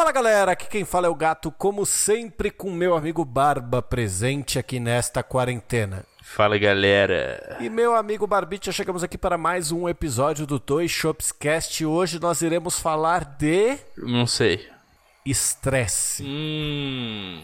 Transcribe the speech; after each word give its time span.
Fala 0.00 0.12
galera, 0.12 0.52
aqui 0.52 0.66
quem 0.66 0.82
fala 0.82 1.08
é 1.08 1.10
o 1.10 1.14
Gato, 1.14 1.52
como 1.52 1.84
sempre 1.84 2.50
com 2.50 2.70
meu 2.70 2.96
amigo 2.96 3.22
Barba 3.22 3.82
presente 3.82 4.58
aqui 4.58 4.80
nesta 4.80 5.22
quarentena. 5.22 6.06
Fala 6.22 6.56
galera. 6.56 7.58
E 7.60 7.68
meu 7.68 7.94
amigo 7.94 8.26
Barbicha, 8.26 8.72
chegamos 8.72 9.04
aqui 9.04 9.18
para 9.18 9.36
mais 9.36 9.70
um 9.70 9.86
episódio 9.86 10.46
do 10.46 10.58
Toy 10.58 10.88
Shops 10.88 11.30
Cast. 11.32 11.84
Hoje 11.84 12.18
nós 12.18 12.40
iremos 12.40 12.80
falar 12.80 13.36
de 13.36 13.76
Não 13.94 14.26
sei. 14.26 14.66
estresse. 15.26 16.24
Hum. 16.24 17.42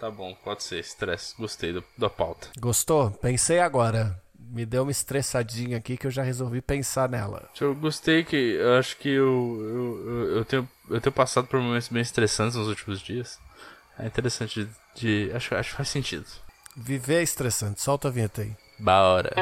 Tá 0.00 0.10
bom, 0.10 0.34
pode 0.42 0.64
ser. 0.64 0.80
Estresse. 0.80 1.36
Gostei 1.38 1.72
do, 1.72 1.84
da 1.96 2.10
pauta. 2.10 2.48
Gostou? 2.58 3.12
Pensei 3.12 3.60
agora. 3.60 4.20
Me 4.36 4.66
deu 4.66 4.82
uma 4.82 4.90
estressadinha 4.90 5.76
aqui 5.78 5.96
que 5.96 6.08
eu 6.08 6.10
já 6.10 6.24
resolvi 6.24 6.60
pensar 6.60 7.08
nela. 7.08 7.48
Eu 7.60 7.76
gostei 7.76 8.24
que. 8.24 8.56
Eu 8.58 8.74
acho 8.74 8.96
que 8.96 9.08
eu, 9.08 9.58
eu, 9.60 10.08
eu, 10.10 10.36
eu 10.38 10.44
tenho, 10.44 10.68
eu 10.90 11.00
tenho 11.00 11.12
passado 11.12 11.46
por 11.46 11.60
momentos 11.60 11.88
bem 11.88 12.02
estressantes 12.02 12.56
nos 12.56 12.68
últimos 12.68 13.00
dias. 13.00 13.38
É 13.98 14.06
interessante 14.06 14.64
de. 14.94 15.28
de- 15.28 15.32
acho, 15.36 15.54
acho 15.54 15.70
que 15.70 15.76
faz 15.76 15.88
sentido. 15.88 16.26
Viver 16.76 17.16
é 17.20 17.22
estressante. 17.22 17.80
Solta 17.82 18.08
a 18.08 18.10
vinheta 18.10 18.42
aí. 18.42 18.56
Bora. 18.78 19.34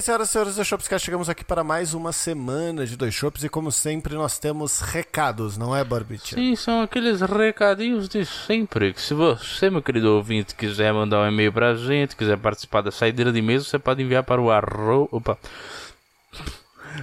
Bem, 0.00 0.02
senhoras 0.02 0.30
e 0.30 0.32
senhores 0.32 0.56
do 0.56 0.64
Shopscast, 0.64 1.04
chegamos 1.04 1.28
aqui 1.28 1.44
para 1.44 1.62
mais 1.62 1.92
uma 1.92 2.10
semana 2.10 2.86
de 2.86 2.96
dois 2.96 3.12
shops 3.12 3.44
e 3.44 3.50
como 3.50 3.70
sempre 3.70 4.14
nós 4.14 4.38
temos 4.38 4.80
recados, 4.80 5.58
não 5.58 5.76
é, 5.76 5.84
Barbicha? 5.84 6.36
Sim, 6.36 6.56
são 6.56 6.80
aqueles 6.80 7.20
recadinhos 7.20 8.08
de 8.08 8.24
sempre. 8.24 8.94
Que 8.94 9.00
se 9.00 9.12
você, 9.12 9.68
meu 9.68 9.82
querido 9.82 10.16
ouvinte, 10.16 10.54
quiser 10.54 10.90
mandar 10.94 11.20
um 11.20 11.28
e-mail 11.28 11.52
pra 11.52 11.74
gente, 11.74 12.16
quiser 12.16 12.38
participar 12.38 12.80
da 12.80 12.90
saideira 12.90 13.30
de 13.30 13.42
mesa, 13.42 13.66
você 13.66 13.78
pode 13.78 14.02
enviar 14.02 14.22
para 14.22 14.40
o 14.40 14.50
arro... 14.50 15.06
Opa. 15.12 15.36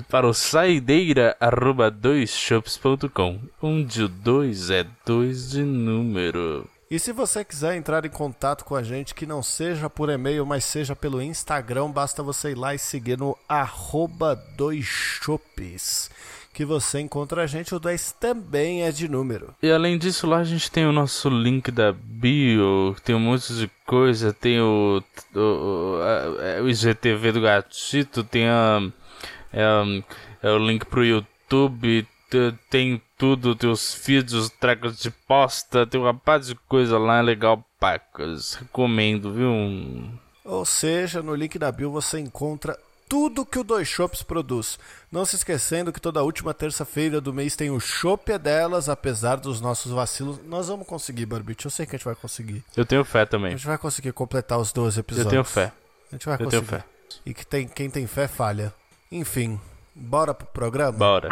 Para 0.10 0.28
o 0.28 0.34
saideira 0.34 1.38
arroba 1.40 1.92
doisshops.com, 1.92 3.40
onde 3.62 4.04
o 4.04 4.08
2 4.08 4.72
é 4.72 4.86
2 5.06 5.52
de 5.52 5.62
número. 5.62 6.68
E 6.90 6.98
se 7.00 7.12
você 7.12 7.44
quiser 7.44 7.76
entrar 7.76 8.06
em 8.06 8.10
contato 8.10 8.64
com 8.64 8.74
a 8.74 8.82
gente, 8.82 9.14
que 9.14 9.26
não 9.26 9.44
seja 9.44 9.90
por 9.90 10.10
e-mail, 10.10 10.46
mas 10.46 10.64
seja 10.64 10.96
pelo 10.96 11.22
Instagram, 11.22 11.92
basta 11.92 12.24
você 12.24 12.52
ir 12.52 12.56
lá 12.56 12.74
e 12.74 12.80
seguir 12.80 13.18
no 13.18 13.38
arroba 13.48 14.36
doisshops, 14.56 16.10
que 16.54 16.64
você 16.64 17.02
encontra 17.02 17.44
a 17.44 17.46
gente, 17.46 17.76
o 17.76 17.80
10 17.80 18.14
também 18.14 18.84
é 18.84 18.92
de 18.92 19.10
número. 19.10 19.54
E 19.62 19.70
além 19.70 19.98
disso, 19.98 20.26
lá 20.26 20.38
a 20.38 20.44
gente 20.46 20.72
tem 20.72 20.86
o 20.86 20.94
nosso 20.94 21.30
link 21.30 21.70
da 21.72 21.92
bio, 21.92 22.96
tem 23.04 23.14
um 23.14 23.20
monte 23.20 23.54
de 23.54 23.70
coisa, 23.86 24.32
tem 24.32 24.62
o, 24.62 25.04
o, 25.36 25.40
o, 25.40 26.00
a- 26.02 26.62
o 26.64 26.70
IGTV 26.70 27.34
do 27.34 27.42
gatito, 27.42 28.24
tem 28.24 28.48
a, 28.48 28.82
é, 29.52 29.62
a- 29.62 30.04
é 30.42 30.52
o 30.52 30.58
link 30.58 30.86
pro 30.86 31.04
YouTube, 31.06 32.08
tem 32.70 33.02
tudo, 33.18 33.56
tem 33.56 33.70
os 33.70 33.98
trecos 34.60 34.98
de 35.00 35.10
posta, 35.12 35.86
tem 35.88 36.00
uma 36.00 36.14
parte 36.14 36.48
de 36.48 36.56
coisa 36.56 36.98
lá 36.98 37.22
legal, 37.22 37.64
pacas. 37.80 38.56
Recomendo, 38.56 39.32
viu? 39.34 39.50
Ou 40.46 40.66
seja, 40.66 41.22
no 41.22 41.36
link 41.36 41.58
da 41.60 41.72
bio 41.72 41.92
você 41.92 42.20
encontra 42.20 42.78
tudo 43.10 43.46
que 43.46 43.58
o 43.58 43.64
Dois 43.64 43.88
Shops 43.88 44.22
produz. 44.22 44.78
Não 45.12 45.26
se 45.26 45.38
esquecendo 45.38 45.94
que 45.94 46.02
toda 46.02 46.22
última 46.24 46.54
terça-feira 46.54 47.22
do 47.22 47.34
mês 47.34 47.56
tem 47.56 47.70
o 47.72 47.80
Chopp 47.80 48.30
é 48.32 48.38
delas, 48.38 48.90
apesar 48.90 49.38
dos 49.38 49.62
nossos 49.62 49.92
vacilos. 49.94 50.40
Nós 50.46 50.68
vamos 50.68 50.86
conseguir, 50.86 51.26
Barbite. 51.26 51.66
Eu 51.66 51.72
sei 51.72 51.86
que 51.86 51.96
a 51.96 51.98
gente 51.98 52.06
vai 52.06 52.16
conseguir. 52.16 52.64
Eu 52.76 52.86
tenho 52.86 53.06
fé 53.06 53.22
A 53.22 53.26
também. 53.26 53.52
gente 53.52 53.66
vai 53.66 53.78
conseguir 53.78 54.12
completar 54.12 54.60
os 54.60 54.74
12 54.74 54.98
Eu 54.98 55.02
episódios. 55.02 55.32
tenho 55.32 55.44
fé. 55.46 55.72
A 56.12 56.16
gente 56.16 56.26
vai 56.26 56.36
Eu 56.36 56.40
conseguir. 56.46 56.66
tenho 56.68 56.82
fé. 56.82 56.88
E 57.26 57.34
que 57.34 57.46
tem, 57.48 57.68
quem 57.68 57.90
tem 57.90 58.06
fé 58.08 58.28
falha. 58.28 58.74
Enfim, 59.10 59.58
bora 59.96 60.34
pro 60.34 60.46
programa? 60.48 60.92
Bora. 60.98 61.30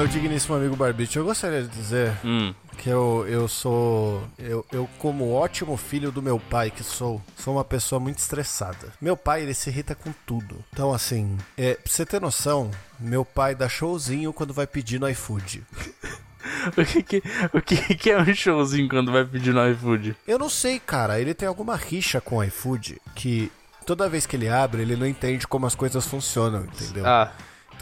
Meu 0.00 0.08
digníssimo 0.08 0.56
amigo 0.56 0.74
Barbite, 0.76 1.18
eu 1.18 1.24
gostaria 1.26 1.60
de 1.60 1.68
dizer 1.68 2.16
Hum. 2.24 2.54
que 2.78 2.88
eu, 2.88 3.26
eu 3.28 3.46
sou. 3.46 4.26
Eu, 4.38 4.64
eu, 4.72 4.88
como 4.98 5.30
ótimo 5.30 5.76
filho 5.76 6.10
do 6.10 6.22
meu 6.22 6.40
pai 6.40 6.70
que 6.70 6.82
sou, 6.82 7.20
sou 7.36 7.56
uma 7.56 7.64
pessoa 7.64 8.00
muito 8.00 8.16
estressada. 8.16 8.94
Meu 8.98 9.14
pai, 9.14 9.42
ele 9.42 9.52
se 9.52 9.68
irrita 9.68 9.94
com 9.94 10.10
tudo. 10.24 10.64
Então, 10.72 10.90
assim, 10.90 11.36
é, 11.54 11.74
pra 11.74 11.82
você 11.92 12.06
ter 12.06 12.18
noção, 12.18 12.70
meu 12.98 13.26
pai 13.26 13.54
dá 13.54 13.68
showzinho 13.68 14.32
quando 14.32 14.54
vai 14.54 14.66
pedir 14.66 14.98
no 14.98 15.08
iFood. 15.08 15.62
O 16.76 16.84
que, 16.84 17.02
que, 17.02 17.22
o 17.52 17.60
que, 17.60 17.94
que 17.94 18.10
é 18.10 18.18
um 18.18 18.34
showzinho 18.34 18.88
quando 18.88 19.12
vai 19.12 19.24
pedir 19.24 19.52
no 19.52 19.70
iFood? 19.72 20.16
Eu 20.26 20.38
não 20.38 20.48
sei, 20.48 20.80
cara, 20.80 21.20
ele 21.20 21.34
tem 21.34 21.46
alguma 21.46 21.76
rixa 21.76 22.18
com 22.18 22.36
o 22.36 22.44
iFood 22.44 22.98
que 23.14 23.52
toda 23.84 24.08
vez 24.08 24.24
que 24.24 24.36
ele 24.36 24.48
abre, 24.48 24.80
ele 24.82 24.96
não 24.96 25.06
entende 25.06 25.46
como 25.46 25.66
as 25.66 25.74
coisas 25.74 26.06
funcionam, 26.06 26.64
entendeu? 26.64 27.06
Ah, 27.06 27.30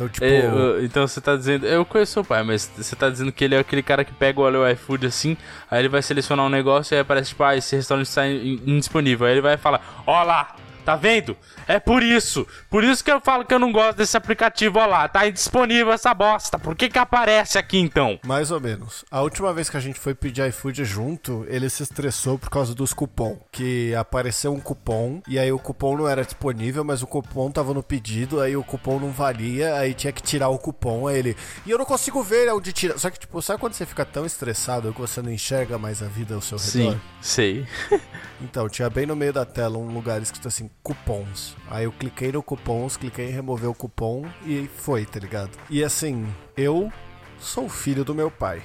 então, 0.05 0.09
tipo. 0.09 0.25
É, 0.25 0.47
eu- 0.47 0.85
então 0.85 1.07
você 1.07 1.21
tá 1.21 1.37
dizendo. 1.37 1.67
Eu 1.67 1.85
conheço 1.85 2.13
seu 2.13 2.25
pai, 2.25 2.43
mas 2.43 2.71
você 2.77 2.95
tá 2.97 3.09
dizendo 3.11 3.33
que 3.33 3.45
ele 3.45 3.55
é 3.55 3.59
aquele 3.59 3.83
cara 3.83 4.05
que 4.05 4.13
pega 4.13 4.41
o 4.41 4.45
olha 4.45 4.61
o 4.61 4.69
iFood 4.71 5.07
assim, 5.07 5.37
aí 5.71 5.81
ele 5.81 5.89
vai 5.89 6.01
selecionar 6.03 6.47
um 6.47 6.49
negócio 6.49 6.95
e 6.95 6.97
aí 6.97 7.01
aparece, 7.01 7.31
tipo, 7.31 7.43
ah, 7.45 7.57
esse 7.57 7.75
restaurante 7.77 8.07
está 8.07 8.27
in- 8.27 8.61
indisponível. 8.67 9.27
Aí 9.27 9.35
ele 9.35 9.41
vai 9.41 9.57
falar, 9.57 10.03
ó 10.07 10.23
lá, 10.23 10.55
tá 10.89 10.97
vendo? 10.97 11.37
É 11.67 11.79
por 11.79 12.03
isso. 12.03 12.47
Por 12.71 12.83
isso 12.83 13.05
que 13.05 13.13
eu 13.13 13.21
falo 13.21 13.45
que 13.45 13.53
eu 13.53 13.59
não 13.59 13.71
gosto 13.71 13.99
desse 13.99 14.17
aplicativo, 14.17 14.79
ó 14.79 14.87
lá, 14.87 15.07
tá 15.07 15.29
indisponível 15.29 15.93
essa 15.93 16.15
bosta. 16.15 16.59
Por 16.59 16.75
que 16.75 16.89
que 16.89 16.99
aparece 16.99 17.59
aqui 17.59 17.77
então? 17.77 18.19
Mais 18.25 18.51
ou 18.51 18.59
menos. 18.59 19.05
A 19.11 19.21
última 19.21 19.53
vez 19.53 19.69
que 19.69 19.77
a 19.77 19.81
gente 19.81 20.01
foi 20.01 20.15
pedir 20.15 20.49
iFood 20.49 20.83
junto, 20.87 21.45
ele 21.47 21.69
se 21.69 21.83
estressou 21.83 22.39
por 22.39 22.49
causa 22.49 22.75
dos 22.75 22.95
cupom. 22.95 23.39
Que 23.53 23.95
apareceu 23.95 24.51
um 24.51 24.61
cupom, 24.61 25.21
e 25.29 25.39
aí 25.39 25.53
o 25.53 25.59
cupom 25.59 25.95
não 25.95 26.09
era 26.09 26.25
disponível, 26.25 26.83
mas 26.83 27.03
o 27.03 27.07
cupom 27.07 27.51
tava 27.51 27.75
no 27.75 27.83
pedido, 27.83 28.41
aí 28.41 28.57
o 28.57 28.65
cupom 28.65 28.99
não 28.99 29.11
valia, 29.11 29.75
aí 29.75 29.93
tinha 29.93 30.13
que 30.13 30.23
tirar 30.23 30.49
o 30.49 30.59
cupom, 30.59 31.07
aí 31.07 31.19
ele. 31.19 31.37
E 31.67 31.71
eu 31.71 31.77
não 31.77 31.85
consigo 31.85 32.23
ver 32.23 32.51
onde 32.51 32.73
tira. 32.73 32.97
Só 32.97 33.11
que, 33.11 33.19
tipo, 33.19 33.43
sabe 33.43 33.61
quando 33.61 33.75
você 33.75 33.85
fica 33.85 34.07
tão 34.07 34.25
estressado 34.25 34.91
que 34.95 35.01
você 35.03 35.21
não 35.21 35.31
enxerga 35.31 35.77
mais 35.77 36.03
a 36.03 36.07
vida 36.07 36.35
ao 36.35 36.41
seu 36.41 36.57
redor? 36.57 36.99
sei. 37.21 37.67
Então, 38.41 38.69
tinha 38.69 38.89
bem 38.89 39.05
no 39.05 39.17
meio 39.17 39.33
da 39.33 39.45
tela 39.45 39.79
um 39.79 39.93
lugar 39.93 40.23
escrito 40.23 40.47
assim, 40.47 40.71
cupons. 40.89 41.55
Aí 41.71 41.85
eu 41.85 41.93
cliquei 41.93 42.33
no 42.33 42.43
cupons, 42.43 42.97
cliquei 42.97 43.29
em 43.29 43.33
remover 43.33 43.69
o 43.69 43.75
cupom 43.75 44.25
e 44.47 44.67
foi, 44.75 45.05
tá 45.05 45.21
ligado? 45.21 45.51
E 45.69 45.85
assim, 45.85 46.27
eu 46.57 46.91
sou 47.39 47.69
filho 47.69 48.07
do 48.07 48.15
meu 48.15 48.31
pai. 48.31 48.63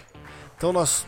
Então 0.55 0.71
nós. 0.71 1.05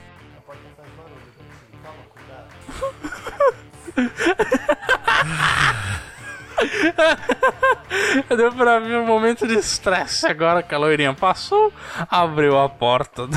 Deu 8.36 8.52
pra 8.52 8.82
mim 8.82 8.96
um 8.96 9.06
momento 9.06 9.48
de 9.48 9.54
estresse 9.54 10.28
agora 10.28 10.62
que 10.62 10.76
a 10.76 10.78
loirinha 10.78 11.14
passou, 11.14 11.72
abriu 12.10 12.60
a 12.60 12.68
porta 12.68 13.30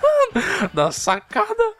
da 0.72 0.90
sacada 0.90 1.74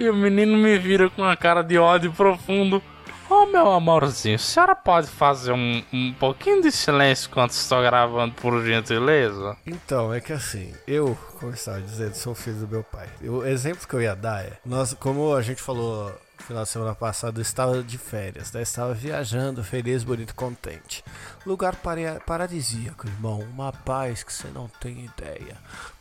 e 0.00 0.08
o 0.08 0.14
menino 0.14 0.56
me 0.56 0.78
vira 0.78 1.10
com 1.10 1.20
uma 1.20 1.36
cara 1.36 1.62
de 1.62 1.76
ódio 1.76 2.10
profundo. 2.10 2.82
Ô 3.28 3.46
meu 3.46 3.70
amorzinho, 3.72 4.34
a 4.36 4.38
senhora 4.38 4.76
pode 4.76 5.06
fazer 5.06 5.52
um, 5.52 5.82
um 5.92 6.12
pouquinho 6.12 6.60
de 6.62 6.70
silêncio 6.70 7.28
enquanto 7.30 7.52
estou 7.52 7.82
gravando, 7.82 8.34
por 8.34 8.62
gentileza? 8.64 9.56
Então, 9.66 10.12
é 10.12 10.20
que 10.20 10.32
assim, 10.32 10.74
eu, 10.86 11.16
como 11.38 11.50
eu 11.50 11.54
estava 11.54 11.80
dizendo, 11.80 12.14
sou 12.14 12.34
filho 12.34 12.58
do 12.58 12.68
meu 12.68 12.84
pai. 12.84 13.08
O 13.22 13.44
exemplo 13.44 13.88
que 13.88 13.94
eu 13.94 14.02
ia 14.02 14.14
dar 14.14 14.44
é, 14.44 14.58
nós, 14.64 14.92
como 14.94 15.34
a 15.34 15.40
gente 15.42 15.62
falou 15.62 16.12
no 16.38 16.44
final 16.44 16.62
de 16.64 16.68
semana 16.68 16.94
passado, 16.94 17.38
eu 17.38 17.42
estava 17.42 17.82
de 17.82 17.96
férias, 17.96 18.52
né? 18.52 18.60
Estava 18.60 18.92
viajando, 18.92 19.64
feliz, 19.64 20.04
bonito, 20.04 20.34
contente. 20.34 21.02
Lugar 21.46 21.74
para- 21.76 22.20
paradisíaco, 22.26 23.06
irmão. 23.06 23.40
Uma 23.40 23.72
paz 23.72 24.22
que 24.22 24.32
você 24.32 24.48
não 24.48 24.68
tem 24.80 25.06
ideia. 25.06 25.56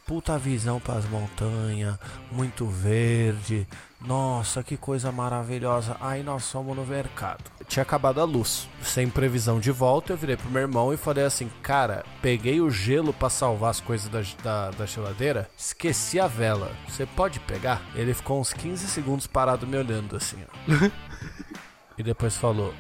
Puta 0.06 0.38
visão 0.38 0.80
pras 0.80 1.06
montanhas, 1.06 1.98
muito 2.32 2.66
verde. 2.66 3.68
Nossa, 4.02 4.62
que 4.62 4.76
coisa 4.76 5.12
maravilhosa. 5.12 5.96
Aí 6.02 6.24
nós 6.24 6.52
fomos 6.52 6.76
no 6.76 6.86
mercado. 6.86 7.44
Tinha 7.68 7.84
acabado 7.84 8.20
a 8.20 8.26
luz. 8.26 8.68
Sem 8.82 9.10
previsão 9.10 9.60
de 9.60 9.72
volta, 9.72 10.12
eu 10.12 10.18
virei 10.18 10.36
pro 10.36 10.50
meu 10.50 10.62
irmão 10.62 10.94
e 10.94 10.98
falei 10.98 11.24
assim: 11.24 11.50
Cara, 11.62 12.04
peguei 12.22 12.60
o 12.60 12.70
gelo 12.70 13.14
pra 13.14 13.30
salvar 13.30 13.72
as 13.72 13.80
coisas 13.80 14.10
da, 14.10 14.22
da, 14.44 14.72
da 14.72 14.86
geladeira, 14.86 15.50
esqueci 15.58 16.20
a 16.20 16.28
vela. 16.28 16.72
Você 16.88 17.06
pode 17.06 17.40
pegar? 17.40 17.82
Ele 17.96 18.14
ficou 18.14 18.42
uns 18.42 18.52
15 18.52 18.88
segundos 18.88 19.26
parado 19.26 19.66
me 19.66 19.78
olhando 19.78 20.18
assim, 20.18 20.38
ó. 20.44 20.90
e 21.98 22.04
depois 22.04 22.36
falou: 22.36 22.74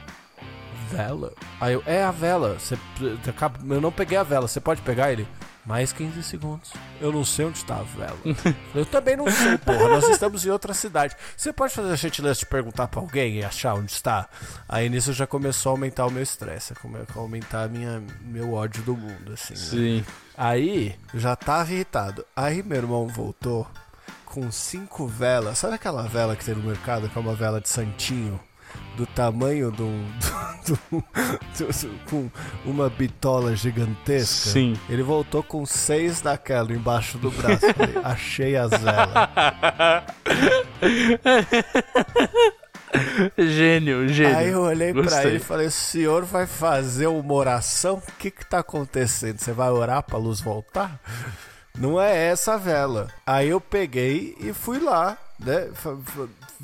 Vela? 0.91 1.31
Aí 1.61 1.73
eu, 1.73 1.83
é 1.85 2.03
a 2.03 2.11
vela. 2.11 2.59
Você, 2.59 2.77
eu 3.69 3.81
não 3.81 3.91
peguei 3.93 4.17
a 4.17 4.23
vela, 4.23 4.47
você 4.47 4.59
pode 4.59 4.81
pegar 4.81 5.11
ele? 5.11 5.25
Mais 5.65 5.93
15 5.93 6.21
segundos. 6.23 6.73
Eu 6.99 7.11
não 7.11 7.23
sei 7.23 7.45
onde 7.45 7.57
está 7.57 7.77
a 7.77 7.83
vela. 7.83 8.17
eu 8.75 8.85
também 8.85 9.15
não 9.15 9.29
sei, 9.31 9.57
porra. 9.57 9.87
Nós 9.87 10.09
estamos 10.09 10.45
em 10.45 10.49
outra 10.49 10.73
cidade. 10.73 11.15
Você 11.37 11.53
pode 11.53 11.73
fazer 11.73 11.91
a 11.91 11.95
gentileza 11.95 12.39
de 12.39 12.45
perguntar 12.45 12.87
pra 12.87 12.99
alguém 12.99 13.39
e 13.39 13.45
achar 13.45 13.75
onde 13.75 13.91
está? 13.91 14.27
Aí 14.67 14.89
nisso 14.89 15.13
já 15.13 15.25
começou 15.25 15.69
a 15.69 15.73
aumentar 15.73 16.05
o 16.05 16.11
meu 16.11 16.21
estresse, 16.21 16.73
a 16.73 17.19
aumentar 17.19 17.63
a 17.63 17.67
minha, 17.69 18.03
meu 18.21 18.53
ódio 18.53 18.83
do 18.83 18.95
mundo, 18.95 19.33
assim. 19.33 19.53
Né? 19.53 19.59
Sim. 19.59 20.05
Aí 20.37 20.99
já 21.13 21.35
tava 21.35 21.71
irritado. 21.71 22.25
Aí 22.35 22.61
meu 22.61 22.77
irmão 22.77 23.07
voltou 23.07 23.65
com 24.25 24.51
cinco 24.51 25.07
velas. 25.07 25.59
Sabe 25.59 25.75
aquela 25.75 26.03
vela 26.03 26.35
que 26.35 26.43
tem 26.43 26.55
no 26.55 26.63
mercado, 26.63 27.07
que 27.07 27.17
é 27.17 27.21
uma 27.21 27.35
vela 27.35 27.61
de 27.61 27.69
santinho? 27.69 28.39
Do 28.95 29.05
tamanho 29.07 29.71
do, 29.71 29.87
do, 30.65 30.77
do, 30.93 31.99
com 32.09 32.29
uma 32.65 32.89
bitola 32.89 33.55
gigantesca. 33.55 34.51
Sim. 34.51 34.75
Ele 34.89 35.03
voltou 35.03 35.41
com 35.43 35.65
seis 35.65 36.21
daquela 36.21 36.71
embaixo 36.73 37.17
do 37.17 37.31
braço. 37.31 37.61
Falei, 37.73 37.95
Achei 38.03 38.55
as 38.55 38.71
velas. 38.71 39.09
gênio, 43.37 44.07
gênio. 44.07 44.37
Aí 44.37 44.49
eu 44.49 44.61
olhei 44.61 44.93
Gostei. 44.93 45.19
pra 45.19 45.29
ele 45.29 45.37
e 45.37 45.39
falei: 45.39 45.67
o 45.67 45.71
senhor 45.71 46.23
vai 46.23 46.45
fazer 46.45 47.07
uma 47.07 47.33
oração? 47.33 47.95
O 47.95 48.11
que 48.19 48.29
que 48.31 48.45
tá 48.45 48.59
acontecendo? 48.59 49.39
Você 49.39 49.51
vai 49.51 49.69
orar 49.69 50.03
pra 50.03 50.17
luz 50.17 50.39
voltar? 50.39 50.99
Não 51.77 51.99
é 51.99 52.27
essa 52.27 52.53
a 52.53 52.57
vela. 52.57 53.07
Aí 53.25 53.49
eu 53.49 53.59
peguei 53.59 54.35
e 54.39 54.53
fui 54.53 54.79
lá, 54.79 55.17
né? 55.39 55.69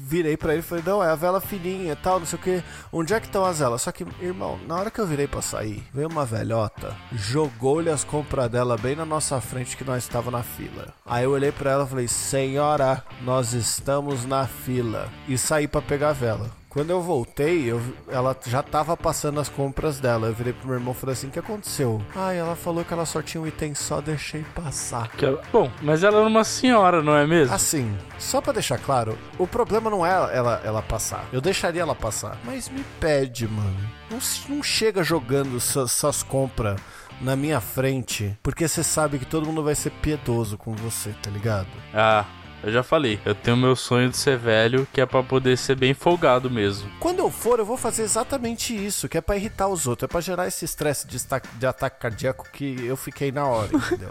Virei 0.01 0.38
pra 0.38 0.54
ele 0.54 0.62
e 0.62 0.63
falei, 0.63 0.84
não, 0.86 1.04
é 1.04 1.10
a 1.10 1.16
vela 1.16 1.40
fininha 1.40 1.96
tal, 1.96 2.19
não 2.19 2.25
sei 2.25 2.40
o 2.40 2.42
que. 2.42 2.63
Onde 2.92 3.13
é 3.13 3.19
que 3.19 3.28
estão 3.28 3.46
as 3.46 3.60
velas? 3.60 3.81
Só 3.81 3.92
que, 3.92 4.06
irmão, 4.22 4.60
na 4.68 4.75
hora 4.75 4.90
que 4.90 5.00
eu 5.00 5.06
virei 5.06 5.28
pra 5.28 5.42
sair, 5.42 5.84
veio 5.94 6.07
uma 6.07 6.25
velhota, 6.25 6.96
jogou-lhe 7.12 7.90
as 7.90 8.04
compras 8.04 8.50
dela 8.50 8.78
bem 8.78 8.96
na 8.96 9.06
nossa 9.06 9.40
frente 9.40 9.78
que 9.78 9.84
nós 9.84 10.04
estava 10.04 10.31
na 10.31 10.42
fila. 10.42 10.94
Aí 11.06 11.24
eu 11.25 11.31
olhei 11.31 11.51
pra 11.51 11.72
ela 11.72 11.86
e 11.86 11.90
falei, 11.90 12.07
senhora, 12.07 13.04
nós 13.22 13.54
estamos 13.54 14.25
na 14.25 14.48
fila. 14.48 15.10
E 15.28 15.38
saí 15.38 15.68
pra 15.68 15.81
pegar 15.81 16.10
a 16.10 16.13
vela. 16.13 16.58
Quando 16.69 16.92
eu 16.92 17.01
voltei, 17.01 17.63
eu, 17.71 17.81
ela 18.10 18.38
já 18.45 18.62
tava 18.62 18.95
passando 18.95 19.39
as 19.39 19.50
compras 19.50 20.00
dela. 20.00 20.27
Eu 20.27 20.33
virei 20.33 20.54
pro 20.54 20.68
meu 20.68 20.77
irmão 20.77 20.94
e 20.94 20.95
falei 20.95 21.13
assim: 21.13 21.27
o 21.27 21.31
que 21.31 21.39
aconteceu? 21.39 22.00
Ai, 22.16 22.38
ela 22.38 22.56
falou 22.56 22.86
que 22.86 22.94
ela 22.94 23.06
só 23.07 23.21
tinha 23.24 23.42
um 23.42 23.48
item 23.48 23.74
só, 23.74 24.00
deixei 24.01 24.44
passar. 24.54 25.10
Ela- 25.19 25.42
Bom, 25.51 25.71
mas 25.81 26.04
ela 26.04 26.18
era 26.19 26.27
uma 26.27 26.44
senhora, 26.44 27.01
não 27.01 27.16
é 27.16 27.25
mesmo? 27.25 27.54
Assim, 27.56 27.98
só 28.19 28.39
pra 28.39 28.54
deixar 28.54 28.77
claro, 28.77 29.18
o 29.39 29.48
problema 29.48 29.89
não 29.89 30.06
é 30.06 30.12
ela, 30.12 30.62
ela 30.63 30.81
passar. 30.83 31.25
Eu 31.33 31.42
deixaria 31.42 31.81
ela 31.81 31.95
passar. 31.95 32.38
Mas 32.45 32.69
me 32.69 32.83
pede, 33.00 33.48
mano. 33.48 33.89
Não, 34.12 34.19
não 34.56 34.62
chega 34.63 35.04
jogando 35.04 35.60
suas, 35.60 35.92
suas 35.92 36.22
compras 36.24 36.80
na 37.19 37.36
minha 37.36 37.60
frente, 37.60 38.38
porque 38.42 38.68
você 38.68 38.83
sabe 38.83 39.18
que 39.19 39.25
todo 39.25 39.45
mundo 39.48 39.63
vai 39.63 39.75
ser 39.75 39.89
piedoso 39.89 40.57
com 40.57 40.74
você, 40.74 41.13
tá 41.22 41.30
ligado? 41.30 41.68
Ah, 41.94 42.24
eu 42.63 42.71
já 42.71 42.83
falei. 42.83 43.19
Eu 43.25 43.35
tenho 43.35 43.57
meu 43.57 43.75
sonho 43.75 44.09
de 44.09 44.17
ser 44.17 44.38
velho, 44.38 44.88
que 44.94 45.01
é 45.01 45.06
pra 45.06 45.23
poder 45.23 45.57
ser 45.57 45.75
bem 45.75 45.94
folgado 45.94 46.50
mesmo. 46.50 46.89
Quando 47.00 47.19
eu 47.19 47.31
for, 47.31 47.59
eu 47.59 47.65
vou 47.65 47.77
fazer 47.77 48.03
exatamente 48.03 48.73
isso, 48.75 49.07
que 49.07 49.17
é 49.17 49.21
pra 49.21 49.38
irritar 49.38 49.67
os 49.67 49.88
outros, 49.88 50.07
é 50.07 50.11
pra 50.11 50.21
gerar 50.21 50.47
esse 50.47 50.65
estresse 50.65 51.07
de, 51.07 51.17
de 51.57 51.65
ataque 51.65 52.00
cardíaco 52.00 52.47
que 52.51 52.85
eu 52.85 52.97
fiquei 52.97 53.31
na 53.31 53.45
hora, 53.45 53.69
entendeu? 53.75 54.09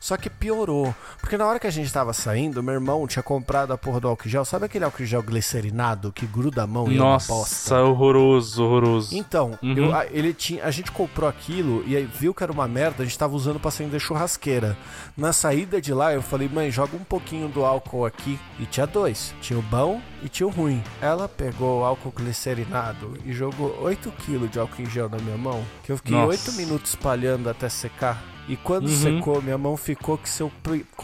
Só 0.00 0.16
que 0.16 0.30
piorou, 0.30 0.94
porque 1.20 1.36
na 1.36 1.46
hora 1.46 1.60
que 1.60 1.66
a 1.66 1.70
gente 1.70 1.92
tava 1.92 2.14
saindo, 2.14 2.62
meu 2.62 2.72
irmão 2.74 3.06
tinha 3.06 3.22
comprado 3.22 3.72
a 3.72 3.76
porra 3.78 4.00
do 4.00 4.08
álcool 4.08 4.28
gel, 4.30 4.44
sabe 4.46 4.64
aquele 4.64 4.84
álcool 4.84 5.04
gel 5.04 5.22
glicerinado 5.22 6.10
que 6.10 6.26
gruda 6.26 6.62
a 6.62 6.66
mão 6.66 6.90
e 6.90 6.96
é 6.96 7.00
uma 7.02 7.18
bosta? 7.18 7.34
Nossa, 7.34 7.82
horroroso, 7.82 8.64
horroroso. 8.64 9.14
Então, 9.14 9.58
Uhum. 9.62 9.74
eu- 9.76 9.94
a, 9.94 10.06
ele 10.06 10.32
tinha, 10.32 10.64
a 10.64 10.70
gente 10.70 10.90
comprou 10.90 11.28
aquilo 11.28 11.84
e 11.86 11.94
aí 11.96 12.04
viu 12.06 12.32
que 12.32 12.42
era 12.42 12.50
uma 12.50 12.66
merda, 12.66 13.02
a 13.02 13.06
gente 13.06 13.18
tava 13.18 13.36
usando 13.36 13.60
pra 13.60 13.68
acender 13.68 14.00
churrasqueira. 14.00 14.74
Na 15.16 15.32
saída 15.34 15.80
de 15.80 15.92
lá, 15.92 16.14
eu 16.14 16.22
falei, 16.22 16.48
mãe, 16.48 16.70
joga 16.70 16.96
um 16.96 17.04
pouquinho 17.04 17.48
do 17.48 17.62
álcool 17.64 18.06
aqui. 18.06 18.38
E 18.58 18.64
tinha 18.64 18.86
dois: 18.86 19.34
tinha 19.42 19.58
o 19.58 19.62
bom 19.62 20.00
e 20.22 20.28
tinha 20.30 20.46
o 20.46 20.50
ruim. 20.50 20.82
Ela 21.02 21.28
pegou 21.28 21.80
o 21.80 21.84
álcool 21.84 22.12
glicerinado 22.16 23.18
e 23.24 23.32
jogou 23.32 23.76
8 23.82 24.10
kg 24.12 24.48
de 24.48 24.58
álcool 24.58 24.82
em 24.82 24.86
gel 24.86 25.08
na 25.10 25.18
minha 25.18 25.36
mão, 25.36 25.62
que 25.84 25.92
eu 25.92 25.96
fiquei 25.98 26.12
Nossa. 26.16 26.28
8 26.28 26.52
minutos 26.54 26.90
espalhando 26.92 27.48
até 27.50 27.68
secar. 27.68 28.22
E 28.50 28.56
quando 28.56 28.88
Uhum. 28.88 28.96
secou, 28.96 29.40
minha 29.40 29.56
mão 29.56 29.76
ficou 29.76 30.18
que 30.18 30.28
se 30.28 30.42
eu 30.42 30.50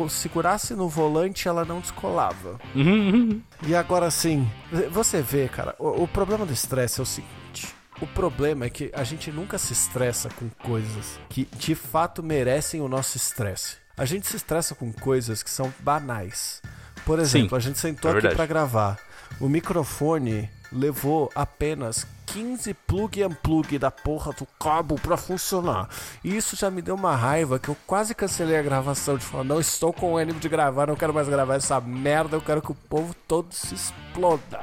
segurasse 0.08 0.74
no 0.74 0.88
volante, 0.88 1.46
ela 1.46 1.64
não 1.64 1.78
descolava. 1.78 2.58
Uhum. 2.74 3.40
E 3.64 3.72
agora 3.72 4.10
sim, 4.10 4.50
você 4.90 5.22
vê, 5.22 5.46
cara, 5.46 5.72
o, 5.78 6.02
o 6.02 6.08
problema 6.08 6.44
do 6.44 6.52
estresse 6.52 6.98
é 6.98 7.04
o 7.04 7.06
seguinte. 7.06 7.72
O 8.00 8.06
problema 8.08 8.64
é 8.64 8.68
que 8.68 8.90
a 8.92 9.04
gente 9.04 9.30
nunca 9.30 9.58
se 9.58 9.72
estressa 9.72 10.28
com 10.28 10.48
coisas 10.64 11.20
que 11.28 11.48
de 11.56 11.76
fato 11.76 12.20
merecem 12.20 12.80
o 12.80 12.88
nosso 12.88 13.16
estresse. 13.16 13.76
A 13.96 14.04
gente 14.04 14.26
se 14.26 14.36
estressa 14.36 14.74
com 14.74 14.92
coisas 14.92 15.40
que 15.40 15.48
são 15.48 15.72
banais. 15.78 16.60
Por 17.04 17.20
exemplo, 17.20 17.56
a 17.56 17.60
gente 17.60 17.78
sentou 17.78 18.10
é 18.10 18.18
aqui 18.18 18.34
pra 18.34 18.44
gravar. 18.44 18.98
O 19.40 19.48
microfone 19.48 20.50
levou 20.72 21.30
apenas 21.34 22.06
15 22.26 22.74
plug 22.86 23.22
and 23.22 23.32
plug 23.42 23.78
da 23.78 23.90
porra 23.90 24.32
do 24.32 24.46
cabo 24.58 24.96
pra 24.96 25.16
funcionar. 25.16 25.88
E 26.24 26.36
isso 26.36 26.56
já 26.56 26.70
me 26.70 26.82
deu 26.82 26.94
uma 26.94 27.14
raiva 27.14 27.58
que 27.58 27.68
eu 27.68 27.76
quase 27.86 28.14
cancelei 28.14 28.58
a 28.58 28.62
gravação 28.62 29.16
de 29.16 29.24
falar, 29.24 29.44
não 29.44 29.60
estou 29.60 29.92
com 29.92 30.16
ânimo 30.16 30.40
de 30.40 30.48
gravar, 30.48 30.86
não 30.86 30.96
quero 30.96 31.14
mais 31.14 31.28
gravar 31.28 31.54
essa 31.54 31.80
merda, 31.80 32.36
eu 32.36 32.40
quero 32.40 32.60
que 32.60 32.72
o 32.72 32.74
povo 32.74 33.14
todo 33.26 33.52
se 33.52 33.74
exploda. 33.74 34.60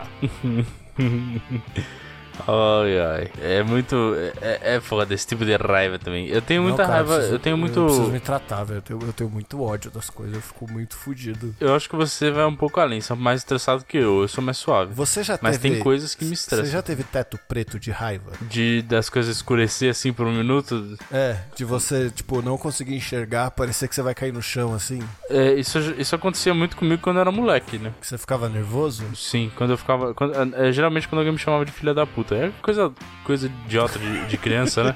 Ai, 2.48 3.00
ai. 3.00 3.32
É 3.42 3.64
muito. 3.64 3.96
É, 4.42 4.76
é 4.76 4.80
foda 4.82 5.14
esse 5.14 5.26
tipo 5.28 5.46
de 5.46 5.56
raiva 5.56 6.00
também. 6.00 6.28
Eu 6.28 6.42
tenho 6.42 6.62
Não, 6.62 6.70
muita 6.70 6.84
cara, 6.84 6.96
raiva. 6.96 7.14
preciso- 7.16 7.36
eu 7.36 7.40
tenho 7.40 7.58
muito. 7.58 7.80
Eu 7.80 7.86
preciso 7.86 8.08
me 8.12 8.20
tratar, 8.20 8.64
velho. 8.64 8.78
Eu 8.78 8.82
tenho, 8.82 9.00
eu 9.04 9.14
tenho 9.14 9.30
muito 9.30 9.62
ódio 9.62 9.92
das 9.92 10.10
coisas, 10.10 10.36
eu 10.36 10.42
fico 10.42 10.70
muito 10.72 10.96
fudido. 10.98 11.56
Eu 11.60 11.76
acho 11.76 11.90
que 11.90 11.96
você 11.96 12.32
vai 12.32 12.46
um 12.46 12.56
pouco 12.56 12.80
além. 12.80 13.00
Você 13.02 13.14
é 13.14 13.16
mais 13.16 13.42
estressado 13.42 13.86
que 13.86 13.98
eu. 13.98 14.22
Eu 14.22 14.28
sou 14.28 14.44
mais 14.44 14.58
suave. 14.58 14.94
Você 14.94 15.24
já 15.24 15.38
Mas 15.42 15.58
teve. 15.58 15.76
tem 15.76 15.84
coisas 15.84 16.16
que 16.16 16.26
me 16.26 16.34
estressam. 16.34 16.66
Você 16.66 16.72
já 16.72 16.82
teve 16.82 17.04
teto 17.04 17.40
preto 17.48 17.80
de 17.80 17.92
raiva? 17.92 18.32
De 18.42 18.82
das 18.82 19.10
coisas 19.10 19.36
escurecer 19.36 19.92
assim 19.92 20.12
por 20.12 20.26
um 20.26 20.34
minuto. 20.34 20.98
É, 21.12 21.38
de 21.56 21.64
você, 21.64 22.10
tipo, 22.10 22.42
não 22.42 22.58
conseguir 22.58 22.96
enxergar, 22.96 23.52
parecer 23.52 23.88
que 23.88 23.96
você 23.96 24.02
vai 24.02 24.16
cair 24.16 24.34
no 24.34 24.42
chão 24.42 24.74
assim. 24.74 25.00
É, 25.30 25.54
isso, 25.54 25.78
isso 25.98 26.16
acontecia 26.16 26.54
muito 26.54 26.76
comigo 26.76 27.02
quando 27.02 27.18
eu 27.18 27.22
era 27.22 27.32
moleque, 27.32 27.78
né? 27.78 27.92
Que 28.02 28.08
você 28.08 28.18
ficava 28.18 28.50
nervoso. 28.50 29.04
Sim, 29.16 29.52
quando 29.56 29.72
eu 29.72 29.78
ficava. 29.78 30.14
quando- 30.14 30.34
é, 30.56 30.72
geralmente 30.72 31.08
quando 31.08 31.20
alguém 31.20 31.34
me 31.34 31.40
chamava 31.40 31.64
de 31.66 31.72
filha 31.72 31.94
da 31.94 32.06
puta. 32.06 32.23
É 32.32 32.52
coisa, 32.62 32.92
coisa 33.24 33.48
idiota 33.66 33.98
de, 33.98 34.26
de 34.28 34.38
criança, 34.38 34.84
né? 34.84 34.96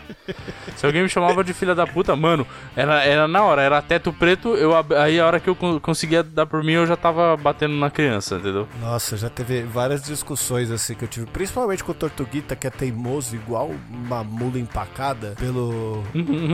Se 0.76 0.86
alguém 0.86 1.02
me 1.02 1.10
chamava 1.10 1.44
de 1.44 1.54
filha 1.54 1.74
da 1.74 1.88
puta, 1.88 2.16
mano, 2.16 2.46
era, 2.76 3.04
era 3.04 3.28
na 3.28 3.44
hora, 3.44 3.62
era 3.64 3.82
teto 3.82 4.14
preto, 4.14 4.56
eu, 4.56 4.74
aí 4.98 5.20
a 5.20 5.26
hora 5.26 5.40
que 5.40 5.50
eu 5.50 5.56
con- 5.56 5.80
conseguia 5.80 6.22
dar 6.22 6.46
por 6.46 6.64
mim, 6.64 6.74
eu 6.74 6.86
já 6.86 6.96
tava 6.96 7.36
batendo 7.36 7.74
na 7.76 7.90
criança, 7.90 8.36
entendeu? 8.36 8.68
Nossa, 8.80 9.18
já 9.18 9.30
teve 9.30 9.64
várias 9.64 10.04
discussões 10.04 10.70
assim 10.70 10.94
que 10.94 11.04
eu 11.04 11.08
tive, 11.08 11.26
principalmente 11.26 11.84
com 11.84 11.92
o 11.92 11.96
Tortuguita, 11.96 12.56
que 12.56 12.68
é 12.68 12.70
teimoso, 12.70 13.36
igual 13.36 13.72
uma 13.90 14.24
mula 14.24 14.60
empacada, 14.60 15.34
pelo. 15.40 16.04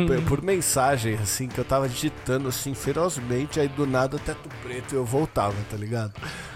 pe- 0.08 0.22
por 0.28 0.42
mensagem, 0.42 1.16
assim, 1.16 1.48
que 1.48 1.58
eu 1.60 1.66
tava 1.66 1.90
digitando 1.90 2.48
assim 2.48 2.74
ferozmente, 2.74 3.60
aí 3.60 3.68
do 3.68 3.86
nada 3.86 4.18
teto 4.20 4.48
preto 4.64 4.94
e 4.94 4.96
eu 4.96 5.04
voltava, 5.06 5.56
tá 5.70 5.76
ligado? 5.76 6.14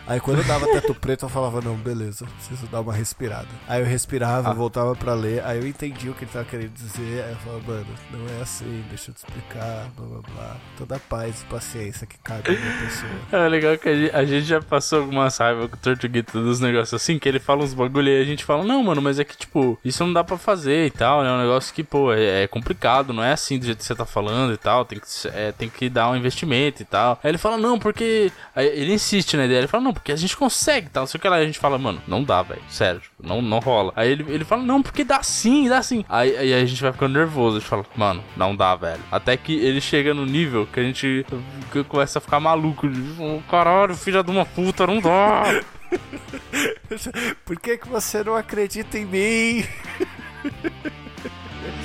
Aí 0.08 0.20
quando 0.20 0.38
eu 0.40 0.44
dava 0.46 0.66
teto 0.68 0.96
preto, 0.96 1.26
eu 1.26 1.30
falava, 1.30 1.60
não, 1.62 1.76
beleza, 1.76 2.26
preciso 2.38 2.68
dar 2.68 2.82
uma 2.82 2.94
respirada. 2.94 3.48
Aí 3.68 3.82
eu 3.82 3.86
respirava, 3.86 4.50
Ah. 4.50 4.54
voltava 4.54 4.96
pra 4.96 5.14
ler, 5.14 5.44
aí 5.46 5.60
eu 5.60 5.68
entendi 5.68 6.10
o 6.10 6.14
que 6.14 6.24
ele 6.24 6.32
tava 6.32 6.46
querendo 6.46 6.72
dizer, 6.72 7.24
aí 7.26 7.32
eu 7.32 7.38
falava, 7.38 7.64
mano, 7.68 7.86
não 8.12 8.38
é 8.40 8.42
assim, 8.42 8.84
deixa 8.90 9.12
eu 9.12 9.16
te 9.16 9.18
explicar, 9.18 9.88
blá 9.98 10.06
blá 10.08 10.22
blá. 10.22 10.58
Toda 10.78 10.96
a 10.96 11.00
paz 11.00 11.42
e 11.42 11.46
paciência 11.46 12.08
que 12.08 12.18
cabe 12.20 12.50
uma 12.52 12.86
pessoa. 12.86 13.12
É 13.48 13.48
legal 13.50 13.78
que 13.78 13.90
a 13.90 13.96
gente, 13.96 14.16
a 14.16 14.26
gente 14.26 14.46
já 14.46 14.62
passou 14.62 15.00
algumas 15.02 15.38
raivas 15.38 15.70
com 15.70 15.76
o 15.76 15.80
Tortuguito 15.80 16.42
dos 16.42 16.60
negócios 16.60 16.94
assim, 17.02 17.20
que 17.20 17.28
ele 17.28 17.40
fala 17.40 17.64
uns 17.64 17.74
bagulho 17.74 18.08
e 18.10 18.22
a 18.22 18.26
gente 18.26 18.44
fala, 18.46 18.64
não, 18.64 18.82
mano, 18.84 19.02
mas 19.02 19.20
é 19.20 19.24
que, 19.24 19.36
tipo, 19.38 19.78
isso 19.84 20.04
não 20.06 20.14
dá 20.14 20.24
pra 20.24 20.38
fazer 20.38 20.86
e 20.86 20.92
tal, 20.92 21.22
né? 21.24 21.30
É 21.30 21.34
um 21.34 21.40
negócio 21.42 21.74
que, 21.74 21.84
pô, 21.84 22.14
é, 22.14 22.44
é 22.44 22.48
complicado, 22.48 23.12
não 23.14 23.24
é 23.24 23.34
assim 23.34 23.60
do 23.60 23.66
jeito 23.66 23.80
que 23.80 23.84
você 23.86 23.94
tá 23.96 24.06
falando 24.06 24.54
e 24.54 24.58
tal, 24.58 24.86
tem 24.86 25.00
que, 25.00 25.06
é, 25.34 25.52
tem 25.52 25.70
que 25.70 25.90
dar 25.90 26.10
um 26.10 26.16
investimento 26.16 26.82
e 26.82 26.86
tal. 26.86 27.20
Aí 27.24 27.30
ele 27.32 27.38
fala, 27.38 27.58
não, 27.58 27.78
porque. 27.78 28.32
Aí 28.56 28.68
ele 28.68 28.94
insiste 28.94 29.36
na 29.36 29.46
ideia, 29.46 29.60
ele 29.60 29.68
fala, 29.68 29.84
não, 29.84 29.94
porque 29.98 30.12
a 30.12 30.16
gente 30.16 30.36
consegue, 30.36 30.90
tá? 30.90 31.00
Não 31.02 31.08
sei 31.08 31.18
o 31.18 31.22
que 31.22 31.28
lá. 31.28 31.38
A 31.38 31.46
gente 31.46 31.60
fala, 31.60 31.78
mano, 31.78 32.02
não 32.08 32.24
dá, 32.24 32.42
velho. 32.42 32.62
Sério, 32.70 33.00
tipo, 33.00 33.16
não, 33.22 33.42
não 33.42 33.60
rola. 33.60 33.92
Aí 33.96 34.12
ele, 34.12 34.26
ele 34.32 34.46
fala, 34.46 34.64
não, 34.64 34.82
porque 34.82 35.04
dá 35.04 35.22
sim, 35.24 35.68
dá 35.68 35.82
sim. 35.82 36.06
Aí, 36.08 36.36
aí 36.36 36.54
a 36.54 36.66
gente 36.66 36.82
vai 36.82 36.92
ficando 36.92 37.18
nervoso. 37.18 37.58
A 37.58 37.60
gente 37.60 37.70
fala, 37.70 37.86
mano, 37.96 38.24
não 38.36 38.56
dá, 38.56 38.76
velho. 38.76 39.02
Até 39.12 39.36
que 39.38 39.54
ele 39.54 39.82
chega 39.82 40.14
no 40.14 40.26
nível 40.26 40.68
que 40.68 40.80
a 40.80 40.84
gente 40.84 41.26
que 41.72 41.84
começa 41.84 42.20
a 42.20 42.22
ficar 42.22 42.40
maluco. 42.40 42.90
Tipo, 42.90 43.44
caralho, 43.50 43.96
filha 43.96 44.24
de 44.24 44.32
uma 44.32 44.46
puta, 44.46 44.88
não 44.88 45.00
dá. 45.00 45.44
Por 47.46 47.60
que, 47.60 47.78
que 47.78 47.88
você 47.88 48.24
não 48.24 48.36
acredita 48.36 48.98
em 48.98 49.06
mim? 49.06 49.66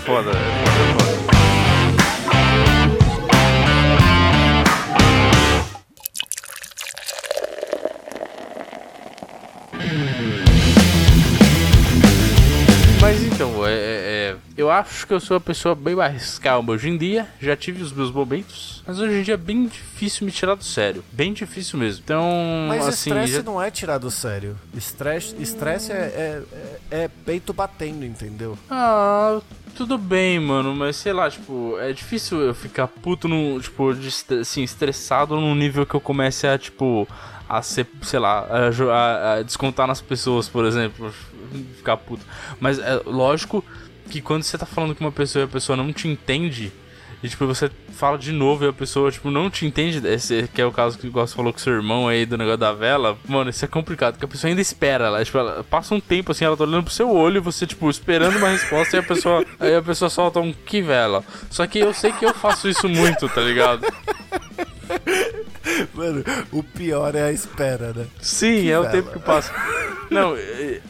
Foda, 0.04 0.30
é 0.30 0.64
foda, 0.98 1.32
Mm-hmm. 9.84 10.31
Mas 13.12 13.22
então, 13.24 13.66
é, 13.66 13.70
é, 13.72 13.74
é, 13.74 14.36
eu 14.56 14.70
acho 14.70 15.06
que 15.06 15.12
eu 15.12 15.20
sou 15.20 15.34
uma 15.34 15.40
pessoa 15.42 15.74
bem 15.74 15.94
mais 15.94 16.38
calma 16.38 16.72
hoje 16.72 16.88
em 16.88 16.96
dia. 16.96 17.28
Já 17.38 17.54
tive 17.54 17.82
os 17.82 17.92
meus 17.92 18.10
momentos, 18.10 18.82
mas 18.86 18.98
hoje 18.98 19.16
em 19.18 19.22
dia 19.22 19.34
é 19.34 19.36
bem 19.36 19.66
difícil 19.66 20.24
me 20.24 20.32
tirar 20.32 20.54
do 20.54 20.64
sério. 20.64 21.04
Bem 21.12 21.34
difícil 21.34 21.78
mesmo. 21.78 22.00
Então, 22.02 22.24
Mas 22.68 22.88
assim. 22.88 23.10
estresse 23.10 23.32
já- 23.34 23.42
não 23.42 23.60
é 23.60 23.70
tirar 23.70 23.98
do 23.98 24.10
sério. 24.10 24.56
Estresse, 24.74 25.36
estresse 25.38 25.92
é, 25.92 25.94
é, 25.94 26.42
é, 26.90 27.00
é 27.04 27.08
peito 27.26 27.52
batendo, 27.52 28.02
entendeu? 28.02 28.56
Ah, 28.70 29.42
tudo 29.76 29.98
bem, 29.98 30.40
mano, 30.40 30.74
mas 30.74 30.96
sei 30.96 31.12
lá, 31.12 31.28
tipo, 31.30 31.76
é 31.80 31.92
difícil 31.92 32.40
eu 32.40 32.54
ficar 32.54 32.86
puto 32.88 33.28
no, 33.28 33.60
tipo, 33.60 33.90
assim, 34.40 34.62
estressado 34.62 35.38
num 35.38 35.54
nível 35.54 35.84
que 35.84 35.94
eu 35.94 36.00
comece 36.00 36.46
a, 36.46 36.56
tipo, 36.56 37.06
a 37.46 37.60
ser, 37.60 37.86
sei 38.00 38.18
lá, 38.18 38.46
a- 38.48 39.34
a 39.34 39.42
descontar 39.42 39.86
nas 39.86 40.00
pessoas, 40.00 40.48
por 40.48 40.64
exemplo, 40.64 41.12
ficar 41.52 41.96
puto. 41.96 42.24
Mas 42.60 42.78
é 42.78 43.00
lógico 43.06 43.64
que 44.10 44.20
quando 44.20 44.42
você 44.42 44.58
tá 44.58 44.66
falando 44.66 44.94
com 44.94 45.04
uma 45.04 45.12
pessoa 45.12 45.42
e 45.42 45.46
a 45.46 45.48
pessoa 45.48 45.76
não 45.76 45.92
te 45.92 46.08
entende, 46.08 46.72
e 47.22 47.28
tipo, 47.28 47.46
você 47.46 47.70
fala 47.92 48.18
de 48.18 48.32
novo 48.32 48.64
e 48.64 48.68
a 48.68 48.72
pessoa, 48.72 49.10
tipo, 49.10 49.30
não 49.30 49.48
te 49.48 49.64
entende, 49.64 50.04
esse, 50.08 50.48
que 50.52 50.60
é 50.60 50.66
o 50.66 50.72
caso 50.72 50.98
que 50.98 51.06
igual 51.06 51.24
você 51.24 51.36
falou 51.36 51.52
com 51.52 51.58
seu 51.58 51.72
irmão 51.72 52.08
aí 52.08 52.26
do 52.26 52.36
negócio 52.36 52.58
da 52.58 52.72
vela, 52.72 53.16
mano, 53.28 53.48
isso 53.48 53.64
é 53.64 53.68
complicado, 53.68 54.14
porque 54.14 54.24
a 54.24 54.28
pessoa 54.28 54.48
ainda 54.48 54.60
espera, 54.60 55.06
ela, 55.06 55.24
tipo, 55.24 55.38
ela 55.38 55.62
passa 55.62 55.94
um 55.94 56.00
tempo 56.00 56.32
assim, 56.32 56.44
ela 56.44 56.56
tá 56.56 56.64
olhando 56.64 56.82
pro 56.84 56.92
seu 56.92 57.08
olho 57.08 57.40
você, 57.40 57.64
tipo, 57.64 57.88
esperando 57.88 58.36
uma 58.38 58.48
resposta 58.48 58.96
e 58.96 59.00
a 59.00 59.02
pessoa, 59.04 59.44
aí 59.60 59.76
a 59.76 59.82
pessoa 59.82 60.10
solta 60.10 60.40
um 60.40 60.52
que 60.52 60.82
vela. 60.82 61.24
Só 61.48 61.64
que 61.64 61.78
eu 61.78 61.94
sei 61.94 62.10
que 62.10 62.24
eu 62.24 62.34
faço 62.34 62.68
isso 62.68 62.88
muito, 62.88 63.28
tá 63.28 63.40
ligado? 63.40 63.86
Mano, 65.94 66.24
o 66.50 66.62
pior 66.62 67.14
é 67.14 67.22
a 67.22 67.32
espera, 67.32 67.92
né? 67.92 68.06
Sim, 68.20 68.68
é 68.68 68.78
o 68.78 68.82
vela. 68.82 68.92
tempo 68.92 69.10
que 69.12 69.18
passa. 69.18 69.52
Não, 70.10 70.36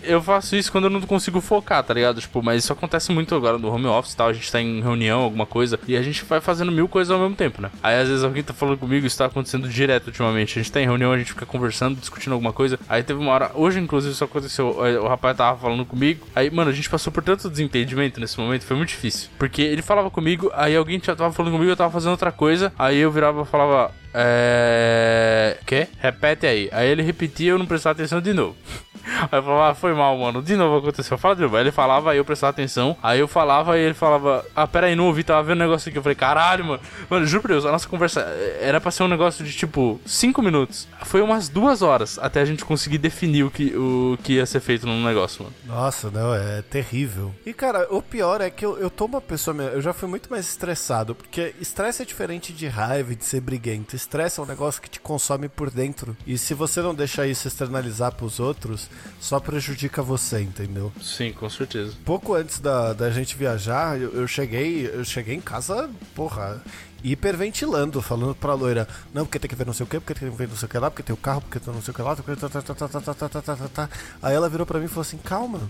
eu 0.02 0.20
faço 0.20 0.56
isso 0.56 0.72
quando 0.72 0.84
eu 0.84 0.90
não 0.90 1.00
consigo 1.02 1.40
focar, 1.40 1.82
tá 1.84 1.94
ligado? 1.94 2.20
Tipo, 2.20 2.42
mas 2.42 2.64
isso 2.64 2.72
acontece 2.72 3.12
muito 3.12 3.34
agora 3.34 3.56
no 3.56 3.72
home 3.72 3.86
office 3.86 4.14
e 4.14 4.16
tal. 4.16 4.28
A 4.28 4.32
gente 4.32 4.50
tá 4.50 4.60
em 4.60 4.80
reunião, 4.80 5.20
alguma 5.20 5.46
coisa, 5.46 5.78
e 5.86 5.96
a 5.96 6.02
gente 6.02 6.24
vai 6.24 6.40
fazendo 6.40 6.72
mil 6.72 6.88
coisas 6.88 7.12
ao 7.12 7.20
mesmo 7.20 7.36
tempo, 7.36 7.62
né? 7.62 7.70
Aí 7.82 8.00
às 8.00 8.08
vezes 8.08 8.24
alguém 8.24 8.42
tá 8.42 8.52
falando 8.52 8.78
comigo, 8.78 9.06
isso 9.06 9.16
tá 9.16 9.26
acontecendo 9.26 9.68
direto 9.68 10.08
ultimamente. 10.08 10.58
A 10.58 10.62
gente 10.62 10.72
tá 10.72 10.80
em 10.80 10.86
reunião, 10.86 11.12
a 11.12 11.18
gente 11.18 11.32
fica 11.32 11.46
conversando, 11.46 11.98
discutindo 12.00 12.32
alguma 12.32 12.52
coisa. 12.52 12.78
Aí 12.88 13.02
teve 13.02 13.20
uma 13.20 13.30
hora, 13.30 13.52
hoje 13.54 13.78
inclusive 13.78 14.12
isso 14.12 14.24
aconteceu, 14.24 14.68
o 14.68 15.06
rapaz 15.06 15.36
tava 15.36 15.58
falando 15.58 15.84
comigo. 15.86 16.26
Aí, 16.34 16.50
mano, 16.50 16.70
a 16.70 16.74
gente 16.74 16.90
passou 16.90 17.12
por 17.12 17.22
tanto 17.22 17.48
desentendimento 17.48 18.18
nesse 18.18 18.38
momento, 18.40 18.64
foi 18.64 18.76
muito 18.76 18.88
difícil. 18.88 19.30
Porque 19.38 19.62
ele 19.62 19.82
falava 19.82 20.10
comigo, 20.10 20.50
aí 20.54 20.74
alguém 20.74 21.00
já 21.02 21.14
tava 21.14 21.32
falando 21.32 21.52
comigo, 21.52 21.70
eu 21.70 21.76
tava 21.76 21.92
fazendo 21.92 22.10
outra 22.10 22.32
coisa. 22.32 22.72
Aí 22.76 22.98
eu 22.98 23.10
virava 23.10 23.42
e 23.42 23.46
falava, 23.46 23.92
é. 24.14 25.58
Quê? 25.66 25.88
Repete 25.98 26.46
aí. 26.46 26.68
Aí 26.72 26.88
ele 26.88 27.02
repetia 27.02 27.50
eu 27.50 27.58
não 27.58 27.66
prestava 27.66 27.94
atenção 27.94 28.20
de 28.20 28.32
novo. 28.32 28.56
Aí 29.04 29.38
eu 29.38 29.42
falava, 29.42 29.70
ah, 29.70 29.74
foi 29.74 29.92
mal, 29.94 30.16
mano. 30.16 30.42
De 30.42 30.56
novo 30.56 30.78
aconteceu. 30.78 31.18
Fala 31.18 31.34
de 31.34 31.42
novo. 31.42 31.56
Aí 31.56 31.62
ele 31.62 31.72
falava, 31.72 32.12
aí 32.12 32.18
eu 32.18 32.24
prestava 32.24 32.50
atenção. 32.50 32.96
Aí 33.02 33.18
eu 33.18 33.28
falava, 33.28 33.74
aí 33.74 33.80
ele 33.80 33.94
falava, 33.94 34.44
ah, 34.54 34.66
pera 34.66 34.86
aí, 34.86 34.94
não 34.94 35.06
ouvi, 35.06 35.24
tava 35.24 35.42
vendo 35.42 35.58
um 35.58 35.62
negócio 35.62 35.88
aqui. 35.88 35.98
Eu 35.98 36.02
falei, 36.02 36.16
caralho, 36.16 36.64
mano. 36.64 36.80
Mano, 37.10 37.26
juro 37.26 37.42
por 37.42 37.48
Deus, 37.48 37.66
a 37.66 37.72
nossa 37.72 37.88
conversa 37.88 38.20
eh, 38.20 38.58
era 38.62 38.80
pra 38.80 38.90
ser 38.90 39.02
um 39.02 39.08
negócio 39.08 39.44
de 39.44 39.52
tipo 39.52 40.00
5 40.06 40.40
minutos. 40.42 40.88
Foi 41.04 41.20
umas 41.20 41.48
duas 41.48 41.82
horas 41.82 42.18
até 42.20 42.40
a 42.40 42.44
gente 42.44 42.64
conseguir 42.64 42.98
definir 42.98 43.44
o 43.44 43.50
que, 43.50 43.74
o 43.76 44.18
que 44.22 44.34
ia 44.34 44.46
ser 44.46 44.60
feito 44.60 44.86
no 44.86 45.02
negócio, 45.04 45.44
mano. 45.44 45.54
Nossa, 45.66 46.10
não, 46.10 46.34
é 46.34 46.62
terrível. 46.62 47.34
E 47.44 47.52
cara, 47.52 47.86
o 47.90 48.00
pior 48.00 48.40
é 48.40 48.50
que 48.50 48.64
eu, 48.64 48.78
eu 48.78 48.90
tô 48.90 49.06
uma 49.06 49.20
pessoa. 49.20 49.56
Eu 49.64 49.82
já 49.82 49.92
fui 49.92 50.08
muito 50.08 50.30
mais 50.30 50.46
estressado. 50.46 51.14
Porque 51.14 51.54
estresse 51.60 52.02
é 52.02 52.04
diferente 52.04 52.52
de 52.52 52.66
raiva 52.66 53.12
e 53.12 53.16
de 53.16 53.24
ser 53.24 53.40
briguento. 53.40 53.96
Estresse 54.02 54.40
é 54.40 54.42
um 54.42 54.46
negócio 54.46 54.82
que 54.82 54.90
te 54.90 54.98
consome 54.98 55.48
por 55.48 55.70
dentro. 55.70 56.16
E 56.26 56.36
se 56.36 56.54
você 56.54 56.82
não 56.82 56.92
deixar 56.92 57.26
isso 57.28 57.46
externalizar 57.46 58.12
pros 58.12 58.40
outros, 58.40 58.90
só 59.20 59.38
prejudica 59.38 60.02
você, 60.02 60.40
entendeu? 60.40 60.92
Sim, 61.00 61.32
com 61.32 61.48
certeza. 61.48 61.94
Pouco 62.04 62.34
antes 62.34 62.58
da, 62.58 62.92
da 62.92 63.10
gente 63.10 63.36
viajar, 63.36 64.00
eu, 64.00 64.12
eu 64.12 64.26
cheguei. 64.26 64.90
Eu 64.92 65.04
cheguei 65.04 65.36
em 65.36 65.40
casa, 65.40 65.88
porra. 66.16 66.60
Hiperventilando, 67.04 68.02
falando 68.02 68.34
pra 68.34 68.54
loira, 68.54 68.86
não, 69.12 69.24
porque 69.24 69.38
tem 69.38 69.48
que 69.48 69.56
ver 69.56 69.66
não 69.66 69.72
sei 69.72 69.84
o 69.84 69.88
que, 69.88 69.98
porque 69.98 70.14
tem 70.14 70.30
que 70.30 70.36
ver 70.36 70.48
não 70.48 70.54
sei 70.54 70.66
o 70.66 70.68
que 70.68 70.78
lá, 70.78 70.88
porque 70.88 71.02
tem 71.02 71.12
o 71.12 71.16
carro, 71.16 71.40
porque 71.40 71.58
tem 71.58 71.74
não 71.74 71.82
sei 71.82 71.90
o 71.90 71.94
que 71.94 72.02
lá, 72.02 72.14
porque 72.14 72.36
tá, 72.36 72.48
tá, 72.48 72.62
tá, 72.62 72.74
tá, 72.74 72.88
tá, 72.88 73.00
tá, 73.00 73.14
tá, 73.14 73.42
tá, 73.42 73.56
tá, 73.56 73.68
tá. 73.68 73.90
Aí 74.22 74.34
ela 74.34 74.48
virou 74.48 74.64
pra 74.64 74.78
mim 74.78 74.84
e 74.84 74.88
falou 74.88 75.02
assim, 75.02 75.18
calma, 75.18 75.60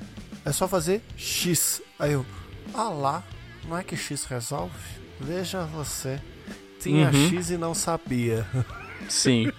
é 0.45 0.53
só 0.53 0.69
fazer 0.69 1.03
X. 1.17 1.81
Aí 1.99 2.12
eu, 2.12 2.27
ah 2.75 2.91
lá, 2.91 3.23
não 3.67 3.79
é 3.79 3.83
que 3.83 3.97
X 3.97 4.25
resolve? 4.25 4.75
Veja 5.19 5.65
você. 5.65 6.21
Tinha 6.83 7.11
Uhum. 7.11 7.29
X 7.29 7.51
e 7.51 7.57
não 7.57 7.75
sabia. 7.75 8.47
Sim. 9.09 9.51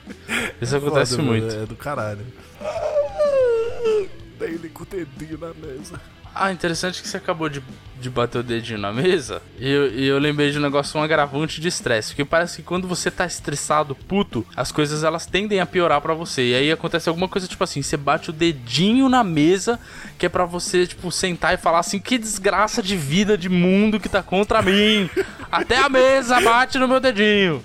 Isso 0.61 0.75
acontece 0.75 1.15
Foda, 1.15 1.23
muito. 1.23 1.53
É 1.55 1.65
do 1.65 1.75
caralho. 1.75 2.25
Dei 4.39 4.49
ele 4.49 4.69
com 4.69 4.83
o 4.83 4.85
dedinho 4.85 5.37
na 5.37 5.53
mesa. 5.53 5.99
Ah, 6.35 6.51
interessante 6.51 6.99
que 6.99 7.07
você 7.07 7.17
acabou 7.17 7.47
de, 7.47 7.61
de 8.01 8.09
bater 8.09 8.39
o 8.39 8.43
dedinho 8.43 8.79
na 8.79 8.91
mesa 8.91 9.39
e 9.59 9.69
eu, 9.69 9.93
e 9.93 10.07
eu 10.07 10.17
lembrei 10.17 10.49
de 10.49 10.57
um 10.57 10.61
negócio, 10.61 10.99
um 10.99 11.03
agravante 11.03 11.61
de 11.61 11.67
estresse. 11.67 12.09
Porque 12.09 12.25
parece 12.25 12.57
que 12.57 12.63
quando 12.63 12.87
você 12.87 13.11
tá 13.11 13.23
estressado, 13.23 13.93
puto, 13.93 14.43
as 14.55 14.71
coisas 14.71 15.03
elas 15.03 15.27
tendem 15.27 15.59
a 15.59 15.65
piorar 15.67 16.01
pra 16.01 16.15
você. 16.15 16.49
E 16.49 16.55
aí 16.55 16.71
acontece 16.71 17.07
alguma 17.07 17.27
coisa 17.27 17.47
tipo 17.47 17.63
assim: 17.63 17.83
você 17.83 17.95
bate 17.95 18.31
o 18.31 18.33
dedinho 18.33 19.07
na 19.07 19.23
mesa, 19.23 19.79
que 20.17 20.25
é 20.25 20.29
pra 20.29 20.43
você, 20.43 20.87
tipo, 20.87 21.11
sentar 21.11 21.53
e 21.53 21.57
falar 21.57 21.79
assim: 21.79 21.99
que 21.99 22.17
desgraça 22.17 22.81
de 22.81 22.97
vida, 22.97 23.37
de 23.37 23.47
mundo 23.47 23.99
que 23.99 24.09
tá 24.09 24.23
contra 24.23 24.59
mim. 24.63 25.07
Até 25.53 25.77
a 25.77 25.87
mesa 25.87 26.41
bate 26.41 26.79
no 26.79 26.87
meu 26.87 26.99
dedinho. 26.99 27.63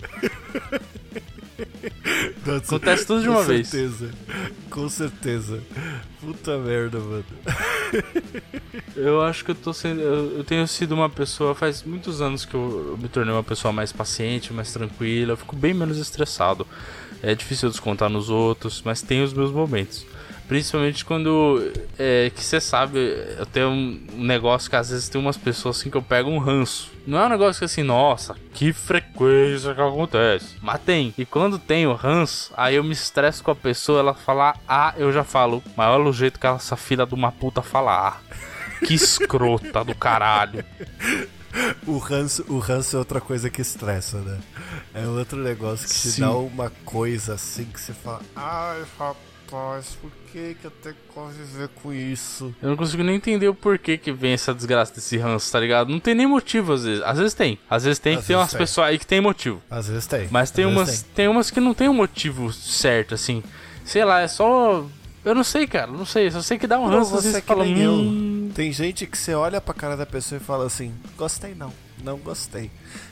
Nossa, 2.46 2.76
Acontece 2.76 3.06
tudo 3.06 3.22
de 3.22 3.28
uma 3.28 3.38
com 3.40 3.44
vez. 3.44 3.68
certeza. 3.68 4.10
Com 4.70 4.88
certeza. 4.88 5.62
Puta 6.20 6.58
merda, 6.58 6.98
mano. 6.98 7.24
Eu 8.94 9.22
acho 9.22 9.44
que 9.44 9.50
eu 9.52 9.54
tô 9.54 9.72
sendo. 9.72 10.00
Eu, 10.00 10.38
eu 10.38 10.44
tenho 10.44 10.66
sido 10.68 10.92
uma 10.94 11.08
pessoa. 11.08 11.54
Faz 11.54 11.82
muitos 11.82 12.20
anos 12.20 12.44
que 12.44 12.54
eu, 12.54 12.90
eu 12.90 12.98
me 12.98 13.08
tornei 13.08 13.32
uma 13.34 13.42
pessoa 13.42 13.72
mais 13.72 13.90
paciente, 13.92 14.52
mais 14.52 14.72
tranquila. 14.72 15.32
Eu 15.32 15.36
fico 15.36 15.56
bem 15.56 15.72
menos 15.74 15.98
estressado. 15.98 16.66
É 17.22 17.34
difícil 17.34 17.68
eu 17.68 17.72
descontar 17.72 18.08
nos 18.10 18.28
outros, 18.30 18.82
mas 18.84 19.02
tem 19.02 19.22
os 19.22 19.32
meus 19.32 19.50
momentos. 19.50 20.06
Principalmente 20.48 21.04
quando. 21.04 21.70
É, 21.98 22.32
que 22.34 22.42
você 22.42 22.58
sabe, 22.58 22.98
eu 23.38 23.44
tenho 23.44 23.68
um 23.68 24.00
negócio 24.16 24.70
que 24.70 24.76
às 24.76 24.88
vezes 24.88 25.08
tem 25.08 25.20
umas 25.20 25.36
pessoas 25.36 25.78
assim 25.78 25.90
que 25.90 25.96
eu 25.96 26.02
pego 26.02 26.30
um 26.30 26.38
ranço. 26.38 26.90
Não 27.06 27.18
é 27.18 27.26
um 27.26 27.28
negócio 27.28 27.58
que 27.60 27.66
assim, 27.66 27.82
nossa, 27.82 28.34
que 28.54 28.72
frequência 28.72 29.74
que 29.74 29.80
acontece. 29.80 30.56
Mas 30.62 30.80
tem. 30.80 31.14
E 31.18 31.26
quando 31.26 31.58
tem 31.58 31.86
o 31.86 31.92
ranço, 31.92 32.52
aí 32.56 32.76
eu 32.76 32.84
me 32.84 32.92
estresso 32.92 33.44
com 33.44 33.50
a 33.50 33.54
pessoa, 33.56 34.00
ela 34.00 34.14
fala 34.14 34.56
A, 34.66 34.94
eu 34.96 35.12
já 35.12 35.22
falo. 35.22 35.62
Mas 35.76 35.88
olha 35.88 36.04
o 36.04 36.12
jeito 36.12 36.40
que 36.40 36.46
essa 36.46 36.76
filha 36.76 37.04
de 37.04 37.14
uma 37.14 37.30
puta 37.30 37.60
fala 37.60 38.08
A. 38.08 38.16
Que 38.86 38.94
escrota 38.94 39.84
do 39.84 39.94
caralho. 39.94 40.64
O 41.86 41.96
ranço, 41.96 42.44
o 42.46 42.58
ranço 42.58 42.94
é 42.94 42.98
outra 42.98 43.20
coisa 43.20 43.48
que 43.48 43.62
estressa, 43.62 44.18
né? 44.18 44.38
É 44.94 45.06
outro 45.06 45.38
negócio 45.38 45.88
que 45.88 45.94
te 45.94 46.10
Sim. 46.10 46.20
dá 46.20 46.30
uma 46.30 46.70
coisa 46.84 47.34
assim 47.34 47.64
que 47.64 47.80
você 47.80 47.92
fala: 47.92 48.20
Ai, 48.36 48.84
rapaz, 49.50 49.96
por 50.00 50.10
que, 50.32 50.54
que 50.60 50.64
eu 50.66 50.70
tenho 50.70 50.94
que 50.94 51.00
conviver 51.14 51.68
com 51.82 51.92
isso? 51.92 52.54
Eu 52.62 52.70
não 52.70 52.76
consigo 52.76 53.02
nem 53.02 53.16
entender 53.16 53.48
o 53.48 53.54
porquê 53.54 53.96
que 53.96 54.12
vem 54.12 54.32
essa 54.32 54.54
desgraça 54.54 54.94
desse 54.94 55.16
ranço, 55.16 55.50
tá 55.50 55.58
ligado? 55.60 55.88
Não 55.90 55.98
tem 56.00 56.14
nem 56.14 56.26
motivo 56.26 56.72
às 56.74 56.84
vezes. 56.84 57.02
Às 57.04 57.18
vezes 57.18 57.34
tem. 57.34 57.58
Às 57.68 57.84
vezes 57.84 57.98
tem, 57.98 58.16
Às 58.16 58.20
que 58.22 58.26
tem 58.26 58.36
vezes 58.36 58.42
umas 58.44 58.50
tem. 58.50 58.58
pessoas 58.58 58.86
aí 58.88 58.98
que 58.98 59.06
tem 59.06 59.20
motivo. 59.20 59.62
Às 59.70 59.88
vezes 59.88 60.06
tem. 60.06 60.28
Mas 60.30 60.50
tem 60.50 60.64
às 60.66 60.72
umas, 60.72 60.88
vezes 60.88 61.02
tem. 61.14 61.28
umas 61.28 61.50
que 61.50 61.60
não 61.60 61.74
tem 61.74 61.88
um 61.88 61.94
motivo 61.94 62.52
certo, 62.52 63.14
assim. 63.14 63.42
Sei 63.84 64.04
lá, 64.04 64.20
é 64.20 64.28
só. 64.28 64.84
Eu 65.24 65.34
não 65.34 65.44
sei, 65.44 65.66
cara. 65.66 65.90
Não 65.90 66.04
sei. 66.06 66.30
Só 66.30 66.40
sei 66.42 66.58
que 66.58 66.66
dá 66.66 66.78
um 66.78 66.88
Não, 66.88 66.98
ranço 66.98 67.10
você 67.10 67.28
assim. 67.28 67.28
é 67.28 67.32
Você 67.32 67.40
que 67.40 67.46
fala. 67.46 67.64
nem 67.64 67.80
eu. 67.80 67.92
Hum... 67.92 68.50
Tem 68.54 68.72
gente 68.72 69.06
que 69.06 69.16
você 69.16 69.34
olha 69.34 69.60
pra 69.60 69.74
cara 69.74 69.96
da 69.96 70.06
pessoa 70.06 70.38
e 70.40 70.44
fala 70.44 70.66
assim: 70.66 70.92
Gostei 71.16 71.54
não, 71.54 71.72
não 72.02 72.18
gostei. 72.18 72.70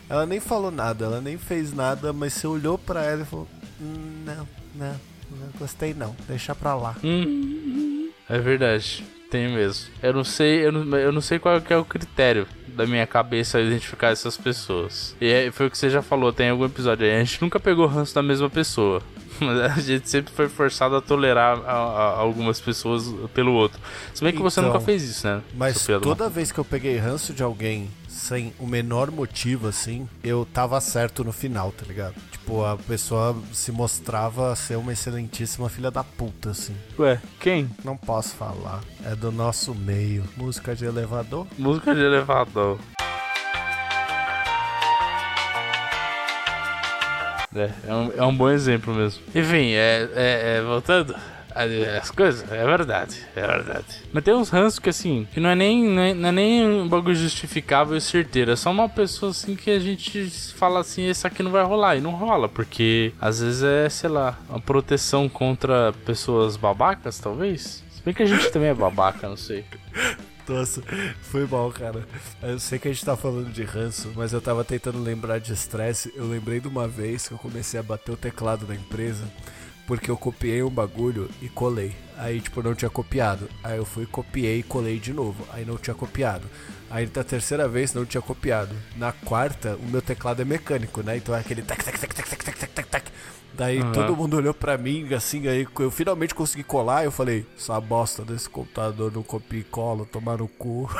Ela 0.09 0.25
nem 0.27 0.41
falou 0.41 0.71
nada, 0.71 1.05
ela 1.05 1.21
nem 1.21 1.37
fez 1.37 1.73
nada, 1.73 2.13
mas 2.13 2.33
você 2.33 2.47
olhou 2.47 2.79
pra 2.79 3.03
ela 3.05 3.23
e 3.23 3.25
falou: 3.25 3.47
"Hum, 3.81 4.23
Não, 4.25 4.49
não, 4.75 5.01
não 5.31 5.49
gostei 5.59 5.95
não, 5.95 6.15
deixa 6.29 6.55
pra 6.55 6.75
lá. 6.75 6.97
Hum, 7.03 8.11
é 8.29 8.39
verdade. 8.39 9.05
Tem 9.31 9.49
mesmo. 9.53 9.91
Eu 10.03 10.13
não 10.13 10.23
sei, 10.25 10.65
eu 10.65 10.71
não, 10.71 10.97
eu 10.97 11.11
não 11.11 11.21
sei 11.21 11.39
qual 11.41 11.61
é 11.69 11.77
o 11.77 11.85
critério 11.85 12.47
da 12.69 12.87
minha 12.87 13.07
cabeça 13.07 13.61
identificar 13.61 14.11
essas 14.11 14.37
pessoas. 14.37 15.17
E 15.21 15.27
é- 15.27 15.51
foi 15.51 15.67
o 15.67 15.71
que 15.71 15.77
você 15.77 15.91
já 15.91 16.01
falou, 16.01 16.33
tem 16.33 16.51
algum 16.51 16.65
episódio 16.65 17.05
aí. 17.05 17.17
A 17.17 17.25
gente 17.25 17.43
nunca 17.43 17.59
pegou 17.59 17.87
ranço 17.87 18.15
da 18.15 18.23
mesma 18.23 18.49
pessoa. 18.49 19.03
Mas 19.41 19.61
a 19.61 19.81
gente 19.81 20.09
sempre 20.09 20.33
foi 20.33 20.49
forçado 20.49 20.97
a 20.97 21.01
tolerar 21.01 21.59
a, 21.67 21.73
a, 21.73 22.19
algumas 22.19 22.61
pessoas 22.61 23.05
pelo 23.35 23.53
outro. 23.53 23.81
Se 24.15 24.23
bem 24.23 24.33
que 24.33 24.39
então, 24.39 24.51
você 24.51 24.61
nunca 24.61 24.81
fez 24.81 25.03
isso, 25.03 25.27
né? 25.27 25.43
Mas 25.55 25.87
toda 26.03 26.29
vez 26.29 26.51
que 26.53 26.59
eu 26.59 26.65
peguei 26.65 26.97
ranço 26.97 27.33
de 27.33 27.43
alguém 27.43 27.91
sem 28.09 28.53
o 28.59 28.67
menor 28.67 29.11
motivo, 29.11 29.69
assim, 29.69 30.09
eu 30.25 30.47
tava 30.53 30.81
certo 30.81 31.23
no 31.23 31.33
final, 31.33 31.71
tá 31.71 31.85
ligado? 31.87 32.15
Tipo, 32.33 32.65
a 32.65 32.77
pessoa 32.77 33.37
se 33.53 33.71
mostrava 33.71 34.55
ser 34.57 34.77
uma 34.77 34.93
excelentíssima 34.93 35.69
filha 35.69 35.91
da 35.91 36.03
puta, 36.03 36.51
assim. 36.51 36.75
Ué, 36.99 37.21
quem? 37.39 37.71
Não 37.85 37.97
posso 37.97 38.35
falar. 38.35 38.81
É 39.05 39.15
do 39.15 39.31
nosso 39.31 39.75
meio. 39.75 40.25
Música 40.37 40.75
de 40.75 40.85
elevador? 40.85 41.47
Música 41.59 41.95
de 41.95 42.01
elevador. 42.01 42.79
É, 47.59 47.71
é 47.87 47.95
um, 47.95 48.13
é 48.17 48.25
um 48.25 48.35
bom 48.35 48.49
exemplo 48.51 48.95
mesmo. 48.95 49.23
Enfim, 49.35 49.73
é, 49.73 50.09
é, 50.15 50.57
é 50.59 50.63
voltando 50.63 51.15
as 51.99 52.11
coisas, 52.11 52.51
é 52.53 52.65
verdade, 52.65 53.19
é 53.35 53.47
verdade. 53.47 53.87
Mas 54.13 54.23
tem 54.23 54.35
uns 54.35 54.51
ranços 54.51 54.79
que 54.79 54.91
assim, 54.91 55.27
que 55.33 55.41
não 55.41 55.49
é 55.49 55.55
nem, 55.55 55.85
não 55.85 56.03
é, 56.03 56.15
não 56.15 56.29
é 56.29 56.33
nem 56.33 56.67
um 56.67 56.87
bagulho 56.87 57.15
justificável 57.15 57.97
e 57.97 58.01
certeiro, 58.01 58.51
é 58.51 58.57
só 58.57 58.71
uma 58.71 58.89
pessoa 58.89 59.31
assim 59.31 59.57
que 59.57 59.71
a 59.71 59.79
gente 59.79 60.29
fala 60.55 60.81
assim, 60.81 61.09
esse 61.09 61.27
aqui 61.27 61.43
não 61.43 61.51
vai 61.51 61.65
rolar, 61.65 61.97
e 61.97 62.01
não 62.01 62.11
rola, 62.11 62.47
porque 62.47 63.15
às 63.19 63.41
vezes 63.41 63.63
é, 63.63 63.89
sei 63.89 64.11
lá, 64.11 64.39
uma 64.51 64.61
proteção 64.61 65.29
contra 65.29 65.95
pessoas 66.05 66.57
babacas, 66.57 67.19
talvez. 67.19 67.83
Se 67.91 68.03
bem 68.05 68.13
que 68.13 68.23
a 68.23 68.27
gente 68.27 68.51
também 68.51 68.69
é 68.69 68.75
babaca, 68.75 69.27
não 69.27 69.37
sei. 69.37 69.65
Nossa, 70.49 70.83
foi 71.23 71.47
mal, 71.47 71.73
cara. 71.73 72.07
Eu 72.41 72.59
sei 72.61 72.79
que 72.79 72.89
a 72.89 72.93
gente 72.93 73.05
tá 73.05 73.17
falando 73.17 73.53
de 73.53 73.65
ranço, 73.65 74.13
mas 74.15 74.33
eu 74.33 74.41
tava 74.41 74.65
tentando 74.65 75.03
lembrar 75.03 75.39
de 75.39 75.53
estresse. 75.53 76.13
Eu 76.15 76.29
lembrei 76.29 76.61
de 76.61 76.69
uma 76.69 76.87
vez 76.87 77.27
que 77.27 77.35
eu 77.35 77.39
comecei 77.39 77.81
a 77.81 77.83
bater 77.83 78.13
o 78.13 78.17
teclado 78.17 78.67
na 78.67 78.75
empresa 78.75 79.25
porque 79.87 80.11
eu 80.11 80.17
copiei 80.17 80.63
um 80.63 80.71
bagulho 80.71 81.31
e 81.41 81.49
colei. 81.49 81.95
Aí, 82.17 82.41
tipo, 82.41 82.63
não 82.63 82.75
tinha 82.75 82.91
copiado. 82.91 83.49
Aí 83.63 83.77
eu 83.77 83.85
fui, 83.85 84.07
copiei 84.07 84.61
e 84.61 84.63
colei 84.63 84.99
de 84.99 85.13
novo. 85.13 85.47
Aí 85.53 85.65
não 85.65 85.77
tinha 85.77 85.95
copiado. 85.95 86.49
Aí 86.91 87.07
da 87.07 87.25
terceira 87.25 87.69
vez 87.69 87.93
não 87.93 88.05
tinha 88.05 88.23
copiado. 88.23 88.75
Na 88.97 89.13
quarta, 89.13 89.77
o 89.77 89.87
meu 89.87 90.01
teclado 90.01 90.41
é 90.41 90.45
mecânico, 90.45 91.03
né? 91.03 91.17
Então 91.17 91.35
é 91.35 91.41
aquele 91.41 91.63
tac, 91.63 91.85
tac, 91.85 91.99
tac, 91.99 92.15
tac, 92.15 92.29
tac, 92.29 92.45
tac, 92.45 92.73
tac, 92.73 92.89
tac. 92.89 93.13
Daí 93.55 93.81
uhum. 93.81 93.93
todo 93.93 94.15
mundo 94.15 94.37
olhou 94.37 94.53
pra 94.53 94.77
mim, 94.77 95.13
assim, 95.15 95.49
aí 95.49 95.67
eu 95.79 95.91
finalmente 95.91 96.35
consegui 96.35 96.63
colar, 96.63 97.05
eu 97.05 97.11
falei, 97.11 97.47
essa 97.57 97.81
bosta 97.81 98.23
desse 98.23 98.51
computador 98.51 99.11
não 99.11 99.23
copia 99.23 99.61
e 99.61 99.65
cola, 99.65 100.05
tomar 100.05 100.37
no 100.37 100.47
cu. 100.47 100.91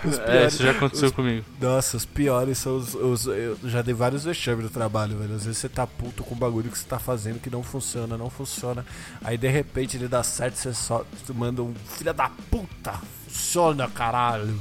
piores, 0.00 0.18
é, 0.20 0.46
isso 0.46 0.62
já 0.62 0.70
aconteceu 0.70 1.08
os, 1.08 1.14
comigo. 1.14 1.44
Nossa, 1.60 1.96
os 1.96 2.04
piores 2.04 2.58
são 2.58 2.76
os, 2.76 2.94
os. 2.94 3.26
eu 3.26 3.58
já 3.64 3.82
dei 3.82 3.94
vários 3.94 4.24
vexames 4.24 4.64
no 4.64 4.70
trabalho, 4.70 5.16
velho. 5.18 5.34
Às 5.34 5.44
vezes 5.44 5.58
você 5.58 5.68
tá 5.68 5.86
puto 5.86 6.24
com 6.24 6.34
o 6.34 6.38
bagulho 6.38 6.70
que 6.70 6.78
você 6.78 6.86
tá 6.86 6.98
fazendo 6.98 7.29
que 7.38 7.50
não 7.50 7.62
funciona, 7.62 8.16
não 8.16 8.28
funciona. 8.28 8.84
Aí 9.22 9.38
de 9.38 9.48
repente 9.48 9.96
ele 9.96 10.08
dá 10.08 10.22
certo, 10.22 10.56
você 10.56 10.72
só 10.74 11.04
manda 11.34 11.62
um 11.62 11.74
filho 11.74 12.12
da 12.12 12.30
puta, 12.50 12.92
funciona, 13.26 13.88
caralho. 13.88 14.60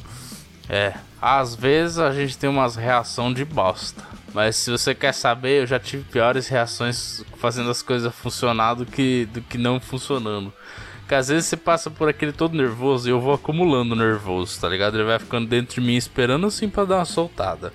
É, 0.70 0.94
às 1.20 1.56
vezes 1.56 1.98
a 1.98 2.12
gente 2.12 2.38
tem 2.38 2.50
umas 2.50 2.76
reação 2.76 3.34
de 3.34 3.44
bosta. 3.44 4.04
Mas 4.34 4.56
se 4.56 4.70
você 4.70 4.94
quer 4.94 5.14
saber, 5.14 5.62
eu 5.62 5.68
já 5.68 5.80
tive 5.80 6.04
piores 6.04 6.48
reações 6.48 7.24
fazendo 7.38 7.70
as 7.72 7.82
coisas 7.82 8.14
funcionar 8.14 8.76
do 8.76 8.86
que, 8.86 9.28
do 9.34 9.42
que 9.42 9.58
não 9.58 9.80
funcionando. 9.80 10.54
Porque 11.00 11.16
às 11.16 11.30
vezes 11.30 11.48
você 11.48 11.58
passa 11.58 11.90
por 11.90 12.08
aquele 12.08 12.32
todo 12.32 12.56
nervoso 12.56 13.10
e 13.10 13.12
eu 13.12 13.20
vou 13.20 13.34
acumulando 13.34 13.96
nervoso, 13.96 14.62
tá 14.62 14.70
ligado? 14.70 14.96
Ele 14.96 15.06
vai 15.06 15.18
ficando 15.18 15.48
dentro 15.48 15.82
de 15.82 15.82
mim 15.82 15.96
esperando 15.96 16.46
assim 16.46 16.70
pra 16.70 16.86
dar 16.86 16.98
uma 16.98 17.06
soltada. 17.06 17.74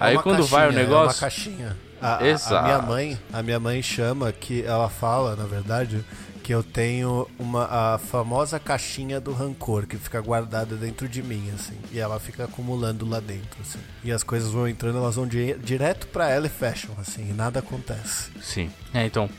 É 0.00 0.06
Aí 0.06 0.18
quando 0.18 0.38
caixinha, 0.38 0.58
vai 0.58 0.68
o 0.68 0.72
negócio. 0.72 1.10
É 1.10 1.14
uma 1.14 1.20
caixinha. 1.20 1.76
A, 2.02 2.26
Exato. 2.26 2.56
A, 2.56 2.62
minha 2.62 2.82
mãe, 2.82 3.18
a 3.32 3.42
minha 3.42 3.60
mãe 3.60 3.80
chama 3.82 4.32
que 4.32 4.62
ela 4.64 4.88
fala, 4.88 5.36
na 5.36 5.44
verdade, 5.44 6.04
que 6.42 6.52
eu 6.52 6.62
tenho 6.62 7.28
uma 7.38 7.94
a 7.94 7.98
famosa 7.98 8.58
caixinha 8.58 9.20
do 9.20 9.32
rancor 9.32 9.86
que 9.86 9.96
fica 9.96 10.20
guardada 10.20 10.74
dentro 10.74 11.08
de 11.08 11.22
mim 11.22 11.50
assim 11.54 11.78
e 11.92 12.00
ela 12.00 12.18
fica 12.18 12.44
acumulando 12.44 13.08
lá 13.08 13.20
dentro 13.20 13.60
assim 13.60 13.78
e 14.02 14.10
as 14.10 14.24
coisas 14.24 14.50
vão 14.50 14.66
entrando 14.66 14.98
elas 14.98 15.14
vão 15.14 15.24
di 15.24 15.54
direto 15.62 16.08
para 16.08 16.28
ela 16.28 16.46
e 16.46 16.50
fecham 16.50 16.96
assim 16.98 17.30
e 17.30 17.32
nada 17.32 17.60
acontece 17.60 18.32
sim 18.40 18.68
é 18.92 19.06
então 19.06 19.30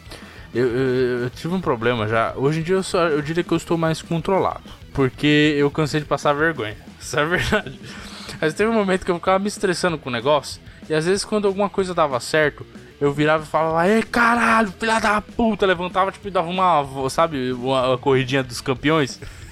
eu, 0.53 0.67
eu, 0.67 1.20
eu, 1.24 1.29
tive 1.32 1.53
um 1.53 1.60
problema 1.60 2.08
já. 2.08 2.34
Hoje 2.36 2.60
em 2.60 2.63
dia 2.63 2.75
eu, 2.75 2.84
só, 2.84 3.08
eu 3.08 3.24
diria 3.24 3.43
que 3.43 3.51
eu 3.51 3.58
estou 3.58 3.75
mais 3.75 4.03
controlado. 4.03 4.62
Porque 4.93 5.55
eu 5.58 5.72
cansei 5.72 6.00
de 6.00 6.05
passar 6.05 6.34
vergonha. 6.34 6.77
Isso 7.01 7.20
é 7.20 7.25
verdade. 7.25 7.79
Mas 8.39 8.53
teve 8.53 8.70
um 8.70 8.74
momento 8.74 9.03
que 9.03 9.10
eu 9.10 9.15
ficava 9.15 9.40
me 9.40 9.48
estressando 9.48 9.98
com 9.98 10.09
o 10.09 10.11
negócio. 10.11 10.61
E 10.89 10.93
às 10.93 11.05
vezes 11.05 11.24
quando 11.25 11.48
alguma 11.48 11.69
coisa 11.69 11.93
dava 11.93 12.19
certo, 12.19 12.65
eu 13.00 13.11
virava 13.11 13.43
e 13.43 13.48
falava, 13.48 13.87
ei 13.87 14.03
caralho, 14.03 14.74
filha 14.79 15.00
da 15.00 15.19
puta, 15.22 15.65
levantava 15.65 16.11
tipo 16.11 16.27
e 16.27 16.31
dava 16.31 16.48
uma, 16.50 17.09
sabe, 17.09 17.51
uma, 17.51 17.87
uma 17.89 17.98
corridinha 17.98 18.43
dos 18.43 18.61
campeões. 18.61 19.19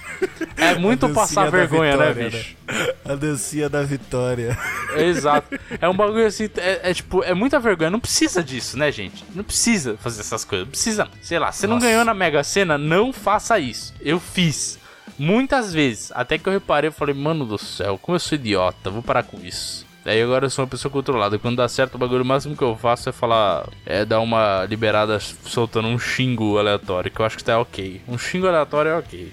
É 0.56 0.76
muito 0.76 1.10
passar 1.10 1.50
vergonha, 1.50 1.98
né, 1.98 2.14
vitória, 2.14 2.24
né, 2.24 2.30
bicho? 2.30 2.56
Né? 2.68 2.94
A 3.06 3.16
dancinha 3.16 3.68
da 3.68 3.82
vitória. 3.82 4.56
Exato. 4.96 5.60
É 5.80 5.90
um 5.90 5.96
bagulho 5.96 6.28
assim, 6.28 6.48
é, 6.58 6.92
é, 6.92 6.94
tipo, 6.94 7.24
é 7.24 7.34
muita 7.34 7.60
vergonha. 7.60 7.90
Não 7.90 8.00
precisa 8.00 8.44
disso, 8.44 8.78
né, 8.78 8.92
gente? 8.92 9.26
Não 9.34 9.44
precisa 9.44 9.98
fazer 9.98 10.22
essas 10.22 10.46
coisas. 10.46 10.68
Não 10.68 10.72
precisa, 10.72 11.08
sei 11.24 11.40
lá, 11.40 11.52
você 11.52 11.66
não 11.66 11.80
ganhou 11.80 12.06
na 12.06 12.14
Mega 12.14 12.44
Sena, 12.44 12.78
não 12.78 13.12
faça 13.12 13.58
isso. 13.58 13.94
Eu 14.00 14.20
fiz. 14.20 14.80
Muitas 15.18 15.74
vezes. 15.74 16.12
Até 16.14 16.38
que 16.38 16.48
eu 16.48 16.54
reparei, 16.54 16.90
eu 16.90 16.94
falei, 16.94 17.16
mano 17.16 17.46
do 17.46 17.58
céu, 17.58 17.98
como 18.00 18.16
eu 18.16 18.20
sou 18.20 18.36
idiota, 18.36 18.90
vou 18.90 19.02
parar 19.02 19.24
com 19.24 19.40
isso. 19.44 19.86
Daí 20.04 20.22
agora 20.22 20.46
eu 20.46 20.50
sou 20.50 20.64
uma 20.64 20.70
pessoa 20.70 20.92
controlada. 20.92 21.38
Quando 21.38 21.58
dá 21.58 21.68
certo 21.68 21.96
o 21.96 21.98
bagulho, 21.98 22.24
o 22.24 22.26
máximo 22.26 22.56
que 22.56 22.64
eu 22.64 22.76
faço 22.76 23.10
é 23.10 23.12
falar. 23.12 23.68
É 23.86 24.04
dar 24.04 24.20
uma 24.20 24.66
liberada 24.66 25.20
soltando 25.20 25.88
um 25.88 26.00
xingo 26.00 26.58
aleatório, 26.58 27.12
que 27.12 27.20
eu 27.20 27.26
acho 27.26 27.38
que 27.38 27.44
tá 27.44 27.60
ok. 27.60 28.02
Um 28.08 28.18
xingo 28.18 28.48
aleatório 28.48 28.90
é 28.90 28.98
ok. 28.98 29.32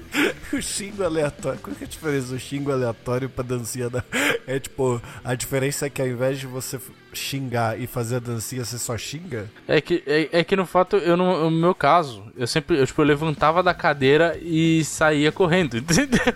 o 0.52 0.60
xingo 0.60 1.02
aleatório. 1.02 1.58
Qual 1.60 1.74
é 1.80 1.84
a 1.84 1.86
diferença 1.86 2.28
do 2.28 2.38
xingo 2.38 2.72
aleatório 2.72 3.28
pra 3.28 3.44
dancinha 3.44 3.88
da. 3.88 4.04
É 4.46 4.58
tipo, 4.58 5.00
a 5.24 5.34
diferença 5.34 5.86
é 5.86 5.90
que 5.90 6.02
ao 6.02 6.08
invés 6.08 6.38
de 6.38 6.46
você 6.46 6.78
xingar 7.12 7.80
e 7.80 7.86
fazer 7.86 8.16
a 8.16 8.18
dancinha, 8.18 8.64
você 8.64 8.78
só 8.78 8.96
xinga? 8.98 9.48
É 9.66 9.80
que, 9.80 10.02
é, 10.06 10.40
é 10.40 10.44
que 10.44 10.56
no 10.56 10.66
fato, 10.66 10.96
eu 10.96 11.16
no, 11.16 11.48
no, 11.48 11.50
meu 11.50 11.74
caso, 11.74 12.24
eu 12.36 12.46
sempre, 12.46 12.78
eu, 12.78 12.86
tipo, 12.86 13.00
eu 13.00 13.06
levantava 13.06 13.62
da 13.62 13.72
cadeira 13.72 14.36
e 14.42 14.84
saía 14.84 15.30
correndo, 15.30 15.76
entendeu? 15.78 16.34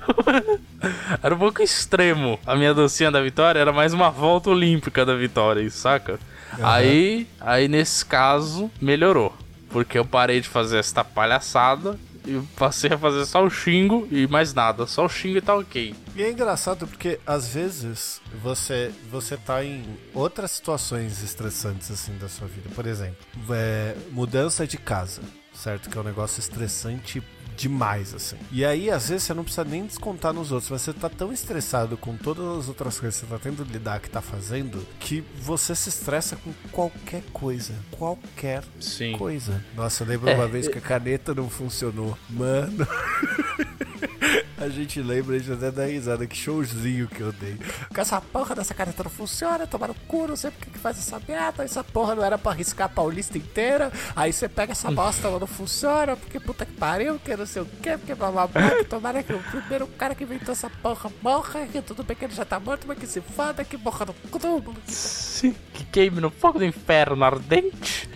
era 1.23 1.35
um 1.35 1.39
pouco 1.39 1.63
extremo. 1.63 2.39
A 2.47 2.55
minha 2.55 2.73
dancinha 2.73 3.11
da 3.11 3.21
vitória 3.21 3.59
era 3.59 3.73
mais 3.73 3.93
uma 3.93 4.11
volta 4.11 4.51
olímpica 4.51 5.05
da 5.05 5.15
vitória, 5.15 5.69
saca? 5.71 6.19
Uhum. 6.57 6.67
Aí, 6.67 7.27
aí 7.41 7.69
nesse 7.69 8.05
caso, 8.05 8.71
melhorou. 8.81 9.35
Porque 9.71 9.99
eu 9.99 10.05
parei 10.05 10.41
de 10.41 10.49
fazer 10.49 10.79
esta 10.79 11.05
palhaçada 11.05 11.99
e 12.27 12.41
passei 12.57 12.91
a 12.93 12.99
fazer 12.99 13.25
só 13.27 13.45
o 13.45 13.51
xingo 13.51 14.07
e 14.11 14.27
mais 14.27 14.53
nada. 14.55 14.87
Só 14.87 15.07
o 15.07 15.09
xingo 15.09 15.39
e 15.39 15.41
tá 15.41 15.55
ok. 15.55 15.95
E 16.15 16.23
é 16.23 16.31
engraçado 16.31 16.87
porque 16.87 17.19
às 17.27 17.49
vezes 17.55 18.21
você, 18.43 18.93
você 19.11 19.37
tá 19.37 19.65
em 19.65 19.85
outras 20.15 20.53
situações 20.53 21.23
estressantes 21.23 21.91
assim 21.91 22.17
da 22.19 22.29
sua 22.29 22.49
vida. 22.49 22.69
Por 22.75 22.87
exemplo, 22.87 23.17
é, 23.51 23.95
mudança 24.11 24.67
de 24.67 24.77
casa, 24.77 25.23
certo? 25.53 25.89
Que 25.89 25.99
é 25.99 26.01
um 26.01 26.05
negócio 26.05 26.41
estressante 26.41 27.23
demais, 27.59 28.15
assim. 28.15 28.37
E 28.53 28.65
aí, 28.65 28.89
às 28.89 29.09
vezes, 29.09 29.25
você 29.25 29.35
não 29.35 29.43
precisa 29.43 29.65
nem 29.65 29.85
descontar 29.85 30.33
nos 30.33 30.53
outros, 30.53 30.71
mas 30.71 30.81
você 30.83 30.93
tá 30.93 31.09
tão 31.09 31.33
estressado 31.33 31.97
com 31.97 32.17
todas 32.17 32.45
as 32.59 32.69
outras 32.69 33.01
coisas 33.01 33.21
que 33.21 33.27
você 33.27 33.33
tá 33.33 33.39
tendo 33.39 33.65
de 33.65 33.73
lidar, 33.73 34.01
que 34.01 34.09
tá 34.09 34.23
fazendo, 34.23 34.87
que 35.01 35.25
você 35.43 35.75
se 35.75 35.89
estressa 35.89 36.37
com 36.37 36.53
qualquer 36.71 37.23
coisa. 37.33 37.75
Qualquer 37.91 38.63
Sim. 38.79 39.13
coisa. 39.13 39.63
Nossa, 39.75 40.05
eu 40.05 40.09
lembro 40.09 40.31
é, 40.31 40.35
uma 40.35 40.47
vez 40.47 40.69
que 40.69 40.79
a 40.79 40.81
caneta 40.81 41.35
não 41.35 41.51
funcionou. 41.51 42.17
Mano. 42.31 42.87
A 44.59 44.69
gente 44.69 45.01
lembra, 45.01 45.37
a 45.37 45.39
gente 45.39 45.53
até 45.53 45.71
dá 45.71 45.85
risada, 45.87 46.27
que 46.27 46.37
showzinho 46.37 47.07
que 47.07 47.21
eu 47.21 47.33
dei. 47.33 47.57
Com 47.95 48.01
essa 48.01 48.21
porra 48.21 48.57
dessa 48.57 48.75
caneta 48.75 49.05
não 49.05 49.11
funciona, 49.11 49.67
tomaram 49.67 49.95
cu, 50.07 50.27
não 50.27 50.35
sei 50.35 50.51
porque 50.51 50.71
que 50.71 50.79
faz 50.79 50.99
essa 50.99 51.21
merda, 51.27 51.63
essa 51.63 51.85
porra 51.85 52.17
não 52.17 52.25
era 52.25 52.37
pra 52.37 52.53
arriscar 52.53 52.87
a 52.87 52.89
Paulista 52.89 53.39
inteira. 53.39 53.93
Aí 54.17 54.33
você 54.33 54.49
pega 54.49 54.73
essa 54.73 54.91
bosta, 54.91 55.29
ela 55.29 55.39
não 55.39 55.47
funciona, 55.47 56.17
porque 56.17 56.41
puta 56.41 56.67
que 56.67 56.73
pariu, 56.73 57.21
que 57.21 57.37
não 57.37 57.47
sei 57.47 57.63
o 57.63 57.67
que, 57.67 57.97
porque 57.99 58.15
que 58.15 58.85
tomara 58.85 59.23
que 59.23 59.33
o 59.33 59.39
primeiro 59.39 59.87
cara 59.87 60.15
que 60.15 60.25
inventou 60.25 60.53
essa 60.53 60.69
porra 60.69 61.11
morra, 61.23 61.67
que 61.67 61.81
tudo 61.81 62.03
bem 62.03 62.17
que 62.17 62.25
ele 62.25 62.35
já 62.35 62.45
tá 62.45 62.59
morto, 62.59 62.87
mas 62.89 62.99
que 62.99 63.07
se 63.07 63.21
foda, 63.21 63.65
que 63.65 63.77
morra 63.77 64.07
no 64.07 64.15
cu 64.15 64.39
Sim, 64.87 65.55
que 65.73 65.85
queime 65.85 66.21
no 66.21 66.31
fogo 66.31 66.59
do 66.59 66.65
inferno 66.65 67.25
ardente. 67.25 68.09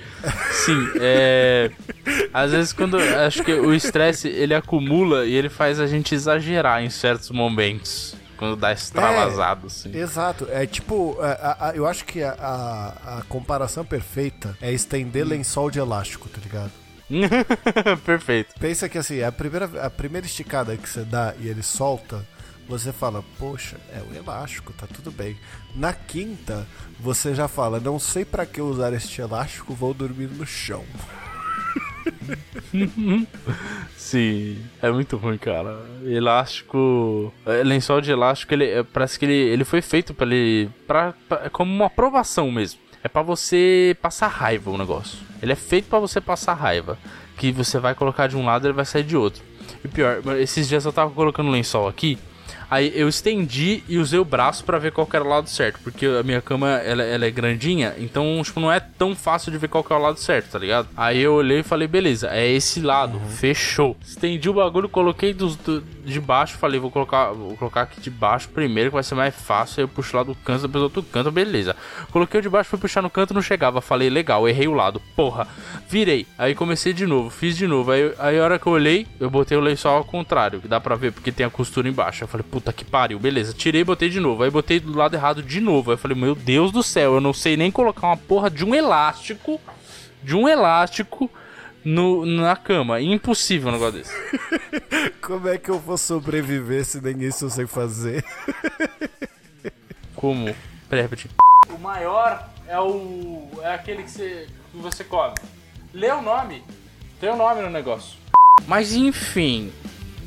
Sim, 0.50 0.88
é. 1.00 1.70
Às 2.32 2.52
vezes 2.52 2.72
quando. 2.72 2.96
Acho 2.98 3.42
que 3.42 3.52
o 3.52 3.74
estresse 3.74 4.28
ele 4.28 4.54
acumula 4.54 5.26
e 5.26 5.34
ele 5.34 5.48
faz 5.48 5.80
a 5.80 5.86
gente 5.86 6.14
exagerar 6.14 6.82
em 6.82 6.90
certos 6.90 7.30
momentos. 7.30 8.14
Quando 8.36 8.56
dá 8.56 8.72
extravasado, 8.72 9.66
é, 9.66 9.66
assim. 9.66 9.96
Exato. 9.96 10.48
É 10.50 10.66
tipo, 10.66 11.16
a, 11.20 11.28
é, 11.28 11.30
a, 11.30 11.68
a, 11.68 11.76
eu 11.76 11.86
acho 11.86 12.04
que 12.04 12.24
a, 12.24 12.32
a, 12.32 13.22
comparação 13.28 13.84
perfeita 13.84 14.58
é 14.60 14.72
estender 14.72 15.24
hum. 15.24 15.28
lençol 15.28 15.70
de 15.70 15.78
elástico, 15.78 16.28
tá 16.28 16.40
ligado? 16.42 16.72
Perfeito. 18.04 18.54
Pensa 18.58 18.88
que 18.88 18.98
assim, 18.98 19.22
a 19.22 19.30
primeira, 19.30 19.66
a 19.80 19.90
primeira 19.90 20.26
esticada 20.26 20.76
que 20.76 20.88
você 20.88 21.02
dá 21.02 21.34
e 21.38 21.46
ele 21.46 21.62
solta, 21.62 22.26
você 22.68 22.92
fala, 22.92 23.24
poxa, 23.38 23.76
é 23.92 24.00
o 24.00 24.14
elástico, 24.14 24.72
tá 24.72 24.86
tudo 24.86 25.10
bem. 25.10 25.36
Na 25.74 25.92
quinta, 25.92 26.66
você 26.98 27.34
já 27.34 27.48
fala, 27.48 27.80
não 27.80 27.98
sei 27.98 28.24
para 28.24 28.46
que 28.46 28.60
usar 28.60 28.92
este 28.92 29.20
elástico, 29.20 29.74
vou 29.74 29.92
dormir 29.92 30.28
no 30.28 30.46
chão. 30.46 30.84
Sim, 33.96 34.58
é 34.80 34.90
muito 34.90 35.16
ruim, 35.16 35.38
cara. 35.38 35.84
Elástico. 36.04 37.32
É, 37.46 37.62
lençol 37.62 38.00
de 38.00 38.10
elástico, 38.10 38.54
ele 38.54 38.66
é, 38.66 38.82
parece 38.82 39.18
que 39.18 39.24
ele, 39.24 39.34
ele 39.34 39.64
foi 39.64 39.80
feito 39.80 40.14
para 40.14 40.26
ele. 40.26 40.70
Pra, 40.86 41.14
pra, 41.28 41.50
como 41.50 41.72
uma 41.72 41.86
aprovação 41.86 42.50
mesmo. 42.50 42.80
É 43.04 43.08
para 43.08 43.22
você 43.22 43.96
passar 44.00 44.28
raiva 44.28 44.70
o 44.70 44.78
negócio. 44.78 45.18
Ele 45.42 45.52
é 45.52 45.56
feito 45.56 45.88
para 45.88 45.98
você 45.98 46.20
passar 46.20 46.54
raiva. 46.54 46.98
Que 47.36 47.50
você 47.50 47.78
vai 47.78 47.94
colocar 47.94 48.28
de 48.28 48.36
um 48.36 48.44
lado 48.44 48.66
ele 48.66 48.74
vai 48.74 48.84
sair 48.84 49.02
de 49.02 49.16
outro. 49.16 49.42
E 49.84 49.88
pior, 49.88 50.22
esses 50.38 50.68
dias 50.68 50.84
eu 50.84 50.92
tava 50.92 51.10
colocando 51.10 51.50
lençol 51.50 51.88
aqui. 51.88 52.18
Aí 52.72 52.90
eu 52.94 53.06
estendi 53.06 53.84
e 53.86 53.98
usei 53.98 54.18
o 54.18 54.24
braço 54.24 54.64
para 54.64 54.78
ver 54.78 54.92
qual 54.92 55.06
era 55.12 55.22
o 55.22 55.28
lado 55.28 55.46
certo, 55.46 55.78
porque 55.84 56.06
a 56.06 56.22
minha 56.22 56.40
cama 56.40 56.70
ela, 56.78 57.02
ela, 57.02 57.26
é 57.26 57.30
grandinha, 57.30 57.94
então 57.98 58.40
tipo 58.42 58.58
não 58.60 58.72
é 58.72 58.80
tão 58.80 59.14
fácil 59.14 59.52
de 59.52 59.58
ver 59.58 59.68
qual 59.68 59.84
é 59.90 59.92
o 59.92 59.98
lado 59.98 60.18
certo, 60.18 60.52
tá 60.52 60.58
ligado? 60.58 60.88
Aí 60.96 61.20
eu 61.20 61.34
olhei 61.34 61.58
e 61.58 61.62
falei, 61.62 61.86
beleza, 61.86 62.30
é 62.32 62.50
esse 62.50 62.80
lado, 62.80 63.18
uhum. 63.18 63.28
fechou. 63.28 63.94
Estendi 64.00 64.48
o 64.48 64.54
bagulho, 64.54 64.88
coloquei 64.88 65.34
dos, 65.34 65.54
do, 65.56 65.82
de 65.82 66.18
baixo, 66.18 66.56
falei, 66.56 66.80
vou 66.80 66.90
colocar, 66.90 67.32
vou 67.32 67.54
colocar 67.58 67.82
aqui 67.82 68.00
de 68.00 68.08
baixo 68.08 68.48
primeiro, 68.48 68.88
que 68.88 68.94
vai 68.94 69.02
ser 69.02 69.16
mais 69.16 69.34
fácil. 69.34 69.80
Aí 69.80 69.84
eu 69.84 69.88
puxo 69.88 70.16
lá 70.16 70.22
do 70.22 70.34
canto, 70.34 70.62
depois 70.62 70.82
outro 70.82 71.02
canto, 71.02 71.30
beleza. 71.30 71.76
Coloquei 72.10 72.40
o 72.40 72.42
de 72.42 72.48
baixo, 72.48 72.70
fui 72.70 72.78
puxar 72.78 73.02
no 73.02 73.10
canto, 73.10 73.34
não 73.34 73.42
chegava. 73.42 73.80
Falei, 73.80 74.08
legal, 74.08 74.48
errei 74.48 74.66
o 74.66 74.72
lado, 74.72 75.00
porra. 75.14 75.46
Virei, 75.88 76.26
aí 76.38 76.54
comecei 76.54 76.92
de 76.92 77.06
novo, 77.06 77.28
fiz 77.28 77.56
de 77.56 77.66
novo. 77.66 77.90
Aí, 77.90 78.14
aí 78.18 78.38
a 78.38 78.44
hora 78.44 78.58
que 78.58 78.66
eu 78.66 78.72
olhei, 78.72 79.06
eu 79.20 79.28
botei 79.28 79.58
o 79.58 79.60
lençol 79.60 79.96
ao 79.96 80.04
contrário, 80.04 80.60
que 80.60 80.68
dá 80.68 80.80
pra 80.80 80.96
ver, 80.96 81.12
porque 81.12 81.30
tem 81.30 81.44
a 81.44 81.50
costura 81.50 81.88
embaixo. 81.88 82.24
Eu 82.24 82.28
falei, 82.28 82.46
puta 82.48 82.61
que 82.70 82.84
pariu, 82.84 83.18
beleza. 83.18 83.54
Tirei 83.54 83.80
e 83.80 83.84
botei 83.84 84.10
de 84.10 84.20
novo. 84.20 84.42
Aí 84.42 84.50
botei 84.50 84.78
do 84.78 84.94
lado 84.94 85.14
errado 85.14 85.42
de 85.42 85.58
novo. 85.58 85.90
Aí 85.90 85.94
eu 85.94 85.98
falei, 85.98 86.16
meu 86.16 86.34
Deus 86.34 86.70
do 86.70 86.82
céu, 86.82 87.14
eu 87.14 87.20
não 87.20 87.32
sei 87.32 87.56
nem 87.56 87.70
colocar 87.70 88.08
uma 88.08 88.16
porra 88.16 88.50
de 88.50 88.62
um 88.62 88.74
elástico. 88.74 89.58
De 90.22 90.36
um 90.36 90.46
elástico 90.46 91.30
no, 91.84 92.26
na 92.26 92.54
cama. 92.56 93.00
Impossível 93.00 93.70
um 93.70 93.72
negócio 93.72 93.94
desse. 93.94 94.14
Como 95.20 95.48
é 95.48 95.56
que 95.58 95.70
eu 95.70 95.78
vou 95.78 95.96
sobreviver 95.96 96.84
se 96.84 97.00
nem 97.00 97.22
isso 97.22 97.46
eu 97.46 97.50
sei 97.50 97.66
fazer? 97.66 98.24
Como? 100.14 100.54
Peraí, 100.88 101.08
O 101.70 101.78
maior 101.78 102.48
é 102.68 102.78
o. 102.78 103.48
é 103.62 103.74
aquele 103.74 104.02
que 104.02 104.10
você, 104.10 104.46
que 104.70 104.78
você 104.78 105.04
come. 105.04 105.34
Lê 105.92 106.10
o 106.10 106.22
nome. 106.22 106.62
Tem 107.20 107.30
o 107.30 107.34
um 107.34 107.38
nome 107.38 107.62
no 107.62 107.70
negócio. 107.70 108.18
Mas 108.66 108.92
enfim. 108.92 109.72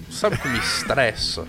Sabe 0.10 0.36
o 0.36 0.40
que 0.40 0.48
me 0.48 0.60
estressa? 0.60 1.46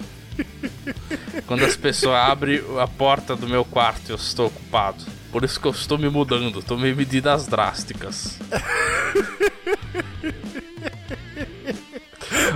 Quando 1.47 1.65
as 1.65 1.77
pessoas 1.77 2.17
abrem 2.17 2.63
a 2.81 2.87
porta 2.87 3.37
do 3.37 3.49
meu 3.49 3.65
quarto 3.65 4.11
eu 4.11 4.17
estou 4.17 4.47
ocupado. 4.47 5.05
Por 5.31 5.45
isso 5.45 5.61
que 5.61 5.67
eu 5.67 5.73
estou 5.73 5.99
me 5.99 6.09
mudando, 6.09 6.63
tomei 6.63 6.95
medidas 6.95 7.47
drásticas. 7.47 8.39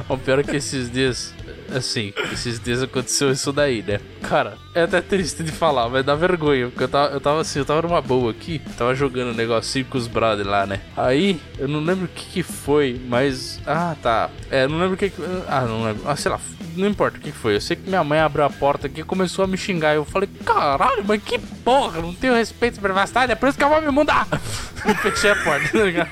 o 0.08 0.18
pior 0.18 0.38
é 0.38 0.42
que 0.42 0.56
esses 0.56 0.90
dias, 0.90 1.34
assim, 1.74 2.12
esses 2.32 2.58
dias 2.58 2.82
aconteceu 2.82 3.30
isso 3.30 3.52
daí, 3.52 3.82
né? 3.82 4.00
Cara, 4.22 4.56
é 4.74 4.82
até 4.82 5.00
triste 5.00 5.42
de 5.42 5.52
falar, 5.52 5.88
mas 5.88 6.04
dá 6.04 6.14
vergonha, 6.14 6.68
porque 6.68 6.84
eu 6.84 6.88
tava, 6.88 7.12
eu 7.12 7.20
tava 7.20 7.40
assim, 7.40 7.58
eu 7.58 7.64
tava 7.64 7.82
numa 7.82 8.00
boa 8.00 8.30
aqui, 8.30 8.60
tava 8.76 8.94
jogando 8.94 9.32
um 9.32 9.36
negocinho 9.36 9.84
com 9.84 9.98
os 9.98 10.06
brothers 10.06 10.48
lá, 10.48 10.66
né? 10.66 10.80
Aí, 10.96 11.40
eu 11.58 11.68
não 11.68 11.80
lembro 11.80 12.06
o 12.06 12.08
que 12.08 12.24
que 12.26 12.42
foi, 12.42 13.00
mas. 13.08 13.60
Ah, 13.66 13.96
tá. 14.02 14.30
É, 14.50 14.66
não 14.66 14.78
lembro 14.78 14.94
o 14.94 14.96
que 14.96 15.10
que. 15.10 15.22
Ah, 15.48 15.62
não 15.62 15.84
lembro. 15.84 16.02
Ah, 16.06 16.16
sei 16.16 16.30
lá, 16.30 16.40
não 16.76 16.88
importa 16.88 17.18
o 17.18 17.20
que 17.20 17.32
foi. 17.32 17.56
Eu 17.56 17.60
sei 17.60 17.76
que 17.76 17.88
minha 17.88 18.04
mãe 18.04 18.18
abriu 18.18 18.44
a 18.44 18.50
porta 18.50 18.86
aqui 18.86 19.00
e 19.00 19.04
começou 19.04 19.44
a 19.44 19.48
me 19.48 19.56
xingar. 19.56 19.94
Eu 19.94 20.04
falei, 20.04 20.28
caralho, 20.44 21.04
mas 21.06 21.22
que 21.22 21.38
porra, 21.38 22.00
não 22.00 22.14
tenho 22.14 22.34
respeito 22.34 22.78
e 22.78 22.80
privacidade, 22.80 23.32
é 23.32 23.34
por 23.34 23.48
isso 23.48 23.58
que 23.58 23.64
eu 23.64 23.68
vou 23.68 23.80
me 23.80 23.90
mudar. 23.90 24.26
e 24.86 24.94
fechei 24.94 25.30
a 25.30 25.36
porta, 25.36 25.68
tá 25.68 25.84
ligado? 25.84 26.10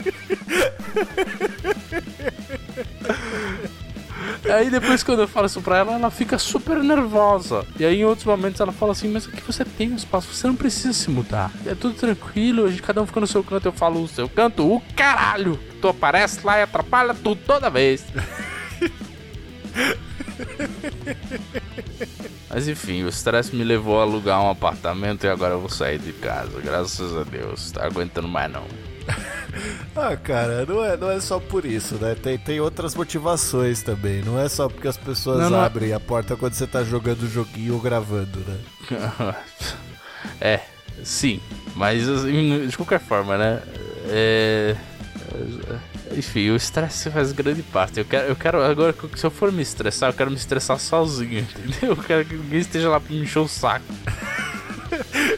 Aí 4.50 4.70
depois 4.70 5.02
quando 5.02 5.20
eu 5.20 5.28
falo 5.28 5.46
isso 5.46 5.60
pra 5.60 5.78
ela, 5.78 5.92
ela 5.92 6.10
fica 6.10 6.38
super 6.38 6.82
nervosa. 6.82 7.66
E 7.78 7.84
aí 7.84 8.00
em 8.00 8.04
outros 8.04 8.24
momentos 8.24 8.60
ela 8.60 8.72
fala 8.72 8.92
assim, 8.92 9.08
mas 9.08 9.26
aqui 9.26 9.42
você 9.42 9.64
tem 9.64 9.92
um 9.92 9.96
espaço, 9.96 10.32
você 10.32 10.46
não 10.46 10.54
precisa 10.54 10.92
se 10.92 11.10
mudar. 11.10 11.50
É 11.66 11.74
tudo 11.74 11.94
tranquilo, 11.94 12.64
a 12.64 12.70
gente, 12.70 12.82
cada 12.82 13.02
um 13.02 13.06
fica 13.06 13.20
no 13.20 13.26
seu 13.26 13.44
canto, 13.44 13.66
eu 13.66 13.72
falo 13.72 14.02
o 14.02 14.08
seu 14.08 14.28
canto, 14.28 14.66
o 14.66 14.80
caralho! 14.96 15.58
Tu 15.80 15.88
aparece 15.88 16.44
lá 16.44 16.58
e 16.58 16.62
atrapalha 16.62 17.14
tudo 17.14 17.40
toda 17.46 17.70
vez. 17.70 18.04
Mas 22.48 22.68
enfim, 22.68 23.04
o 23.04 23.08
estresse 23.08 23.54
me 23.54 23.62
levou 23.62 24.00
a 24.00 24.02
alugar 24.02 24.42
um 24.42 24.50
apartamento 24.50 25.24
e 25.24 25.28
agora 25.28 25.54
eu 25.54 25.60
vou 25.60 25.68
sair 25.68 25.98
de 25.98 26.12
casa. 26.12 26.60
Graças 26.60 27.16
a 27.16 27.22
Deus. 27.22 27.70
Tá 27.70 27.84
aguentando 27.84 28.26
mais 28.26 28.50
não. 28.50 28.64
ah, 29.94 30.16
cara, 30.16 30.66
não 30.66 30.84
é, 30.84 30.96
não 30.96 31.10
é 31.10 31.20
só 31.20 31.38
por 31.38 31.64
isso, 31.64 31.96
né? 31.96 32.14
Tem, 32.14 32.38
tem 32.38 32.60
outras 32.60 32.94
motivações 32.94 33.82
também. 33.82 34.22
Não 34.22 34.38
é 34.38 34.48
só 34.48 34.68
porque 34.68 34.88
as 34.88 34.96
pessoas 34.96 35.40
não, 35.40 35.50
não 35.50 35.62
é- 35.62 35.66
abrem 35.66 35.90
é... 35.90 35.94
a 35.94 36.00
porta 36.00 36.36
quando 36.36 36.54
você 36.54 36.66
tá 36.66 36.82
jogando 36.82 37.22
o 37.22 37.28
joguinho 37.28 37.74
ou 37.74 37.80
gravando, 37.80 38.40
né? 38.40 38.58
é, 40.40 40.60
sim. 41.04 41.40
Mas 41.74 42.08
assim, 42.08 42.66
de 42.66 42.76
qualquer 42.76 43.00
forma, 43.00 43.36
né? 43.36 43.62
É 44.10 44.74
enfim, 46.18 46.50
o 46.50 46.56
estresse 46.56 47.10
faz 47.10 47.32
grande 47.32 47.62
parte. 47.62 47.98
Eu 47.98 48.04
quero, 48.04 48.28
eu 48.28 48.36
quero 48.36 48.62
agora, 48.62 48.94
se 49.14 49.24
eu 49.24 49.30
for 49.30 49.52
me 49.52 49.62
estressar, 49.62 50.10
eu 50.10 50.14
quero 50.14 50.30
me 50.30 50.36
estressar 50.36 50.78
sozinho, 50.78 51.40
entendeu? 51.40 51.90
Eu 51.90 51.96
quero 51.96 52.24
que 52.24 52.34
ninguém 52.34 52.60
esteja 52.60 52.88
lá 52.88 53.00
pra 53.00 53.14
me 53.14 53.22
encher 53.22 53.38
o 53.38 53.48
saco. 53.48 53.84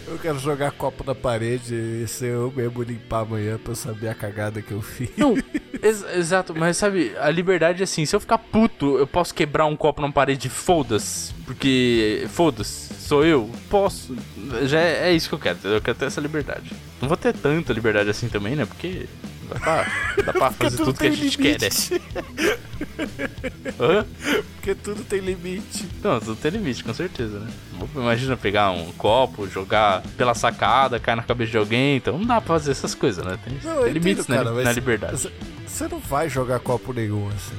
eu 0.06 0.18
quero 0.18 0.38
jogar 0.38 0.70
copo 0.72 1.04
na 1.04 1.14
parede 1.14 1.74
e 1.74 2.06
ser 2.06 2.32
eu 2.32 2.52
mesmo 2.54 2.82
limpar 2.82 3.20
amanhã 3.20 3.58
pra 3.58 3.72
eu 3.72 3.76
saber 3.76 4.08
a 4.08 4.14
cagada 4.14 4.62
que 4.62 4.72
eu 4.72 4.80
fiz. 4.80 5.10
Não, 5.16 5.36
ex 5.82 6.04
exato, 6.14 6.54
mas 6.56 6.76
sabe, 6.76 7.12
a 7.18 7.30
liberdade 7.30 7.80
é 7.80 7.84
assim, 7.84 8.04
se 8.06 8.14
eu 8.14 8.20
ficar 8.20 8.38
puto, 8.38 8.98
eu 8.98 9.06
posso 9.06 9.34
quebrar 9.34 9.66
um 9.66 9.76
copo 9.76 10.00
na 10.02 10.10
parede, 10.10 10.48
foda-se. 10.48 11.32
Porque, 11.44 12.26
foda-se, 12.28 12.94
sou 12.94 13.24
eu, 13.24 13.50
posso. 13.68 14.16
Já 14.64 14.80
é, 14.80 15.10
é 15.10 15.12
isso 15.12 15.28
que 15.28 15.34
eu 15.34 15.38
quero, 15.38 15.58
eu 15.64 15.80
quero 15.80 15.98
ter 15.98 16.06
essa 16.06 16.20
liberdade. 16.20 16.72
Não 17.00 17.08
vou 17.08 17.16
ter 17.16 17.34
tanta 17.34 17.72
liberdade 17.72 18.08
assim 18.08 18.28
também, 18.28 18.54
né? 18.54 18.64
Porque 18.64 19.06
Dá 19.50 19.58
pra, 19.60 20.22
dá 20.24 20.32
pra 20.32 20.50
fazer 20.50 20.76
tudo, 20.76 20.86
tudo 20.86 20.98
que 20.98 21.06
a 21.06 21.10
gente 21.10 21.40
limite. 21.40 21.58
quer, 21.58 21.60
né? 21.60 22.58
Hã? 23.80 24.06
Porque 24.54 24.74
tudo 24.74 25.02
tem 25.04 25.20
limite. 25.20 25.88
Não, 26.02 26.20
tudo 26.20 26.36
tem 26.36 26.50
limite, 26.50 26.84
com 26.84 26.94
certeza, 26.94 27.38
né? 27.38 27.50
Imagina 27.94 28.36
pegar 28.36 28.70
um 28.70 28.92
copo, 28.92 29.48
jogar 29.48 30.02
pela 30.16 30.34
sacada, 30.34 31.00
cair 31.00 31.16
na 31.16 31.22
cabeça 31.22 31.50
de 31.50 31.56
alguém. 31.58 31.96
Então 31.96 32.18
não 32.18 32.26
dá 32.26 32.40
pra 32.40 32.54
fazer 32.54 32.70
essas 32.72 32.94
coisas, 32.94 33.24
né? 33.24 33.38
Tem, 33.44 33.58
não, 33.64 33.82
tem 33.82 33.92
limites 33.92 34.24
entendo, 34.24 34.44
cara, 34.44 34.52
na, 34.52 34.62
na 34.62 34.72
liberdade. 34.72 35.30
Você 35.66 35.88
não 35.88 35.98
vai 35.98 36.28
jogar 36.28 36.60
copo 36.60 36.92
nenhum, 36.92 37.28
assim. 37.28 37.56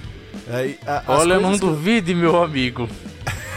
Aí, 0.47 0.79
a, 0.85 1.03
Olha, 1.07 1.39
não 1.39 1.57
duvide, 1.57 2.13
meu 2.13 2.41
amigo. 2.41 2.87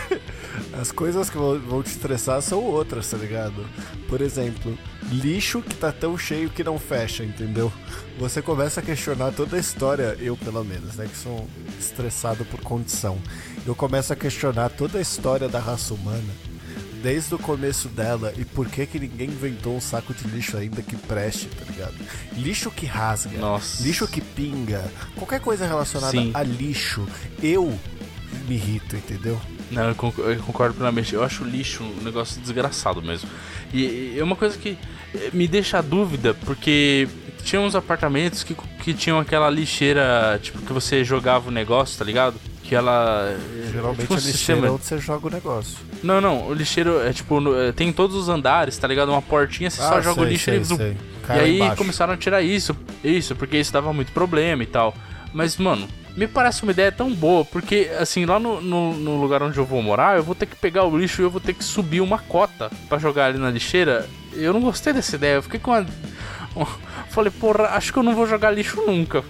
As 0.81 0.91
coisas 0.91 1.31
que 1.31 1.37
vão 1.37 1.83
te 1.83 1.87
estressar 1.91 2.43
são 2.43 2.61
outras, 2.61 3.09
tá 3.09 3.17
ligado? 3.17 3.65
Por 4.09 4.21
exemplo, 4.21 4.77
lixo 5.11 5.63
que 5.63 5.75
tá 5.75 5.93
tão 5.93 6.17
cheio 6.17 6.51
que 6.51 6.65
não 6.65 6.79
fecha, 6.79 7.25
entendeu? 7.25 7.73
Você 8.19 8.41
começa 8.41 8.81
a 8.81 8.83
questionar 8.83 9.33
toda 9.33 9.57
a 9.57 9.61
história, 9.61 10.17
eu 10.21 10.37
pelo 10.37 10.65
menos, 10.65 10.97
né, 10.97 11.07
que 11.07 11.17
sou 11.17 11.49
estressado 11.79 12.45
por 12.45 12.61
condição. 12.61 13.19
Eu 13.67 13.75
começo 13.75 14.13
a 14.13 14.17
questionar 14.17 14.71
toda 14.71 14.99
a 14.99 15.01
história 15.01 15.49
da 15.49 15.59
raça 15.59 15.95
humana, 15.95 16.33
desde 17.03 17.35
o 17.35 17.39
começo 17.39 17.89
dela 17.89 18.33
e 18.37 18.45
por 18.45 18.69
que 18.69 18.87
que 18.87 18.99
ninguém 18.99 19.29
inventou 19.29 19.77
um 19.77 19.81
saco 19.81 20.15
de 20.15 20.27
lixo 20.29 20.57
ainda 20.57 20.81
que 20.81 20.97
preste, 20.97 21.49
tá 21.49 21.65
ligado? 21.71 21.95
Lixo 22.33 22.71
que 22.71 22.87
rasga, 22.87 23.39
Nossa. 23.39 23.83
lixo 23.83 24.07
que 24.07 24.21
pinga, 24.21 24.91
qualquer 25.17 25.41
coisa 25.41 25.67
relacionada 25.67 26.13
Sim. 26.13 26.31
a 26.33 26.43
lixo, 26.43 27.07
eu 27.43 27.79
me 28.49 28.55
irrito, 28.55 28.97
entendeu? 28.97 29.41
Não, 29.71 29.89
eu 29.89 29.95
concordo, 29.95 30.75
plenamente. 30.75 31.15
Eu 31.15 31.23
acho 31.23 31.45
lixo 31.45 31.83
um 31.83 32.03
negócio 32.03 32.41
desgraçado 32.41 33.03
mesmo. 33.03 33.29
E 33.73 34.17
é 34.19 34.23
uma 34.23 34.37
coisa 34.37 34.57
que 34.57 34.79
me 35.33 35.47
deixa 35.47 35.79
a 35.79 35.83
dúvida, 35.83 36.35
porque 36.45 37.09
tinha 37.45 37.61
uns 37.61 37.75
apartamentos 37.75 38.43
que, 38.43 38.55
que 38.83 38.95
tinham 38.95 39.19
aquela 39.19 39.51
lixeira, 39.51 40.39
tipo, 40.43 40.59
que 40.61 40.73
você 40.73 41.05
jogava 41.05 41.49
o 41.49 41.53
negócio, 41.53 41.99
tá 41.99 42.05
ligado? 42.05 42.37
Que 42.63 42.75
ela. 42.75 43.37
Geralmente 43.71 44.01
tipo, 44.03 44.15
a 44.15 44.17
lixeira 44.17 44.67
é 44.67 44.71
onde 44.71 44.85
você 44.85 44.99
joga 44.99 45.27
o 45.27 45.31
negócio. 45.31 45.77
Não, 46.03 46.21
não, 46.21 46.49
o 46.49 46.55
lixeiro 46.55 47.01
é 47.01 47.13
tipo, 47.13 47.41
no, 47.41 47.55
eh, 47.59 47.73
tem 47.73 47.93
todos 47.93 48.17
os 48.17 48.29
andares, 48.29 48.77
tá 48.79 48.89
ligado? 48.89 49.11
Uma 49.11 49.21
portinha, 49.21 49.71
você 49.71 49.83
ah, 49.83 49.89
só 49.89 50.01
joga 50.01 50.15
sei, 50.15 50.25
o 50.25 50.27
lixo 50.27 50.45
sei, 50.45 50.59
e. 50.59 50.65
Sei. 50.65 50.97
E 51.29 51.33
aí 51.33 51.57
embaixo. 51.57 51.77
começaram 51.77 52.13
a 52.15 52.17
tirar 52.17 52.43
isso, 52.43 52.77
isso, 53.03 53.37
porque 53.37 53.59
isso 53.59 53.73
dava 53.73 53.93
muito 53.93 54.13
problema 54.13 54.63
e 54.63 54.67
tal. 54.67 54.95
Mas, 55.33 55.57
mano, 55.57 55.89
me 56.17 56.29
parece 56.29 56.63
uma 56.63 56.73
ideia 56.73 56.93
tão 56.93 57.13
boa, 57.13 57.45
porque 57.45 57.91
assim, 57.99 58.25
lá 58.25 58.39
no, 58.39 58.61
no, 58.61 58.95
no, 58.95 59.21
lugar 59.21 59.43
onde 59.43 59.59
eu 59.59 59.65
vou 59.65 59.83
morar, 59.83 60.17
eu 60.17 60.23
vou 60.23 60.35
ter 60.35 60.47
que 60.47 60.57
pegar 60.57 60.85
o 60.85 60.97
lixo 60.97 61.21
e 61.21 61.25
eu 61.25 61.31
vou 61.31 61.41
ter 61.41 61.55
que 61.55 61.65
subir 61.65 62.01
uma 62.01 62.19
cota 62.19 62.71
para 62.89 62.99
jogar 62.99 63.27
ali 63.27 63.39
na 63.39 63.51
lixeira. 63.51 64.09
Eu 64.37 64.53
não 64.53 64.61
gostei 64.61 64.93
dessa 64.93 65.17
ideia, 65.17 65.37
eu 65.37 65.43
fiquei 65.43 65.61
com 65.61 65.71
uma. 65.71 65.87
Falei, 67.11 67.31
porra, 67.31 67.69
acho 67.69 67.93
que 67.93 67.99
eu 67.99 68.03
não 68.03 68.15
vou 68.15 68.27
jogar 68.27 68.51
lixo 68.51 68.81
nunca. 68.87 69.23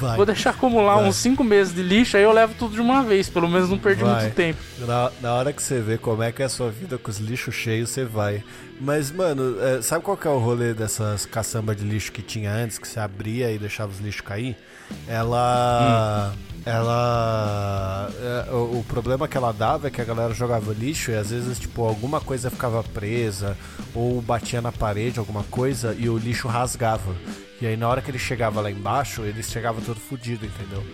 Vai. 0.00 0.16
Vou 0.16 0.24
deixar 0.24 0.50
acumular 0.50 0.96
Vai. 0.96 1.08
uns 1.08 1.16
5 1.16 1.42
meses 1.42 1.74
de 1.74 1.82
lixo, 1.82 2.16
aí 2.16 2.22
eu 2.22 2.32
levo 2.32 2.54
tudo 2.58 2.74
de 2.74 2.80
uma 2.80 3.02
vez. 3.02 3.28
Pelo 3.28 3.48
menos 3.48 3.68
não 3.68 3.78
perdi 3.78 4.04
Vai. 4.04 4.22
muito 4.22 4.34
tempo. 4.34 4.58
Na, 4.78 5.10
na 5.20 5.34
hora 5.34 5.52
que 5.52 5.62
você 5.62 5.80
vê 5.80 5.98
como 5.98 6.22
é 6.22 6.30
que 6.30 6.40
é 6.42 6.46
a 6.46 6.48
sua 6.48 6.70
vida 6.70 6.96
com 6.96 7.10
os 7.10 7.18
lixos 7.18 7.54
cheios, 7.54 7.90
você 7.90 8.04
vai. 8.04 8.44
Mas, 8.80 9.10
mano, 9.10 9.60
é, 9.60 9.82
sabe 9.82 10.04
qual 10.04 10.16
que 10.16 10.26
é 10.26 10.30
o 10.30 10.38
rolê 10.38 10.72
dessas 10.72 11.26
caçambas 11.26 11.76
de 11.76 11.84
lixo 11.84 12.12
que 12.12 12.22
tinha 12.22 12.52
antes, 12.52 12.78
que 12.78 12.86
você 12.86 13.00
abria 13.00 13.50
e 13.50 13.58
deixava 13.58 13.90
os 13.90 13.98
lixos 13.98 14.20
cair? 14.20 14.56
Ela. 15.06 16.32
Ela. 16.64 18.10
é, 18.48 18.52
o, 18.52 18.84
problema 18.86 19.26
que 19.26 19.36
ela 19.36 19.52
dava 19.52 19.88
é 19.88 19.90
que 19.90 20.00
a 20.00 20.04
galera 20.04 20.32
jogava 20.32 20.72
lixo 20.72 21.10
e 21.10 21.16
às 21.16 21.30
vezes, 21.30 21.58
tipo, 21.58 21.82
alguma 21.84 22.20
coisa 22.20 22.50
ficava 22.50 22.82
presa 22.82 23.56
ou 23.94 24.20
batia 24.20 24.60
na 24.60 24.70
parede, 24.70 25.18
alguma 25.18 25.42
coisa, 25.44 25.94
e 25.98 26.08
o 26.08 26.16
lixo 26.16 26.46
rasgava. 26.46 27.14
E 27.60 27.66
aí, 27.66 27.76
na 27.76 27.88
hora 27.88 28.00
que 28.00 28.10
ele 28.10 28.18
chegava 28.18 28.60
lá 28.60 28.70
embaixo, 28.70 29.22
ele 29.22 29.42
chegava 29.42 29.80
todo 29.80 29.98
fudido, 29.98 30.46
entendeu? 30.46 30.84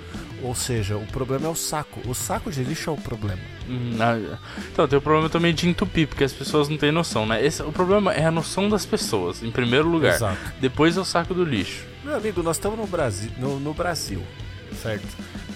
Ou 0.44 0.54
seja, 0.54 0.96
o 0.96 1.06
problema 1.06 1.46
é 1.46 1.50
o 1.50 1.54
saco. 1.54 2.00
O 2.06 2.14
saco 2.14 2.50
de 2.50 2.62
lixo 2.62 2.90
é 2.90 2.92
o 2.92 2.96
problema. 2.96 3.40
Hum, 3.66 3.96
ah, 3.98 4.38
Então, 4.70 4.86
tem 4.86 4.98
o 4.98 5.02
problema 5.02 5.30
também 5.30 5.54
de 5.54 5.66
entupir, 5.66 6.06
porque 6.06 6.22
as 6.22 6.34
pessoas 6.34 6.68
não 6.68 6.76
têm 6.76 6.92
noção, 6.92 7.26
né? 7.26 7.44
Esse, 7.44 7.62
o 7.62 7.72
problema 7.72 8.12
é 8.12 8.26
a 8.26 8.30
noção 8.30 8.68
das 8.68 8.84
pessoas, 8.84 9.42
em 9.42 9.50
primeiro 9.50 9.88
lugar. 9.88 10.14
Exato. 10.14 10.38
Depois 10.60 10.98
é 10.98 11.00
o 11.00 11.04
saco 11.04 11.32
do 11.32 11.44
lixo. 11.44 11.86
Meu 12.04 12.14
amigo, 12.16 12.42
nós 12.42 12.56
estamos 12.56 12.78
no 12.78 12.86
Brasil, 12.86 13.30
no, 13.38 13.58
no 13.58 13.72
Brasil, 13.72 14.22
certo? 14.82 15.06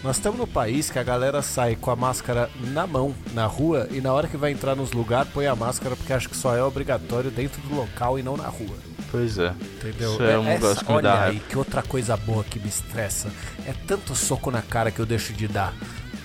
Nós 0.02 0.16
estamos 0.16 0.38
no 0.38 0.46
país 0.46 0.90
que 0.90 0.98
a 0.98 1.02
galera 1.02 1.42
sai 1.42 1.76
com 1.76 1.90
a 1.90 1.96
máscara 1.96 2.48
na 2.72 2.86
mão, 2.86 3.14
na 3.34 3.44
rua, 3.44 3.88
e 3.90 4.00
na 4.00 4.12
hora 4.12 4.26
que 4.28 4.36
vai 4.36 4.52
entrar 4.52 4.74
nos 4.74 4.92
lugares 4.92 5.30
põe 5.32 5.46
a 5.46 5.54
máscara 5.54 5.94
porque 5.94 6.12
acha 6.12 6.28
que 6.28 6.36
só 6.36 6.56
é 6.56 6.62
obrigatório 6.62 7.30
dentro 7.30 7.60
do 7.62 7.74
local 7.74 8.18
e 8.18 8.22
não 8.22 8.36
na 8.36 8.46
rua. 8.46 8.76
Pois 9.10 9.38
é. 9.38 9.54
Entendeu? 9.76 10.12
Isso 10.12 10.22
é 10.22 10.38
um 10.38 10.44
negócio 10.44 10.84
que 10.84 10.90
me 10.90 10.96
olha 10.96 11.02
dá 11.02 11.14
aí, 11.14 11.20
raiva. 11.20 11.44
que 11.48 11.58
outra 11.58 11.82
coisa 11.82 12.16
boa 12.16 12.44
que 12.44 12.58
me 12.58 12.68
estressa. 12.68 13.30
É 13.66 13.72
tanto 13.86 14.14
soco 14.14 14.50
na 14.50 14.62
cara 14.62 14.90
que 14.90 15.00
eu 15.00 15.06
deixo 15.06 15.32
de 15.32 15.48
dar. 15.48 15.74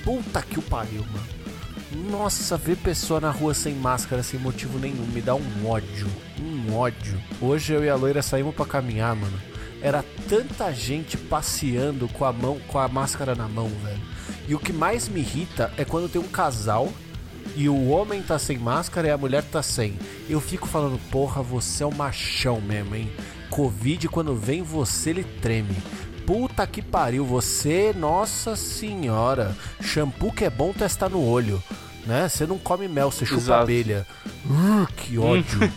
Puta 0.04 0.42
que 0.42 0.60
o 0.60 0.62
pariu, 0.62 1.06
mano. 1.12 1.44
Nossa, 2.10 2.58
ver 2.58 2.78
pessoa 2.78 3.22
na 3.22 3.30
rua 3.30 3.54
sem 3.54 3.76
máscara, 3.76 4.24
sem 4.24 4.40
motivo 4.40 4.80
nenhum, 4.80 5.06
me 5.06 5.22
dá 5.22 5.36
um 5.36 5.68
ódio. 5.68 6.08
Um 6.42 6.76
ódio. 6.76 7.22
Hoje 7.40 7.74
eu 7.74 7.84
e 7.84 7.90
a 7.90 7.96
loira 7.96 8.22
saímos 8.22 8.56
pra 8.56 8.66
caminhar, 8.66 9.16
mano. 9.16 9.40
Era 9.82 10.04
tanta 10.28 10.72
gente 10.74 11.18
passeando 11.18 12.08
com 12.08 12.26
a 12.26 12.34
mão, 12.34 12.60
com 12.68 12.80
a 12.80 12.88
máscara 12.88 13.36
na 13.36 13.48
mão, 13.48 13.70
velho. 13.84 14.02
E 14.48 14.56
o 14.56 14.60
que 14.60 14.74
mais 14.74 15.08
me 15.08 15.20
irrita 15.20 15.72
é 15.78 15.86
quando 15.86 16.10
tem 16.10 16.20
um 16.20 16.28
casal 16.28 16.92
e 17.56 17.70
o 17.70 17.90
homem 17.90 18.22
tá 18.22 18.40
sem 18.40 18.58
máscara 18.58 19.08
e 19.08 19.12
a 19.12 19.18
mulher 19.18 19.44
tá 19.44 19.62
sem. 19.62 19.98
Eu 20.30 20.42
fico 20.42 20.68
falando, 20.68 21.00
porra, 21.12 21.42
você 21.42 21.84
é 21.84 21.88
um 21.88 21.92
machão 21.92 22.60
mesmo, 22.60 22.96
hein? 22.96 23.12
Covid, 23.50 24.08
quando 24.10 24.36
vem 24.36 24.64
você, 24.64 25.12
ele 25.12 25.24
treme. 25.24 25.76
Puta 26.26 26.66
que 26.66 26.82
pariu, 26.82 27.26
você, 27.26 27.94
nossa 27.96 28.56
senhora. 28.56 29.56
Shampoo 29.82 30.32
que 30.32 30.46
é 30.46 30.50
bom 30.50 30.74
testar 30.74 31.10
no 31.10 31.22
olho, 31.24 31.62
né? 32.08 32.28
Você 32.30 32.48
não 32.48 32.58
come 32.58 32.88
mel, 32.88 33.12
você 33.12 33.26
chupa 33.26 33.42
Exato. 33.42 33.64
abelha. 33.64 34.08
Uh, 34.46 34.88
que 34.96 35.18
ódio. 35.18 35.60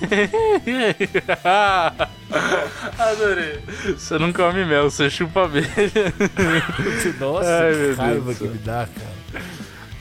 Adorei. 2.98 3.60
Você 3.96 4.18
não 4.18 4.32
come 4.32 4.64
mel, 4.64 4.90
você 4.90 5.10
chupa 5.10 5.44
abelha. 5.44 5.68
nossa, 7.20 7.58
Ai, 7.64 7.72
que 7.72 7.78
Deus 7.78 7.96
raiva 7.98 8.32
do 8.32 8.38
que 8.38 8.48
me 8.48 8.58
dá, 8.58 8.88
cara. 8.94 9.15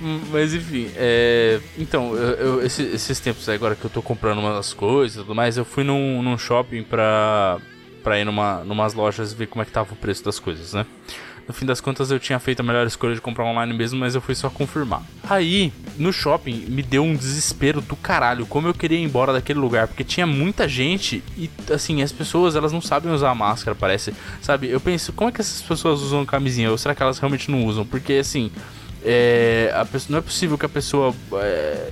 Hum, 0.02 0.20
Mas 0.32 0.54
enfim, 0.54 0.90
é... 0.96 1.60
então, 1.78 2.16
eu, 2.16 2.34
eu- 2.58 2.66
esse- 2.66 2.84
esses 2.84 3.20
tempos 3.20 3.48
agora 3.48 3.76
que 3.76 3.86
eu 3.86 3.90
tô 3.90 4.02
comprando 4.02 4.40
umas 4.40 4.74
coisas 4.74 5.16
e 5.18 5.20
tudo 5.22 5.34
mais, 5.34 5.58
eu 5.58 5.64
fui 5.64 5.84
num, 5.84 6.22
num 6.22 6.38
shopping 6.38 6.84
pra, 6.84 7.58
pra 8.04 8.20
ir 8.20 8.26
numa, 8.26 8.64
numas 8.66 8.94
lojas 8.94 9.32
ver 9.32 9.48
como 9.48 9.62
é 9.62 9.66
que 9.66 9.72
tava 9.72 9.94
o 9.94 9.96
preço 9.96 10.24
das 10.26 10.38
coisas, 10.38 10.74
né? 10.74 10.86
No 11.48 11.54
fim 11.54 11.66
das 11.66 11.80
contas 11.80 12.10
eu 12.10 12.20
tinha 12.20 12.40
feito 12.40 12.60
a 12.62 12.64
melhor 12.64 12.88
escolha 12.88 13.14
de 13.14 13.22
comprar 13.22 13.46
online 13.46 13.72
mesmo, 13.72 14.00
mas 14.00 14.16
eu 14.16 14.20
fui 14.22 14.34
só 14.34 14.50
confirmar. 14.50 15.04
Aí, 15.30 15.72
no 15.96 16.12
shopping, 16.12 16.66
me 16.68 16.82
deu 16.82 17.04
um 17.04 17.16
desespero 17.16 17.82
do 17.82 17.96
caralho, 17.96 18.48
como 18.48 18.68
eu 18.68 18.74
queria 18.74 18.98
ir 18.98 19.04
embora 19.04 19.32
daquele 19.32 19.60
lugar, 19.60 19.88
porque 19.88 20.04
tinha 20.04 20.26
muita 20.26 20.68
gente 20.68 21.24
e, 21.38 21.48
assim, 21.72 22.02
as 22.02 22.12
pessoas, 22.12 22.56
elas 22.56 22.74
não 22.74 22.82
sabem 22.82 23.14
usar 23.14 23.34
máscara, 23.36 23.76
parece. 23.80 24.12
Sabe, 24.42 24.70
eu 24.70 24.80
penso, 24.82 25.14
como 25.14 25.30
é 25.30 25.32
que 25.32 25.40
essas 25.40 25.62
pessoas 25.62 26.02
usam 26.02 26.26
camisinha? 26.26 26.72
Ou 26.72 26.80
será 26.80 26.96
que 26.96 27.04
elas 27.04 27.20
realmente 27.20 27.50
não 27.52 27.64
usam? 27.64 27.86
Porque, 27.86 28.14
assim, 28.14 28.52
é, 29.08 29.72
a 29.76 29.86
pessoa- 29.86 30.12
não 30.14 30.18
é 30.18 30.22
possível 30.22 30.58
que 30.58 30.66
a 30.66 30.70
pessoa 30.70 31.14
é, 31.34 31.90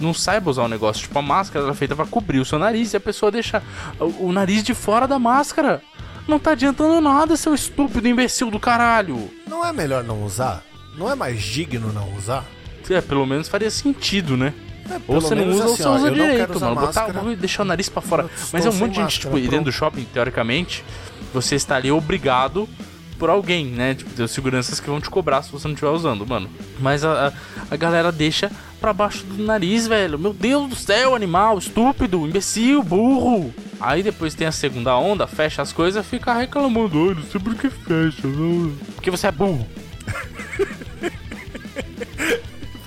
não 0.00 0.12
saiba 0.12 0.50
usar 0.50 0.64
o 0.64 0.68
negócio. 0.68 1.02
Tipo, 1.02 1.18
a 1.18 1.22
máscara 1.22 1.64
ela 1.64 1.72
é 1.72 1.76
feita 1.76 1.94
pra 1.94 2.04
cobrir 2.04 2.40
o 2.40 2.44
seu 2.44 2.58
nariz 2.58 2.92
e 2.92 2.96
a 2.96 3.00
pessoa 3.00 3.30
deixa 3.30 3.62
o, 4.00 4.26
o 4.26 4.32
nariz 4.32 4.64
de 4.64 4.74
fora 4.74 5.06
da 5.06 5.18
máscara. 5.18 5.80
Não 6.26 6.40
tá 6.40 6.50
adiantando 6.50 7.00
nada, 7.00 7.36
seu 7.36 7.54
estúpido 7.54 8.08
imbecil 8.08 8.50
do 8.50 8.58
caralho. 8.58 9.30
Não 9.46 9.64
é 9.64 9.72
melhor 9.72 10.02
não 10.02 10.24
usar? 10.24 10.64
Não 10.98 11.08
é 11.08 11.14
mais 11.14 11.40
digno 11.40 11.92
não 11.92 12.12
usar? 12.16 12.44
É, 12.90 13.00
pelo 13.00 13.24
menos 13.26 13.48
faria 13.48 13.70
sentido, 13.70 14.36
né? 14.36 14.52
É, 14.90 15.00
Ou 15.08 15.20
você 15.20 15.34
não 15.34 15.48
usa 15.48 15.64
ou 15.66 15.72
assim, 15.74 15.82
você 15.82 15.88
ó, 15.88 15.94
usa 15.96 16.10
direito, 16.10 16.60
mano. 16.60 16.74
Botar, 16.76 17.08
deixar 17.38 17.62
o 17.62 17.66
nariz 17.66 17.88
pra 17.88 18.02
fora. 18.02 18.26
Mas 18.52 18.66
é 18.66 18.70
um 18.70 18.72
monte 18.72 18.92
de 18.92 18.96
gente, 19.00 19.20
tipo, 19.20 19.32
máscara, 19.32 19.44
e 19.46 19.48
dentro 19.48 19.64
do 19.66 19.72
shopping, 19.72 20.04
teoricamente, 20.12 20.84
você 21.32 21.54
está 21.56 21.76
ali 21.76 21.90
obrigado 21.90 22.68
por 23.16 23.30
alguém, 23.30 23.66
né? 23.66 23.94
Tipo, 23.94 24.10
tem 24.10 24.24
os 24.24 24.30
seguranças 24.30 24.78
que 24.80 24.88
vão 24.88 25.00
te 25.00 25.10
cobrar 25.10 25.42
se 25.42 25.50
você 25.50 25.66
não 25.66 25.74
estiver 25.74 25.90
usando, 25.90 26.26
mano. 26.26 26.48
Mas 26.78 27.04
a, 27.04 27.32
a, 27.70 27.76
galera 27.76 28.12
deixa 28.12 28.50
pra 28.80 28.92
baixo 28.92 29.24
do 29.24 29.42
nariz, 29.42 29.86
velho. 29.86 30.18
Meu 30.18 30.32
Deus 30.32 30.68
do 30.68 30.76
céu, 30.76 31.14
animal, 31.14 31.58
estúpido, 31.58 32.26
imbecil, 32.26 32.82
burro. 32.82 33.54
Aí 33.80 34.02
depois 34.02 34.34
tem 34.34 34.46
a 34.46 34.52
segunda 34.52 34.96
onda, 34.96 35.26
fecha 35.26 35.62
as 35.62 35.72
coisas 35.72 36.04
e 36.04 36.08
fica 36.08 36.32
reclamando. 36.34 37.08
Ai, 37.08 37.14
não 37.14 37.22
sei 37.24 37.40
por 37.40 37.54
que 37.54 37.70
fecha. 37.70 38.26
não." 38.26 38.72
Porque 38.94 39.10
você 39.10 39.26
é 39.26 39.32
burro. 39.32 39.66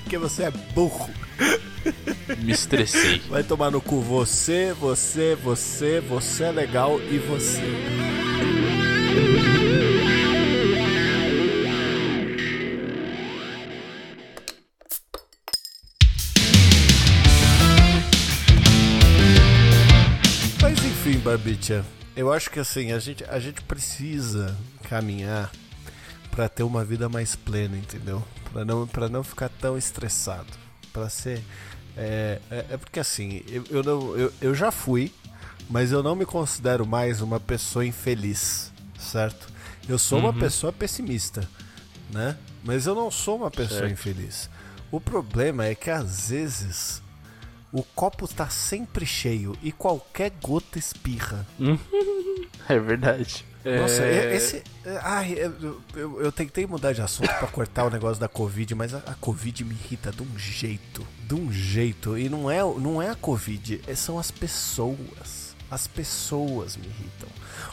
Porque 0.01 0.17
você 0.17 0.43
é 0.43 0.51
burro. 0.73 1.09
Me 2.39 2.51
estressei. 2.51 3.21
Vai 3.29 3.43
tomar 3.43 3.71
no 3.71 3.81
cu 3.81 4.01
você, 4.01 4.73
você, 4.73 5.35
você, 5.35 5.99
você 5.99 6.45
é 6.45 6.51
legal 6.51 6.99
e 6.99 7.17
você. 7.17 8.18
Barbicha, 21.49 21.83
eu 22.15 22.31
acho 22.31 22.51
que 22.51 22.59
assim, 22.59 22.91
a 22.91 22.99
gente, 22.99 23.23
a 23.23 23.39
gente 23.39 23.63
precisa 23.63 24.55
caminhar 24.87 25.51
pra 26.29 26.47
ter 26.47 26.61
uma 26.61 26.85
vida 26.85 27.09
mais 27.09 27.35
plena, 27.35 27.75
entendeu? 27.75 28.23
Pra 28.53 28.63
não, 28.63 28.85
pra 28.85 29.09
não 29.09 29.23
ficar 29.23 29.49
tão 29.49 29.75
estressado. 29.75 30.47
Pra 30.93 31.09
ser. 31.09 31.41
É, 31.97 32.39
é, 32.51 32.65
é 32.71 32.77
porque 32.77 32.99
assim, 32.99 33.41
eu, 33.47 33.63
eu, 33.71 33.83
não, 33.83 34.15
eu, 34.15 34.31
eu 34.39 34.53
já 34.53 34.71
fui, 34.71 35.11
mas 35.67 35.91
eu 35.91 36.03
não 36.03 36.15
me 36.15 36.25
considero 36.25 36.85
mais 36.85 37.19
uma 37.19 37.39
pessoa 37.39 37.83
infeliz, 37.83 38.71
certo? 38.99 39.47
Eu 39.87 39.97
sou 39.97 40.19
uma 40.19 40.33
pessoa 40.33 40.71
pessimista, 40.71 41.49
né? 42.11 42.37
Mas 42.63 42.85
eu 42.85 42.93
não 42.93 43.09
sou 43.09 43.37
uma 43.37 43.49
pessoa 43.49 43.79
Certo. 43.79 43.91
infeliz. 43.91 44.49
O 44.91 45.01
problema 45.01 45.65
é 45.65 45.73
que 45.73 45.89
às 45.89 46.29
vezes 46.29 47.01
o 47.71 47.83
copo 47.83 48.27
tá 48.27 48.49
sempre 48.49 49.05
cheio 49.05 49.55
e 49.61 49.71
qualquer 49.71 50.31
gota 50.41 50.77
espirra. 50.79 51.45
É 52.67 52.77
verdade. 52.77 53.43
Nossa, 53.65 54.03
É, 54.03 54.35
esse. 54.35 54.57
é, 54.85 54.99
Ai, 55.01 55.33
eu, 55.33 55.81
eu, 55.95 56.21
eu 56.21 56.31
tentei 56.31 56.67
mudar 56.67 56.93
de 56.93 57.01
assunto 57.01 57.27
pra 57.39 57.47
cortar 57.47 57.85
o 57.85 57.89
negócio 57.89 58.19
da 58.21 58.27
Covid, 58.27 58.75
mas 58.75 58.93
a, 58.93 58.99
a 58.99 59.15
Covid 59.15 59.63
me 59.65 59.73
irrita 59.73 60.11
de 60.11 60.21
um 60.21 60.37
jeito. 60.37 61.05
De 61.27 61.33
um 61.33 61.51
jeito. 61.51 62.15
E 62.15 62.29
não 62.29 62.49
é, 62.49 62.59
não 62.59 63.01
é 63.01 63.09
a 63.09 63.15
Covid, 63.15 63.81
é- 63.87 63.95
são 63.95 64.19
as 64.19 64.29
pessoas. 64.29 65.55
As 65.71 65.87
pessoas 65.87 66.77
me 66.77 66.85
irritam. 66.85 67.29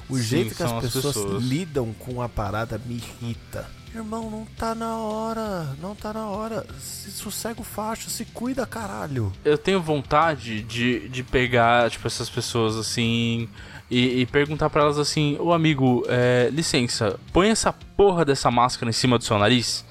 O 0.08 0.16
Sim, 0.16 0.22
jeito 0.22 0.54
que 0.54 0.62
as 0.62 0.72
as 0.72 0.82
pessoas, 0.82 1.14
pessoas. 1.14 1.42
lidam 1.42 1.92
com 1.98 2.22
a 2.22 2.28
parada 2.28 2.80
me 2.84 2.94
irrita. 2.96 3.68
Irmão, 3.96 4.30
não 4.30 4.46
tá 4.58 4.74
na 4.74 4.96
hora. 4.98 5.74
Não 5.80 5.94
tá 5.94 6.12
na 6.12 6.26
hora. 6.26 6.66
Se 6.78 7.10
sossega 7.10 7.60
o 7.60 7.64
facho, 7.64 8.10
se 8.10 8.24
cuida, 8.26 8.66
caralho. 8.66 9.32
Eu 9.44 9.56
tenho 9.56 9.80
vontade 9.80 10.62
de, 10.62 11.08
de 11.08 11.22
pegar, 11.22 11.90
tipo, 11.90 12.06
essas 12.06 12.28
pessoas 12.28 12.76
assim 12.76 13.48
e, 13.90 14.20
e 14.20 14.26
perguntar 14.26 14.68
pra 14.70 14.82
elas 14.82 14.98
assim: 14.98 15.36
Ô 15.40 15.52
amigo, 15.52 16.04
é, 16.08 16.50
licença, 16.52 17.18
põe 17.32 17.48
essa 17.48 17.72
porra 17.72 18.24
dessa 18.24 18.50
máscara 18.50 18.90
em 18.90 18.92
cima 18.92 19.18
do 19.18 19.24
seu 19.24 19.38
nariz. 19.38 19.84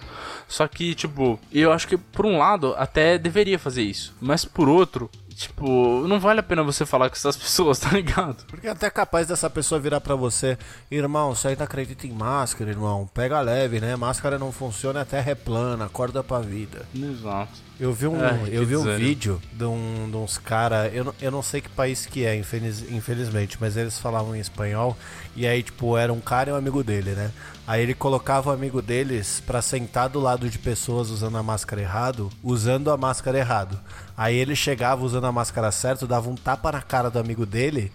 Só 0.48 0.68
que, 0.68 0.94
tipo, 0.94 1.40
eu 1.52 1.72
acho 1.72 1.88
que 1.88 1.98
por 1.98 2.26
um 2.26 2.38
lado 2.38 2.76
até 2.78 3.18
deveria 3.18 3.58
fazer 3.58 3.82
isso, 3.82 4.16
mas 4.22 4.46
por 4.46 4.70
outro, 4.70 5.10
tipo, 5.36 6.08
não 6.08 6.20
vale 6.20 6.40
a 6.40 6.44
pena 6.44 6.64
você 6.64 6.86
falar 6.86 7.10
com 7.10 7.16
essas 7.16 7.36
pessoas, 7.38 7.80
tá 7.80 7.90
ligado? 7.92 8.46
Porque 8.48 8.68
é 8.68 8.72
até 8.72 8.90
capaz 8.90 9.28
dessa 9.28 9.50
pessoa 9.50 9.80
virar 9.80 10.00
para 10.02 10.16
você, 10.16 10.58
irmão, 10.90 11.36
você 11.36 11.50
ainda 11.50 11.64
acredita 11.66 12.08
em 12.08 12.12
máscara, 12.12 12.70
irmão? 12.72 13.10
Pega 13.14 13.40
leve, 13.42 13.80
né? 13.80 13.96
Máscara 13.96 14.40
não 14.40 14.52
funciona, 14.52 15.02
a 15.02 15.06
terra 15.06 15.32
é 15.32 15.36
plana, 15.36 15.86
acorda 15.86 16.24
pra 16.24 16.40
vida. 16.40 16.86
Exato. 16.96 17.66
Eu 17.78 17.92
vi 17.92 18.08
um, 18.08 18.24
É, 18.24 18.40
eu 18.50 18.66
vi 18.66 18.78
um 18.78 18.84
vídeo 18.96 19.42
de, 19.52 19.66
um, 19.66 20.08
de 20.10 20.16
uns 20.16 20.38
caras, 20.38 20.94
eu, 20.94 21.04
não- 21.04 21.16
eu 21.22 21.30
não 21.30 21.42
sei 21.44 21.60
que 21.60 21.68
país 21.68 22.06
que 22.06 22.26
é, 22.26 22.34
infeliz- 22.34 22.90
infelizmente, 22.90 23.58
mas 23.60 23.76
eles 23.76 24.00
falavam 24.00 24.34
em 24.34 24.40
espanhol, 24.40 24.96
e 25.36 25.46
aí, 25.46 25.62
tipo, 25.62 25.98
era 25.98 26.14
um 26.14 26.22
cara 26.22 26.52
e 26.52 26.54
um 26.54 26.56
amigo 26.56 26.82
dele, 26.82 27.12
né? 27.12 27.32
Aí 27.68 27.82
ele 27.84 27.94
colocava 27.94 28.50
o 28.50 28.54
amigo 28.54 28.82
deles 28.82 29.44
pra 29.46 29.62
sentar 29.62 30.08
do 30.08 30.22
lado 30.22 30.50
de 30.50 30.58
pessoas 30.58 31.10
usando 31.10 31.38
a 31.38 31.44
máscara 31.44 31.82
errado, 31.82 32.30
usando 32.42 32.90
a 32.92 32.96
máscara 32.96 33.38
errado. 33.40 33.78
Aí 34.18 34.36
ele 34.36 34.56
chegava 34.56 35.04
usando 35.04 35.26
a 35.26 35.32
máscara 35.32 35.72
certo, 35.72 36.08
dava 36.08 36.30
um 36.30 36.36
tapa 36.36 36.72
na 36.72 36.82
cara 36.82 37.10
do 37.10 37.20
amigo 37.20 37.46
dele, 37.46 37.92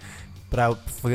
pra, 0.51 0.69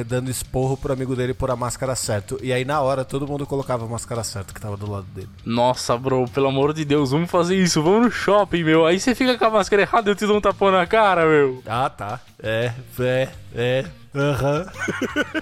dando 0.08 0.32
esporro 0.32 0.78
pro 0.78 0.94
amigo 0.94 1.15
dele 1.15 1.34
por 1.34 1.52
a 1.52 1.56
máscara 1.56 1.96
certo. 1.96 2.39
E 2.41 2.52
aí 2.52 2.63
na 2.65 2.82
hora 2.82 3.06
todo 3.06 3.28
mundo 3.28 3.46
colocava 3.46 3.86
a 3.86 3.88
máscara 3.88 4.24
certa 4.24 4.54
que 4.54 4.62
tava 4.62 4.78
do 4.78 4.89
lado 4.89 5.06
dele. 5.13 5.30
Nossa, 5.46 5.98
bro, 5.98 6.26
pelo 6.30 6.48
amor 6.48 6.74
de 6.74 6.86
Deus, 6.86 7.12
vamos 7.12 7.30
fazer 7.30 7.56
isso, 7.56 7.84
vamos 7.84 8.06
no 8.06 8.12
shopping, 8.12 8.63
meu. 8.63 8.86
Aí 8.86 9.00
você 9.00 9.13
fica 9.13 9.38
com 9.38 9.46
a 9.46 9.50
máscara 9.50 9.82
errada 9.82 10.10
e 10.10 10.12
eu 10.12 10.15
te 10.15 10.26
dou 10.26 10.38
um 10.38 10.41
tapão 10.41 10.72
na 10.72 10.88
cara, 10.88 11.26
meu. 11.26 11.62
Ah, 11.68 11.89
tá. 11.89 12.20
É, 12.41 12.72
é, 13.00 13.30
é. 13.56 13.86
Aham. 14.13 14.65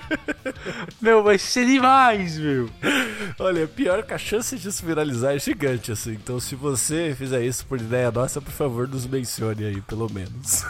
Meu, 1.01 1.21
vai 1.21 1.37
ser 1.37 1.65
demais, 1.65 2.37
meu. 2.37 2.69
Olha, 3.37 3.67
pior 3.67 4.03
que 4.03 4.13
a 4.13 4.17
chance 4.17 4.57
disso 4.57 4.85
viralizar 4.85 5.35
é 5.35 5.39
gigante, 5.39 5.91
assim. 5.91 6.13
Então, 6.13 6.39
se 6.39 6.55
você 6.55 7.13
fizer 7.15 7.43
isso 7.43 7.65
por 7.65 7.79
ideia 7.79 8.11
nossa, 8.11 8.41
por 8.41 8.51
favor, 8.51 8.87
nos 8.87 9.05
mencione 9.05 9.65
aí, 9.65 9.81
pelo 9.81 10.11
menos. 10.11 10.65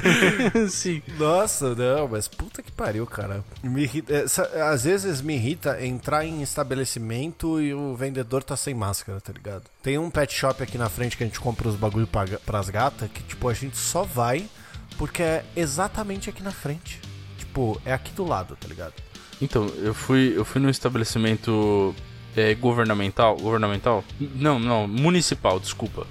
Sim. 0.70 1.02
Nossa, 1.18 1.74
não, 1.74 2.08
mas 2.08 2.28
puta 2.28 2.62
que 2.62 2.72
pariu, 2.72 3.06
cara. 3.06 3.44
Me 3.62 3.82
irrita, 3.82 4.14
é, 4.14 4.62
às 4.62 4.84
vezes 4.84 5.20
me 5.20 5.34
irrita 5.34 5.84
entrar 5.84 6.24
em 6.24 6.40
estabelecimento 6.42 7.60
e 7.60 7.74
o 7.74 7.94
vendedor 7.94 8.42
tá 8.42 8.56
sem 8.56 8.74
máscara, 8.74 9.20
tá 9.20 9.32
ligado? 9.32 9.64
Tem 9.82 9.98
um 9.98 10.08
pet 10.08 10.32
shop 10.32 10.62
aqui 10.62 10.78
na 10.78 10.88
frente 10.88 11.16
que 11.16 11.24
a 11.24 11.26
gente 11.26 11.40
compra 11.40 11.68
os 11.68 11.76
bagulho 11.76 12.06
pra, 12.06 12.24
pras 12.46 12.70
gatas 12.70 13.10
que, 13.10 13.22
tipo, 13.22 13.48
a 13.48 13.54
gente 13.54 13.76
só 13.76 14.02
vai 14.02 14.48
porque 14.98 15.22
é 15.22 15.44
exatamente 15.56 16.30
aqui 16.30 16.42
na 16.42 16.50
frente. 16.52 17.00
Tipo, 17.38 17.80
é 17.84 17.92
aqui 17.92 18.12
do 18.12 18.24
lado, 18.24 18.56
tá 18.56 18.68
ligado? 18.68 18.94
Então, 19.40 19.66
eu 19.82 19.92
fui, 19.94 20.32
eu 20.36 20.44
fui 20.44 20.60
num 20.60 20.68
estabelecimento 20.68 21.94
é, 22.36 22.54
governamental. 22.54 23.36
Governamental? 23.36 24.04
Não, 24.18 24.58
não, 24.58 24.86
municipal, 24.86 25.58
desculpa. 25.58 26.06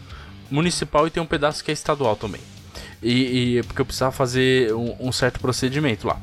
Municipal 0.52 1.08
e 1.08 1.10
tem 1.10 1.22
um 1.24 1.26
pedaço 1.26 1.64
que 1.64 1.72
é 1.72 1.74
estadual 1.74 2.16
também. 2.16 2.42
E, 3.02 3.58
e- 3.58 3.64
porque 3.64 3.82
eu 3.82 3.86
precisava 3.86 4.12
fazer 4.12 4.74
um, 4.74 4.96
um 5.08 5.12
certo 5.12 5.40
procedimento 5.40 6.08
lá. 6.08 6.20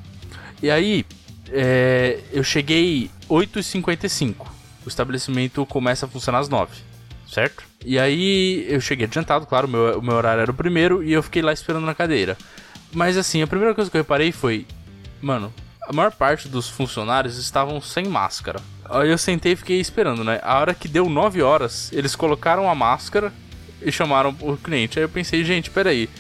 E 0.62 0.70
aí, 0.70 1.04
é, 1.50 2.20
eu 2.32 2.44
cheguei 2.44 3.10
8h55. 3.28 4.46
O 4.84 4.88
estabelecimento 4.88 5.64
começa 5.66 6.06
a 6.06 6.08
funcionar 6.08 6.38
às 6.38 6.48
9 6.48 6.89
certo? 7.30 7.64
E 7.84 7.98
aí 7.98 8.66
eu 8.68 8.80
cheguei 8.80 9.06
adiantado, 9.06 9.46
claro, 9.46 9.66
o 9.66 9.70
meu, 9.70 9.98
o 9.98 10.02
meu 10.02 10.14
horário 10.16 10.42
era 10.42 10.50
o 10.50 10.54
primeiro 10.54 11.02
e 11.02 11.12
eu 11.12 11.22
fiquei 11.22 11.40
lá 11.40 11.52
esperando 11.52 11.86
na 11.86 11.94
cadeira. 11.94 12.36
Mas 12.92 13.16
assim, 13.16 13.40
a 13.40 13.46
primeira 13.46 13.74
coisa 13.74 13.90
que 13.90 13.96
eu 13.96 14.02
reparei 14.02 14.32
foi, 14.32 14.66
mano, 15.22 15.52
a 15.82 15.92
maior 15.92 16.12
parte 16.12 16.48
dos 16.48 16.68
funcionários 16.68 17.36
estavam 17.38 17.80
sem 17.80 18.06
máscara. 18.06 18.60
Aí 18.84 19.08
eu 19.08 19.18
sentei 19.18 19.52
e 19.52 19.56
fiquei 19.56 19.80
esperando, 19.80 20.24
né? 20.24 20.40
A 20.42 20.58
hora 20.58 20.74
que 20.74 20.88
deu 20.88 21.08
9 21.08 21.40
horas, 21.42 21.90
eles 21.92 22.16
colocaram 22.16 22.68
a 22.68 22.74
máscara 22.74 23.32
e 23.80 23.92
chamaram 23.92 24.34
o 24.40 24.56
cliente. 24.56 24.98
Aí 24.98 25.04
eu 25.04 25.08
pensei, 25.08 25.44
gente, 25.44 25.70
peraí. 25.70 26.10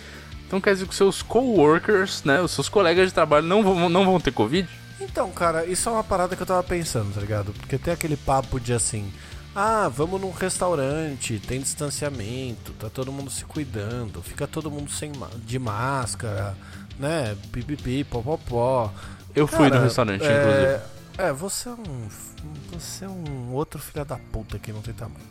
Então 0.46 0.60
quer 0.60 0.72
dizer 0.72 0.86
que 0.86 0.92
os 0.92 0.96
seus 0.96 1.22
coworkers, 1.22 2.24
né, 2.24 2.40
os 2.40 2.52
seus 2.52 2.68
colegas 2.68 3.08
de 3.08 3.14
trabalho 3.14 3.46
não 3.46 3.62
vão, 3.62 3.88
não 3.88 4.04
vão 4.04 4.20
ter 4.20 4.32
Covid? 4.32 4.68
Então, 5.00 5.30
cara, 5.30 5.64
isso 5.64 5.88
é 5.88 5.92
uma 5.92 6.04
parada 6.04 6.36
que 6.36 6.42
eu 6.42 6.46
tava 6.46 6.62
pensando, 6.62 7.14
tá 7.14 7.20
ligado? 7.20 7.52
Porque 7.52 7.78
tem 7.78 7.92
aquele 7.92 8.16
papo 8.16 8.60
de 8.60 8.72
assim, 8.72 9.12
ah, 9.54 9.88
vamos 9.88 10.20
num 10.20 10.30
restaurante, 10.30 11.40
tem 11.40 11.60
distanciamento, 11.60 12.72
tá 12.72 12.88
todo 12.88 13.10
mundo 13.10 13.30
se 13.30 13.44
cuidando, 13.44 14.22
fica 14.22 14.46
todo 14.46 14.70
mundo 14.70 14.90
sem 14.90 15.12
de 15.44 15.58
máscara, 15.58 16.56
né? 16.98 17.36
Pipipi, 17.50 18.04
popopó. 18.04 18.92
Eu 19.34 19.46
fui 19.46 19.68
Cara, 19.68 19.78
no 19.78 19.84
restaurante, 19.84 20.24
é... 20.24 20.40
inclusive. 20.40 21.00
É, 21.18 21.32
você 21.32 21.68
é 21.68 21.72
um. 21.72 22.08
Você 22.72 23.04
é 23.04 23.08
um 23.08 23.52
outro 23.52 23.78
filho 23.78 24.04
da 24.04 24.16
puta 24.16 24.58
que 24.58 24.72
não 24.72 24.80
tem 24.80 24.94
tamanho. 24.94 25.26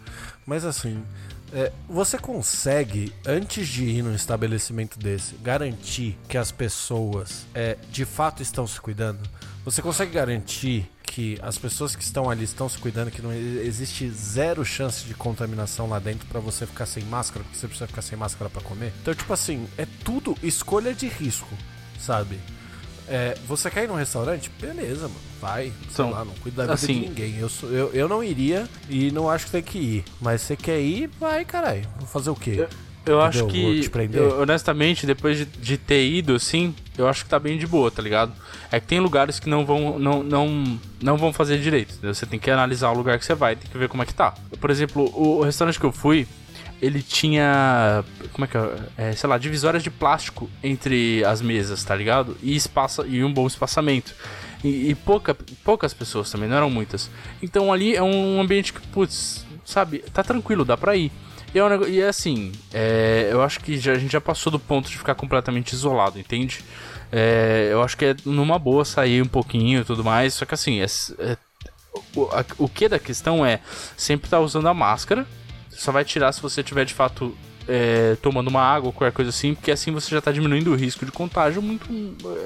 Mas 0.45 0.63
assim, 0.63 1.03
é, 1.51 1.71
você 1.87 2.17
consegue, 2.17 3.13
antes 3.25 3.67
de 3.67 3.85
ir 3.85 4.03
num 4.03 4.13
estabelecimento 4.13 4.99
desse, 4.99 5.35
garantir 5.35 6.17
que 6.27 6.37
as 6.37 6.51
pessoas 6.51 7.47
é, 7.55 7.77
de 7.89 8.05
fato 8.05 8.43
estão 8.43 8.67
se 8.67 8.79
cuidando? 8.79 9.19
Você 9.65 9.81
consegue 9.81 10.11
garantir 10.11 10.91
que 11.19 11.37
as 11.41 11.57
pessoas 11.57 11.97
que 11.97 12.01
estão 12.03 12.29
ali 12.29 12.45
estão 12.45 12.69
se 12.69 12.77
cuidando, 12.77 13.11
que 13.11 13.21
não 13.21 13.33
existe 13.33 14.09
zero 14.09 14.63
chance 14.63 15.03
de 15.03 15.13
contaminação 15.13 15.89
lá 15.89 15.99
dentro 15.99 16.25
pra 16.29 16.39
você 16.39 16.65
ficar 16.65 16.85
sem 16.85 17.03
máscara, 17.03 17.43
porque 17.43 17.57
você 17.59 17.67
precisa 17.67 17.87
ficar 17.87 18.01
sem 18.01 18.17
máscara 18.17 18.49
pra 18.49 18.61
comer? 18.61 18.93
Então, 19.01 19.13
tipo 19.13 19.33
assim, 19.33 19.67
é 19.77 19.85
tudo 20.05 20.37
escolha 20.41 20.93
de 20.93 21.07
risco, 21.09 21.49
sabe? 21.99 22.39
É, 23.05 23.37
você 23.45 23.69
quer 23.69 23.83
ir 23.83 23.87
num 23.87 23.95
restaurante? 23.95 24.49
Beleza, 24.61 25.09
mano. 25.09 25.19
Vai. 25.41 25.63
Sei 25.65 25.73
Então, 25.91 26.11
lá, 26.11 26.23
não 26.23 26.33
cuida 26.35 26.65
da 26.65 26.73
vida 26.75 26.85
assim- 26.93 27.01
de 27.01 27.07
ninguém. 27.09 27.37
Eu, 27.37 27.49
eu, 27.63 27.91
eu 27.93 28.07
não 28.07 28.23
iria 28.23 28.69
e 28.89 29.11
não 29.11 29.29
acho 29.29 29.45
que 29.47 29.51
tem 29.51 29.63
que 29.63 29.77
ir. 29.77 30.05
Mas 30.21 30.41
você 30.41 30.55
quer 30.55 30.79
ir, 30.79 31.09
vai, 31.19 31.43
caralho. 31.43 31.85
Vou 31.97 32.07
fazer 32.07 32.29
o 32.29 32.35
quê? 32.35 32.51
Eu 32.59 32.69
acho 33.21 33.45
Entendeu? 33.45 33.73
Vou 33.73 34.07
que, 34.09 34.17
eu, 34.17 34.41
honestamente, 34.41 35.05
depois 35.05 35.37
de, 35.37 35.45
de 35.45 35.77
ter 35.77 36.07
ido, 36.07 36.35
assim, 36.35 36.75
eu 36.97 37.07
acho 37.07 37.23
que 37.23 37.29
tá 37.29 37.39
bem 37.39 37.57
de 37.57 37.65
boa, 37.65 37.89
tá 37.89 38.01
ligado? 38.01 38.33
É 38.71 38.79
que 38.79 38.85
tem 38.85 38.99
lugares 38.99 39.39
que 39.39 39.49
não 39.49 39.65
vão, 39.65 39.97
não, 39.97 40.21
não, 40.21 40.79
não 41.01 41.17
vão 41.17 41.33
fazer 41.33 41.59
direito. 41.59 41.93
entendeu? 41.93 42.13
Você 42.13 42.25
tem 42.25 42.39
que 42.39 42.51
analisar 42.51 42.91
o 42.91 42.93
lugar 42.93 43.17
que 43.17 43.25
você 43.25 43.33
vai, 43.33 43.55
tem 43.55 43.69
que 43.69 43.77
ver 43.77 43.89
como 43.89 44.03
é 44.03 44.05
que 44.05 44.13
tá. 44.13 44.33
Por 44.59 44.69
exemplo, 44.69 45.11
o, 45.15 45.39
o 45.39 45.43
restaurante 45.43 45.79
que 45.79 45.85
eu 45.85 45.91
fui, 45.91 46.27
ele 46.81 47.01
tinha, 47.01 48.03
como 48.31 48.45
é 48.45 48.47
que 48.47 48.57
é, 48.57 49.09
é, 49.09 49.11
sei 49.13 49.29
lá, 49.29 49.37
divisórias 49.37 49.81
de 49.83 49.89
plástico 49.89 50.49
entre 50.63 51.23
as 51.25 51.41
mesas, 51.41 51.83
tá 51.83 51.95
ligado? 51.95 52.37
E 52.43 52.55
espaço 52.55 53.05
e 53.07 53.23
um 53.23 53.33
bom 53.33 53.47
espaçamento. 53.47 54.13
E, 54.63 54.89
e 54.89 54.95
pouca, 54.95 55.35
poucas 55.63 55.93
pessoas 55.93 56.29
também, 56.29 56.49
não 56.49 56.57
eram 56.57 56.69
muitas. 56.69 57.09
Então 57.41 57.71
ali 57.71 57.95
é 57.95 58.03
um 58.03 58.39
ambiente 58.41 58.73
que, 58.73 58.85
putz, 58.87 59.45
sabe, 59.65 59.99
tá 60.13 60.23
tranquilo, 60.23 60.65
dá 60.65 60.77
pra 60.77 60.95
ir. 60.95 61.11
E 61.53 61.57
é, 61.59 61.63
um 61.63 61.87
e 61.87 61.99
é 62.01 62.07
assim, 62.07 62.51
é, 62.73 63.29
eu 63.31 63.41
acho 63.41 63.59
que 63.59 63.77
já- 63.77 63.93
a 63.93 63.97
gente 63.97 64.11
já 64.11 64.21
passou 64.21 64.51
do 64.51 64.59
ponto 64.59 64.89
de 64.89 64.97
ficar 64.97 65.15
completamente 65.15 65.73
isolado, 65.73 66.19
entende? 66.19 66.63
É, 67.11 67.69
eu 67.71 67.81
acho 67.81 67.97
que 67.97 68.05
é 68.05 68.15
numa 68.25 68.59
boa 68.59 68.85
sair 68.85 69.21
um 69.21 69.27
pouquinho 69.27 69.81
e 69.81 69.83
tudo 69.85 70.03
mais, 70.03 70.35
só 70.35 70.45
que 70.45 70.53
assim, 70.53 70.79
é, 70.79 70.85
é- 71.19 71.37
o, 72.15 72.25
a- 72.31 72.45
o 72.57 72.69
que 72.69 72.87
da 72.87 72.99
questão 72.99 73.45
é 73.45 73.59
sempre 73.97 74.27
estar 74.27 74.39
usando 74.39 74.67
a 74.67 74.73
máscara, 74.73 75.25
só 75.71 75.91
vai 75.91 76.05
tirar 76.05 76.31
se 76.33 76.41
você 76.41 76.63
tiver 76.63 76.85
de 76.85 76.93
fato 76.93 77.35
é, 77.67 78.15
tomando 78.21 78.47
uma 78.47 78.61
água 78.61 78.87
ou 78.87 78.93
qualquer 78.93 79.13
coisa 79.15 79.29
assim, 79.29 79.53
porque 79.53 79.71
assim 79.71 79.91
você 79.91 80.09
já 80.09 80.17
está 80.19 80.31
diminuindo 80.31 80.71
o 80.71 80.75
risco 80.75 81.05
de 81.05 81.11
contágio 81.11 81.61
muito 81.61 81.87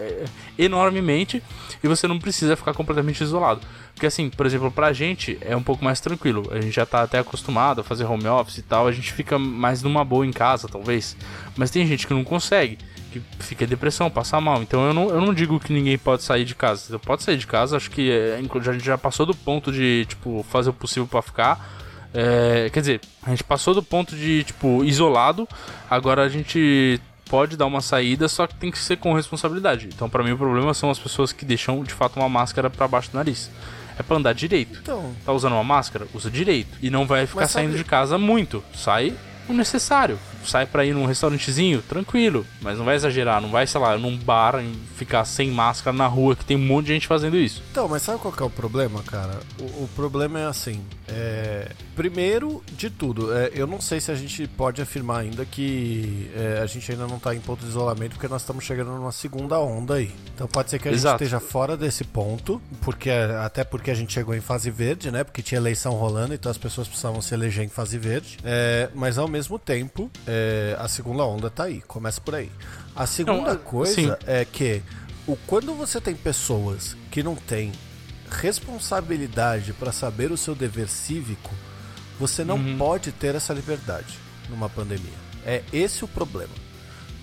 é, 0.02 0.26
enormemente 0.58 1.42
e 1.82 1.88
você 1.88 2.08
não 2.08 2.20
precisa 2.20 2.58
ficar 2.58 2.74
completamente 2.74 3.22
isolado. 3.24 3.62
Porque 3.94 4.08
assim, 4.08 4.30
por 4.30 4.46
exemplo, 4.46 4.72
pra 4.72 4.92
gente 4.92 5.38
é 5.42 5.56
um 5.56 5.64
pouco 5.64 5.84
mais 5.84 6.00
tranquilo. 6.00 6.50
A 6.52 6.60
gente 6.60 6.72
já 6.72 6.86
tá 6.86 7.04
até 7.04 7.20
acostumado 7.20 7.82
a 7.82 7.84
fazer 7.84 8.06
home 8.06 8.28
office 8.28 8.58
e 8.58 8.62
tal, 8.64 8.88
a 8.88 8.92
gente 8.92 9.14
fica 9.14 9.38
mais 9.38 9.84
numa 9.84 10.04
boa 10.04 10.26
em 10.26 10.32
casa, 10.32 10.68
talvez. 10.68 11.16
Mas 11.56 11.70
tem 11.70 11.86
gente 11.86 12.08
que 12.08 12.14
não 12.14 12.24
consegue, 12.24 12.78
que 13.12 13.22
fica 13.40 13.68
depressão, 13.68 14.10
passa 14.10 14.42
mal. 14.42 14.62
Então 14.62 14.86
eu 14.88 14.94
não, 14.94 15.10
eu 15.10 15.22
não 15.22 15.34
digo 15.34 15.60
que 15.60 15.72
ninguém 15.72 15.98
pode 15.98 16.24
sair 16.24 16.44
de 16.44 16.56
casa. 16.56 16.82
Você 16.82 16.98
pode 16.98 17.24
sair 17.24 17.38
de 17.38 17.48
casa, 17.48 17.78
acho 17.78 17.92
que 17.92 18.12
é, 18.12 18.36
a 18.36 18.72
gente 18.74 18.86
já 18.86 18.98
passou 18.98 19.26
do 19.26 19.36
ponto 19.36 19.72
de, 19.72 20.06
tipo, 20.10 20.44
fazer 20.50 20.72
o 20.72 20.74
possível 20.74 21.08
pra 21.08 21.22
ficar. 21.22 21.82
É, 22.14 22.70
quer 22.72 22.80
dizer, 22.80 23.02
a 23.24 23.30
gente 23.30 23.44
passou 23.44 23.74
do 23.74 23.82
ponto 23.82 24.16
de, 24.16 24.44
tipo, 24.44 24.84
isolado, 24.84 25.48
agora 25.90 26.24
a 26.24 26.30
gente 26.30 27.00
pode 27.30 27.58
dar 27.58 27.66
uma 27.66 27.82
saída, 27.82 28.28
só 28.28 28.46
que 28.46 28.54
tem 28.56 28.70
que 28.70 28.78
ser 28.78 28.98
com 28.98 29.14
responsabilidade. 29.14 29.90
Então, 29.92 30.10
pra 30.10 30.24
mim, 30.24 30.32
o 30.32 30.38
problema 30.38 30.74
são 30.74 30.92
as 30.92 31.00
pessoas 31.00 31.32
que 31.32 31.44
deixam, 31.44 31.84
de 31.84 31.94
fato, 31.94 32.20
uma 32.20 32.30
máscara 32.30 32.70
pra 32.70 32.88
baixo 32.88 33.12
do 33.12 33.18
nariz. 33.18 33.50
É 33.98 34.04
pra 34.04 34.18
andar 34.18 34.34
direito. 34.34 34.80
Então, 34.82 35.14
Tá 35.26 35.32
usando 35.32 35.54
uma 35.54 35.64
máscara? 35.64 36.08
Usa 36.14 36.30
direito. 36.32 36.78
E 36.82 36.90
não 36.90 37.06
vai 37.06 37.26
ficar 37.28 37.42
Mas 37.42 37.52
sabe- 37.52 37.66
saindo 37.66 37.78
de 37.78 37.84
casa 37.84 38.18
muito. 38.18 38.64
Sai 38.74 39.14
o 39.48 39.54
necessário. 39.54 40.18
Sai 40.46 40.66
pra 40.66 40.84
ir 40.86 40.94
num 40.94 41.06
restaurantezinho, 41.06 41.82
tranquilo. 41.82 42.46
Mas 42.62 42.78
não 42.78 42.86
vai 42.86 42.96
exagerar, 42.96 43.42
não 43.42 43.50
vai, 43.50 43.66
sei 43.66 43.80
lá, 43.80 43.98
num 43.98 44.18
bar 44.18 44.62
e 44.62 44.74
ficar 44.98 45.24
sem 45.26 45.50
máscara 45.52 45.96
na 45.96 46.06
rua, 46.08 46.36
que 46.36 46.44
tem 46.44 46.58
um 46.58 46.66
monte 46.66 46.88
de 46.88 46.94
gente 46.94 47.08
fazendo 47.08 47.38
isso. 47.38 47.64
então, 47.72 47.88
mas 47.88 48.02
sabe 48.02 48.20
qual 48.20 48.34
que 48.34 48.44
é 48.44 48.46
o 48.46 48.50
problema, 48.50 49.02
cara? 49.04 49.40
O, 49.60 49.84
o 49.84 49.90
problema 49.96 50.40
é 50.40 50.46
assim. 50.46 50.84
é, 51.08 51.72
Primeiro 51.96 52.62
de 52.76 52.90
tudo, 52.90 53.32
é, 53.34 53.52
eu 53.54 53.68
não 53.68 53.80
sei 53.80 54.02
se 54.02 54.12
a 54.12 54.16
gente 54.16 54.48
pode 54.48 54.82
afirmar 54.82 55.20
ainda 55.22 55.46
que 55.46 56.30
é, 56.36 56.60
a 56.62 56.66
gente 56.66 56.92
ainda 56.92 57.06
não 57.08 57.20
tá 57.20 57.34
em 57.36 57.40
ponto 57.40 57.62
de 57.64 57.70
isolamento, 57.70 58.12
porque 58.14 58.28
nós 58.28 58.42
estamos 58.42 58.64
chegando 58.66 58.92
numa 58.92 59.12
segunda 59.12 59.60
onda 59.60 59.96
aí. 59.96 60.12
Então 60.34 60.48
pode 60.48 60.70
ser 60.72 60.80
que 60.80 60.90
a 60.90 60.92
Exato. 60.92 61.20
gente 61.20 61.28
esteja 61.28 61.40
fora 61.40 61.78
desse 61.78 62.04
ponto, 62.04 62.62
porque 62.82 63.10
até 63.10 63.64
porque 63.64 63.92
a 63.92 63.94
gente 63.94 64.12
chegou 64.12 64.34
em 64.36 64.42
fase 64.42 64.70
verde, 64.72 65.12
né? 65.12 65.24
Porque 65.24 65.42
tinha 65.42 65.60
eleição 65.60 65.94
rolando, 65.94 66.34
então 66.34 66.50
as 66.52 66.58
pessoas 66.58 66.88
precisavam 66.88 67.22
se 67.22 67.34
eleger 67.34 67.64
em 67.64 67.70
fase 67.70 67.98
verde. 67.98 68.38
É, 68.44 68.90
mas 68.96 69.18
ao 69.18 69.28
mesmo 69.34 69.58
tempo, 69.58 70.10
é, 70.28 70.76
a 70.80 70.88
segunda 70.88 71.24
onda 71.26 71.50
tá 71.50 71.64
aí, 71.64 71.82
começa 71.82 72.22
por 72.22 72.36
aí. 72.36 72.52
A 72.96 73.06
segunda 73.08 73.54
Não, 73.54 73.58
coisa 73.58 73.94
sim. 73.94 74.12
é 74.28 74.46
que 74.46 74.82
o, 75.28 75.36
quando 75.48 75.74
você 75.74 76.00
tem 76.00 76.16
pessoas 76.16 76.96
que 77.12 77.24
não 77.24 77.36
têm 77.36 77.72
responsabilidade 78.30 79.74
para 79.74 79.92
saber 79.92 80.32
o 80.32 80.38
seu 80.38 80.54
dever 80.56 80.88
cívico, 80.88 81.52
você 82.20 82.44
não 82.44 82.58
Uhum. 82.58 82.78
pode 82.78 83.12
ter 83.12 83.34
essa 83.36 83.54
liberdade 83.54 84.18
numa 84.50 84.70
pandemia. 84.70 85.18
É 85.46 85.64
esse 85.74 86.04
o 86.06 86.08
problema. 86.08 86.54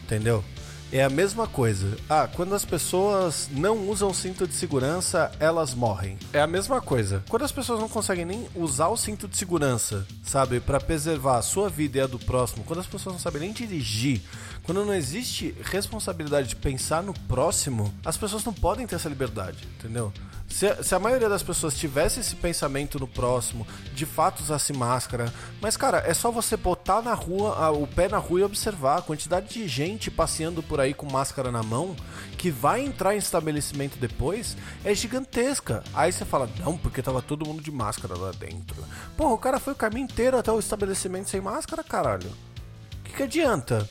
Entendeu? 0.04 0.44
É 0.92 1.04
a 1.04 1.10
mesma 1.10 1.46
coisa. 1.46 1.96
Ah, 2.08 2.28
quando 2.34 2.52
as 2.52 2.64
pessoas 2.64 3.48
não 3.52 3.88
usam 3.88 4.12
cinto 4.12 4.46
de 4.46 4.54
segurança, 4.54 5.30
elas 5.38 5.72
morrem. 5.72 6.18
É 6.32 6.40
a 6.40 6.46
mesma 6.48 6.80
coisa. 6.80 7.22
Quando 7.28 7.44
as 7.44 7.52
pessoas 7.52 7.78
não 7.78 7.88
conseguem 7.88 8.24
nem 8.24 8.48
usar 8.56 8.88
o 8.88 8.96
cinto 8.96 9.28
de 9.28 9.36
segurança, 9.36 10.06
sabe, 10.24 10.58
Pra 10.58 10.80
preservar 10.80 11.38
a 11.38 11.42
sua 11.42 11.68
vida 11.68 11.98
e 11.98 12.00
a 12.00 12.06
do 12.06 12.18
próximo, 12.18 12.64
quando 12.64 12.80
as 12.80 12.86
pessoas 12.86 13.14
não 13.14 13.20
sabem 13.20 13.40
nem 13.40 13.52
dirigir, 13.52 14.20
quando 14.64 14.84
não 14.84 14.94
existe 14.94 15.54
responsabilidade 15.62 16.48
de 16.48 16.56
pensar 16.56 17.02
no 17.02 17.14
próximo, 17.14 17.92
as 18.04 18.16
pessoas 18.16 18.44
não 18.44 18.52
podem 18.52 18.86
ter 18.86 18.96
essa 18.96 19.08
liberdade, 19.08 19.66
entendeu? 19.78 20.12
Se, 20.50 20.66
a- 20.66 20.82
se 20.82 20.94
a 20.94 20.98
maioria 20.98 21.28
das 21.28 21.42
pessoas 21.44 21.74
tivesse 21.78 22.18
esse 22.20 22.34
pensamento 22.34 22.98
no 22.98 23.06
próximo, 23.06 23.66
de 23.94 24.04
fato 24.04 24.40
usasse 24.40 24.72
máscara, 24.72 25.32
mas 25.60 25.76
cara, 25.76 25.98
é 26.04 26.12
só 26.12 26.30
você 26.30 26.56
botar 26.56 27.00
na 27.00 27.14
rua, 27.14 27.70
o 27.70 27.86
pé 27.86 28.08
na 28.08 28.18
rua 28.18 28.40
e 28.40 28.42
observar 28.42 28.98
a 28.98 29.02
quantidade 29.02 29.48
de 29.48 29.66
gente 29.68 30.10
passeando 30.10 30.60
por 30.62 30.80
aí 30.80 30.92
com 30.92 31.10
máscara 31.10 31.52
na 31.52 31.62
mão, 31.62 31.94
que 32.36 32.50
vai 32.50 32.80
entrar 32.84 33.14
em 33.14 33.18
estabelecimento 33.18 33.96
depois, 33.96 34.56
é 34.84 34.92
gigantesca. 34.94 35.84
Aí 35.94 36.12
você 36.12 36.24
fala, 36.24 36.50
não, 36.58 36.76
porque 36.76 37.00
tava 37.00 37.22
todo 37.22 37.46
mundo 37.46 37.62
de 37.62 37.70
máscara 37.70 38.16
lá 38.16 38.32
dentro. 38.32 38.84
Porra, 39.16 39.32
o 39.34 39.38
cara 39.38 39.60
foi 39.60 39.72
o 39.72 39.76
caminho 39.76 40.04
inteiro 40.04 40.36
até 40.36 40.50
o 40.50 40.58
estabelecimento 40.58 41.30
sem 41.30 41.40
máscara, 41.40 41.84
caralho. 41.84 42.28
O 42.28 43.02
que, 43.04 43.12
que 43.12 43.22
adianta? 43.22 43.88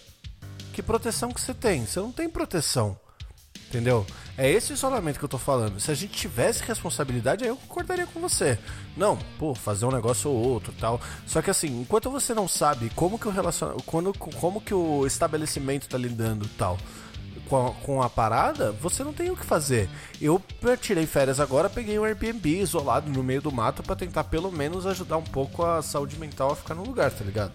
Que 0.74 0.84
proteção 0.84 1.32
que 1.32 1.40
você 1.42 1.54
tem? 1.54 1.86
Você 1.86 2.00
não 2.00 2.12
tem 2.12 2.30
proteção. 2.30 3.00
Entendeu? 3.70 4.06
É 4.40 4.50
esse 4.50 4.72
isolamento 4.72 5.20
que 5.20 5.26
eu 5.26 5.30
tô 5.30 5.38
falando. 5.38 5.82
Se 5.82 5.92
a 5.92 5.94
gente 5.94 6.14
tivesse 6.14 6.64
responsabilidade, 6.64 7.44
aí 7.44 7.50
eu 7.50 7.58
concordaria 7.58 8.08
com 8.08 8.22
você. 8.22 8.58
Não, 8.96 9.18
pô, 9.38 9.54
fazer 9.54 9.86
um 9.86 9.92
negócio 9.92 10.32
ou 10.32 10.38
outro 10.38 10.74
tal. 10.80 11.02
Só 11.28 11.42
que 11.42 11.50
assim, 11.50 11.82
enquanto 11.82 12.10
você 12.10 12.34
não 12.34 12.48
sabe 12.48 12.90
como 12.96 13.20
que 13.20 13.28
o 13.28 13.32
relacion... 13.32 13.76
quando, 13.86 14.14
como 14.18 14.62
que 14.62 14.74
o 14.74 15.06
estabelecimento 15.06 15.90
tá 15.90 15.98
lidando 15.98 16.48
tal 16.58 16.78
com 17.50 17.68
a, 17.68 17.72
com 17.84 18.02
a 18.02 18.10
parada, 18.10 18.72
você 18.72 19.04
não 19.04 19.12
tem 19.12 19.30
o 19.30 19.36
que 19.36 19.46
fazer. 19.46 19.90
Eu 20.22 20.42
tirei 20.80 21.06
férias 21.06 21.42
agora, 21.42 21.70
peguei 21.70 22.00
um 22.00 22.06
Airbnb 22.06 22.62
isolado 22.62 23.12
no 23.12 23.22
meio 23.22 23.42
do 23.42 23.52
mato 23.52 23.84
pra 23.84 23.94
tentar 23.94 24.24
pelo 24.24 24.54
menos 24.54 24.88
ajudar 24.88 25.18
um 25.18 25.24
pouco 25.24 25.66
a 25.66 25.82
saúde 25.82 26.18
mental 26.18 26.52
a 26.52 26.56
ficar 26.56 26.76
no 26.76 26.86
lugar, 26.86 27.12
tá 27.12 27.26
ligado? 27.26 27.52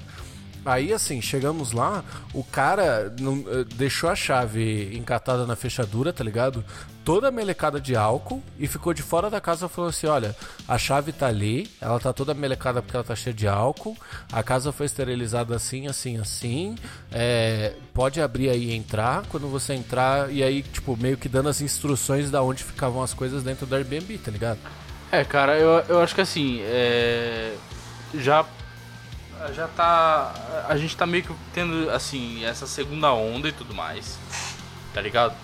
Aí, 0.65 0.93
assim, 0.93 1.21
chegamos 1.21 1.73
lá, 1.73 2.03
o 2.33 2.43
cara 2.43 3.13
não- 3.21 3.45
eh, 3.49 3.65
deixou 3.75 4.09
a 4.09 4.15
chave 4.17 4.97
encatada 4.97 5.47
na 5.47 5.55
fechadura, 5.55 6.13
tá 6.13 6.25
ligado? 6.25 6.65
Toda 7.05 7.31
melecada 7.31 7.79
de 7.79 7.95
álcool 7.95 8.43
e 8.59 8.67
ficou 8.67 8.95
de 8.95 9.03
fora 9.03 9.29
da 9.29 9.39
casa 9.41 9.69
falou 9.69 9.91
assim: 9.91 10.07
olha, 10.07 10.35
a 10.67 10.79
chave 10.79 11.13
tá 11.13 11.27
ali, 11.27 11.69
ela 11.81 12.01
tá 12.01 12.15
toda 12.15 12.33
melecada 12.33 12.81
porque 12.81 12.97
ela 12.97 13.05
tá 13.05 13.15
cheia 13.15 13.35
de 13.35 13.47
álcool, 13.47 13.95
a 14.33 14.43
casa 14.43 14.73
foi 14.73 14.87
esterilizada 14.87 15.55
assim, 15.55 15.87
assim, 15.87 16.17
assim. 16.19 16.77
é, 17.13 17.75
pode 17.93 18.21
abrir 18.23 18.49
aí 18.49 18.71
e 18.71 18.75
entrar. 18.75 19.23
Quando 19.29 19.47
você 19.49 19.75
entrar, 19.75 20.33
e 20.33 20.43
aí, 20.43 20.63
tipo, 20.63 20.97
meio 20.97 21.17
que 21.19 21.29
dando 21.29 21.51
as 21.51 21.61
instruções 21.61 22.31
da 22.31 22.43
onde 22.43 22.65
ficavam 22.65 23.03
as 23.03 23.13
coisas 23.13 23.43
dentro 23.43 23.67
do 23.67 23.75
Airbnb, 23.75 24.17
tá 24.19 24.31
ligado? 24.31 24.59
É, 25.13 25.23
cara, 25.25 25.59
eu, 25.59 25.85
eu 25.89 26.01
acho 26.01 26.15
que 26.15 26.23
assim, 26.23 26.61
é, 26.63 27.55
já 28.15 28.45
já 29.53 29.69
tá 29.69 30.33
a 30.69 30.77
gente 30.77 30.97
tá 30.97 31.07
meio 31.07 31.25
que 31.25 31.35
tendo 31.53 31.91
assim 31.91 32.45
essa 32.45 32.67
segunda 32.67 33.13
onda 33.13 33.49
e 33.49 33.53
tudo 33.53 33.75
mais, 33.75 34.19
tá 34.93 35.01
ligado? 35.01 35.35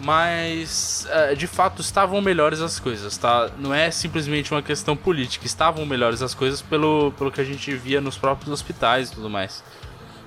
Mas 0.00 1.06
é, 1.10 1.34
de 1.34 1.46
fato 1.46 1.82
estavam 1.82 2.20
melhores 2.20 2.60
as 2.60 2.78
coisas, 2.78 3.16
tá? 3.16 3.50
Não 3.58 3.74
é 3.74 3.90
simplesmente 3.90 4.52
uma 4.52 4.62
questão 4.62 4.96
política, 4.96 5.44
estavam 5.44 5.84
melhores 5.84 6.22
as 6.22 6.34
coisas 6.34 6.62
pelo, 6.62 7.12
pelo 7.18 7.32
que 7.32 7.40
a 7.40 7.44
gente 7.44 7.74
via 7.74 8.00
nos 8.00 8.16
próprios 8.16 8.52
hospitais 8.52 9.10
e 9.10 9.14
tudo 9.14 9.28
mais. 9.28 9.62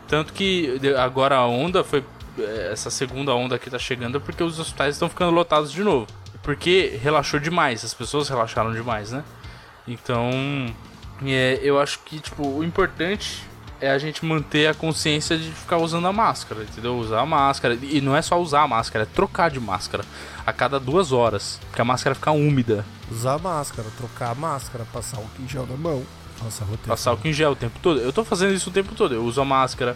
Tanto 0.08 0.34
que 0.34 0.80
agora 0.98 1.38
a 1.38 1.48
onda 1.48 1.86
foi. 1.86 2.04
é, 2.38 2.72
Essa 2.74 2.90
segunda 2.90 3.34
onda 3.34 3.58
que 3.58 3.70
tá 3.70 3.80
chegando 3.80 4.18
é 4.18 4.20
porque 4.20 4.44
os 4.44 4.60
hospitais 4.60 4.96
estão 4.96 5.08
ficando 5.08 5.32
lotados 5.32 5.72
de 5.72 5.84
novo. 5.84 6.06
Porque 6.44 7.00
relaxou 7.02 7.40
demais, 7.40 7.86
as 7.86 7.94
pessoas 7.94 8.28
relaxaram 8.28 8.74
demais, 8.74 9.12
né? 9.12 9.24
Então, 9.88 10.30
é, 11.26 11.60
eu 11.62 11.80
acho 11.80 12.00
que, 12.00 12.20
tipo, 12.20 12.48
o 12.48 12.64
importante 12.64 13.44
é 13.80 13.90
a 13.90 13.98
gente 13.98 14.24
manter 14.24 14.68
a 14.68 14.74
consciência 14.74 15.38
de 15.38 15.52
ficar 15.52 15.78
usando 15.78 16.08
a 16.08 16.14
máscara, 16.14 16.64
entendeu? 16.64 16.98
Usar 16.98 17.22
a 17.22 17.26
máscara. 17.26 17.78
E 17.82 18.00
não 18.00 18.16
é 18.16 18.22
só 18.22 18.40
usar 18.40 18.62
a 18.62 18.68
máscara, 18.68 19.04
é 19.04 19.08
trocar 19.08 19.50
de 19.50 19.60
máscara 19.60 20.04
a 20.46 20.54
cada 20.54 20.80
duas 20.80 21.12
horas, 21.12 21.60
porque 21.68 21.82
a 21.82 21.86
máscara 21.86 22.16
fica 22.16 22.32
úmida. 22.32 22.86
Usar 23.10 23.40
máscara, 23.40 23.88
trocar 23.98 24.32
a 24.32 24.36
máscara, 24.36 24.86
passar 24.94 25.18
o 25.18 25.28
um 25.40 25.48
gel 25.48 25.66
na 25.66 25.76
mão. 25.76 26.04
Nossa, 26.44 26.64
roteiro. 26.64 26.88
Passar 26.88 27.12
álcool 27.12 27.28
em 27.28 27.34
gel 27.34 27.52
o 27.52 27.56
tempo 27.56 27.80
todo. 27.82 28.00
Eu 28.00 28.12
tô 28.12 28.24
fazendo 28.24 28.54
isso 28.54 28.70
o 28.70 28.74
tempo 28.74 28.96
todo. 28.96 29.14
Eu 29.14 29.24
uso 29.24 29.40
a 29.42 29.46
máscara, 29.46 29.96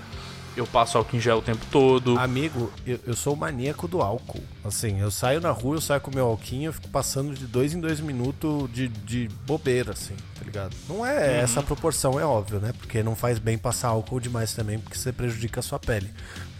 eu 0.56 0.66
passo 0.66 0.98
álcool 0.98 1.18
em 1.18 1.20
gel 1.20 1.40
o 1.40 1.42
tempo 1.42 1.66
todo. 1.72 2.18
Amigo, 2.18 2.72
eu, 2.86 3.00
eu 3.06 3.16
sou 3.16 3.34
o 3.34 3.38
maníaco 3.38 3.88
do 3.88 4.02
álcool. 4.02 4.42
Assim, 4.64 5.00
eu 5.00 5.12
saio 5.12 5.42
na 5.42 5.52
rua, 5.52 5.76
eu 5.76 5.82
saio 5.82 6.02
com 6.02 6.12
meu 6.12 6.26
alquinho, 6.26 6.70
eu 6.70 6.74
fico 6.74 6.88
passando 6.90 7.34
de 7.34 7.46
dois 7.46 7.74
em 7.74 7.80
dois 7.80 8.00
minutos 8.00 8.72
de, 8.72 8.88
de 8.88 9.28
bobeira, 9.46 9.92
assim, 9.92 10.16
tá 10.38 10.46
ligado? 10.46 10.76
Não 10.88 11.06
é 11.06 11.42
essa 11.42 11.62
proporção, 11.62 12.20
é 12.20 12.26
óbvio, 12.26 12.60
né? 12.60 12.74
Porque 12.78 13.04
não 13.04 13.16
faz 13.16 13.38
bem 13.38 13.58
passar 13.58 13.90
álcool 13.90 14.20
demais 14.20 14.54
também, 14.54 14.80
porque 14.80 14.98
você 14.98 15.12
prejudica 15.12 15.60
a 15.60 15.64
sua 15.64 15.80
pele. 15.80 16.10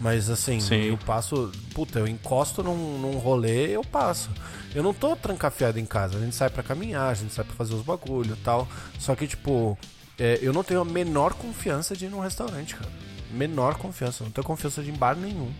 Mas 0.00 0.28
assim, 0.28 0.60
Sim. 0.60 0.82
eu 0.82 0.98
passo. 0.98 1.50
Puta, 1.74 1.98
eu 1.98 2.06
encosto 2.06 2.62
num, 2.62 2.98
num 2.98 3.18
rolê, 3.18 3.68
eu 3.74 3.82
passo. 3.82 4.30
Eu 4.74 4.82
não 4.82 4.92
tô 4.92 5.16
trancafiado 5.16 5.78
em 5.80 5.86
casa. 5.86 6.18
A 6.18 6.20
gente 6.20 6.34
sai 6.34 6.50
pra 6.50 6.62
caminhar, 6.62 7.10
a 7.10 7.14
gente 7.14 7.32
sai 7.32 7.44
pra 7.44 7.54
fazer 7.54 7.74
os 7.74 7.82
bagulho 7.82 8.34
e 8.34 8.44
tal. 8.44 8.68
Só 8.98 9.14
que, 9.14 9.26
tipo, 9.26 9.76
é, 10.18 10.38
eu 10.42 10.52
não 10.52 10.62
tenho 10.62 10.80
a 10.80 10.84
menor 10.84 11.34
confiança 11.34 11.96
de 11.96 12.06
ir 12.06 12.08
num 12.08 12.20
restaurante, 12.20 12.74
cara. 12.74 12.90
Menor 13.30 13.76
confiança. 13.76 14.24
Não 14.24 14.30
tenho 14.30 14.46
confiança 14.46 14.82
de 14.82 14.92
bar 14.92 15.16
nenhum. 15.16 15.52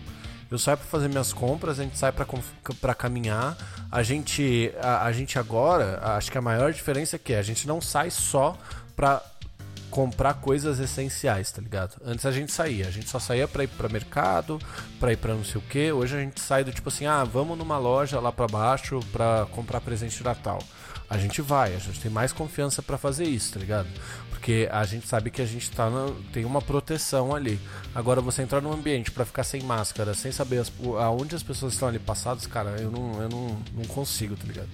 Eu 0.49 0.57
saio 0.57 0.77
pra 0.77 0.87
fazer 0.87 1.09
minhas 1.09 1.33
compras, 1.33 1.79
a 1.79 1.83
gente 1.83 1.97
sai 1.97 2.13
pra 2.13 2.95
caminhar. 2.95 3.57
A 3.91 4.01
gente, 4.01 4.71
a, 4.81 5.03
a 5.03 5.11
gente 5.11 5.37
agora, 5.37 5.99
acho 6.15 6.31
que 6.31 6.37
a 6.37 6.41
maior 6.41 6.71
diferença 6.71 7.17
é 7.17 7.19
que 7.19 7.33
a 7.33 7.41
gente 7.41 7.67
não 7.67 7.81
sai 7.81 8.09
só 8.09 8.57
pra 8.95 9.21
comprar 9.89 10.35
coisas 10.35 10.79
essenciais, 10.79 11.51
tá 11.51 11.61
ligado? 11.61 11.95
Antes 12.05 12.25
a 12.25 12.31
gente 12.31 12.51
saía, 12.51 12.87
a 12.87 12.91
gente 12.91 13.09
só 13.09 13.19
saía 13.19 13.47
pra 13.47 13.63
ir 13.63 13.67
pra 13.67 13.87
mercado, 13.89 14.59
pra 14.99 15.11
ir 15.13 15.17
pra 15.17 15.33
não 15.33 15.43
sei 15.43 15.57
o 15.59 15.63
que. 15.63 15.91
Hoje 15.91 16.15
a 16.15 16.19
gente 16.19 16.39
sai 16.41 16.63
do 16.63 16.71
tipo 16.71 16.89
assim, 16.89 17.05
ah, 17.05 17.23
vamos 17.23 17.57
numa 17.57 17.77
loja 17.77 18.19
lá 18.19 18.31
pra 18.31 18.47
baixo 18.47 18.99
pra 19.11 19.47
comprar 19.51 19.81
presente 19.81 20.17
de 20.17 20.23
Natal. 20.23 20.59
A 21.09 21.17
gente 21.17 21.41
vai, 21.41 21.73
a 21.73 21.79
gente 21.79 22.01
tem 22.01 22.11
mais 22.11 22.33
confiança 22.33 22.81
pra 22.81 22.97
fazer 22.97 23.23
isso, 23.23 23.53
tá 23.53 23.59
ligado? 23.59 23.87
Porque 24.29 24.67
a 24.69 24.83
gente 24.83 25.07
sabe 25.07 25.31
que 25.31 25.41
a 25.41 25.45
gente 25.45 25.71
tá 25.71 25.89
na- 25.89 26.13
tem 26.33 26.43
uma 26.43 26.61
proteção 26.61 27.33
ali. 27.33 27.57
Agora 27.95 28.19
você 28.19 28.41
entrar 28.41 28.59
num 28.61 28.73
ambiente 28.73 29.09
pra 29.09 29.25
ficar 29.25 29.45
sem 29.45 29.61
máscara, 29.63 30.13
sem 30.13 30.33
saber 30.33 30.59
as- 30.59 30.71
aonde 30.99 31.33
as 31.33 31.41
pessoas 31.43 31.73
estão 31.73 31.87
ali 31.87 31.97
passadas, 31.97 32.45
cara, 32.45 32.71
eu 32.81 32.91
não, 32.91 33.21
eu 33.21 33.29
não, 33.29 33.57
não 33.73 33.85
consigo, 33.85 34.35
tá 34.35 34.43
ligado? 34.45 34.67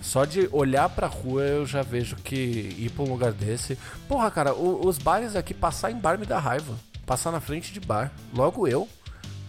Só 0.00 0.24
de 0.24 0.48
olhar 0.52 0.88
pra 0.88 1.06
rua 1.06 1.42
eu 1.42 1.66
já 1.66 1.82
vejo 1.82 2.16
que 2.16 2.34
ir 2.34 2.90
pra 2.94 3.04
um 3.04 3.10
lugar 3.10 3.32
desse. 3.32 3.76
Porra, 4.08 4.30
cara, 4.30 4.54
o- 4.54 4.86
os 4.86 4.96
bares 4.98 5.34
aqui, 5.36 5.52
passar 5.52 5.90
em 5.90 5.96
bar 5.98 6.18
me 6.18 6.24
dá 6.26 6.38
raiva. 6.38 6.74
Passar 7.04 7.32
na 7.32 7.40
frente 7.40 7.72
de 7.72 7.80
bar. 7.80 8.12
Logo 8.34 8.66
eu, 8.68 8.88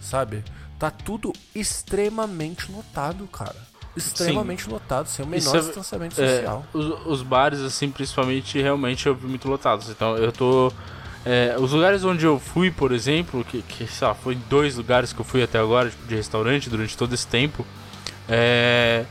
sabe? 0.00 0.42
Tá 0.78 0.90
tudo 0.90 1.32
extremamente 1.54 2.70
lotado, 2.72 3.26
cara. 3.28 3.56
Extremamente 3.96 4.68
lotado, 4.68 5.08
sem 5.08 5.24
o 5.24 5.28
menor 5.28 5.38
Isso 5.42 5.56
é- 5.56 5.60
distanciamento 5.60 6.20
É, 6.20 6.36
social. 6.36 6.64
os, 6.72 7.06
os 7.06 7.22
bares, 7.22 7.60
assim, 7.60 7.90
principalmente, 7.90 8.60
realmente 8.60 9.06
eu 9.06 9.14
vi 9.14 9.26
muito 9.26 9.48
lotados. 9.48 9.88
Então 9.88 10.16
eu 10.16 10.32
tô. 10.32 10.72
é, 11.24 11.54
os 11.58 11.72
lugares 11.72 12.02
onde 12.02 12.24
eu 12.24 12.38
fui, 12.38 12.70
por 12.70 12.92
exemplo, 12.92 13.44
que, 13.44 13.60
que 13.62 13.86
sei 13.86 14.08
lá, 14.08 14.14
foi 14.14 14.34
dois 14.48 14.76
lugares 14.76 15.12
que 15.12 15.20
eu 15.20 15.24
fui 15.24 15.42
até 15.42 15.58
agora, 15.58 15.90
tipo, 15.90 16.06
de 16.06 16.14
restaurante, 16.14 16.70
durante 16.70 16.96
todo 16.96 17.12
esse 17.14 17.26
tempo, 17.26 17.66
é, 18.28 19.04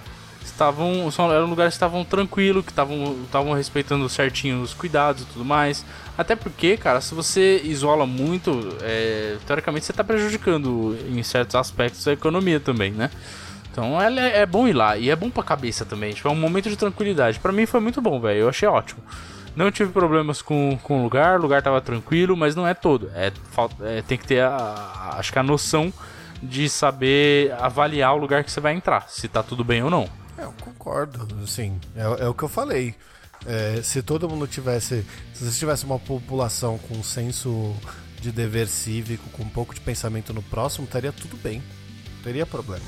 estavam. 0.44 1.10
São, 1.12 1.32
eram 1.32 1.46
lugares 1.48 1.74
que 1.74 1.78
estavam 1.78 2.04
tranquilos, 2.06 2.64
que 2.66 2.72
estavam 2.72 3.18
estavam 3.24 3.54
respeitando 3.54 4.08
certinho 4.10 4.62
os 4.62 4.74
cuidados 4.74 5.24
e 5.24 5.26
tudo 5.26 5.46
mais. 5.46 5.86
Até 6.18 6.36
porque, 6.36 6.78
cara, 6.78 7.00
se 7.02 7.14
você 7.16 7.62
isola 7.64 8.06
muito, 8.06 8.76
é, 8.82 9.38
teoricamente 9.46 9.86
você 9.86 9.94
tá 9.94 10.04
prejudicando 10.04 10.98
em 11.10 11.22
certos 11.24 11.56
aspectos 11.56 12.08
a 12.08 12.14
economia 12.14 12.60
também, 12.60 12.92
né? 12.92 13.10
Então 13.72 14.02
é, 14.02 14.40
é 14.42 14.46
bom 14.46 14.68
ir 14.68 14.74
lá 14.74 14.98
e 14.98 15.10
é 15.10 15.16
bom 15.16 15.30
pra 15.30 15.44
cabeça 15.44 15.86
também. 15.86 16.14
Tipo, 16.14 16.28
é 16.28 16.32
um 16.32 16.36
momento 16.36 16.70
de 16.70 16.76
tranquilidade. 16.76 17.40
Pra 17.40 17.52
mim 17.52 17.66
foi 17.66 17.80
muito 17.80 18.02
bom, 18.02 18.20
velho. 18.20 18.40
Eu 18.42 18.50
achei 18.50 18.68
ótimo. 18.68 19.02
Não 19.56 19.72
tive 19.72 19.92
problemas 19.92 20.42
com, 20.42 20.78
com 20.84 21.00
o 21.00 21.04
lugar, 21.04 21.38
o 21.40 21.42
lugar 21.42 21.62
tava 21.62 21.82
tranquilo, 21.82 22.36
mas 22.38 22.56
não 22.56 22.68
é 22.68 22.74
todo. 22.74 23.10
É, 23.14 23.32
é, 23.82 24.02
tem 24.02 24.18
que 24.18 24.26
ter 24.28 24.42
a, 24.42 24.56
a- 24.56 25.16
acho 25.20 25.32
que 25.34 25.40
a 25.40 25.44
noção 25.44 25.92
de 26.42 26.70
saber 26.70 27.52
avaliar 27.60 28.14
o 28.14 28.18
lugar 28.18 28.44
que 28.44 28.52
você 28.52 28.62
vai 28.62 28.74
entrar, 28.74 29.06
se 29.10 29.28
tá 29.28 29.44
tudo 29.44 29.64
bem 29.64 29.84
ou 29.84 29.90
não. 29.90 30.08
É, 30.40 30.44
eu 30.46 30.54
concordo, 30.64 31.28
assim, 31.44 31.80
é, 31.96 32.24
é 32.24 32.28
o 32.28 32.34
que 32.34 32.44
eu 32.44 32.48
falei. 32.48 32.96
É, 33.46 33.82
se 33.82 34.02
todo 34.02 34.30
mundo 34.30 34.48
tivesse. 34.48 35.06
Se 35.34 35.46
você 35.46 35.60
tivesse 35.60 35.86
uma 35.86 36.00
população 36.00 36.78
com 36.78 36.96
um 36.96 37.04
senso 37.04 37.76
de 38.22 38.32
dever 38.32 38.68
cívico, 38.68 39.30
com 39.32 39.44
um 39.44 39.50
pouco 39.50 39.74
de 39.74 39.82
pensamento 39.82 40.34
no 40.34 40.42
próximo, 40.42 40.86
estaria 40.86 41.12
tudo 41.12 41.38
bem. 41.38 41.62
Não 42.16 42.24
teria 42.24 42.46
problema. 42.46 42.86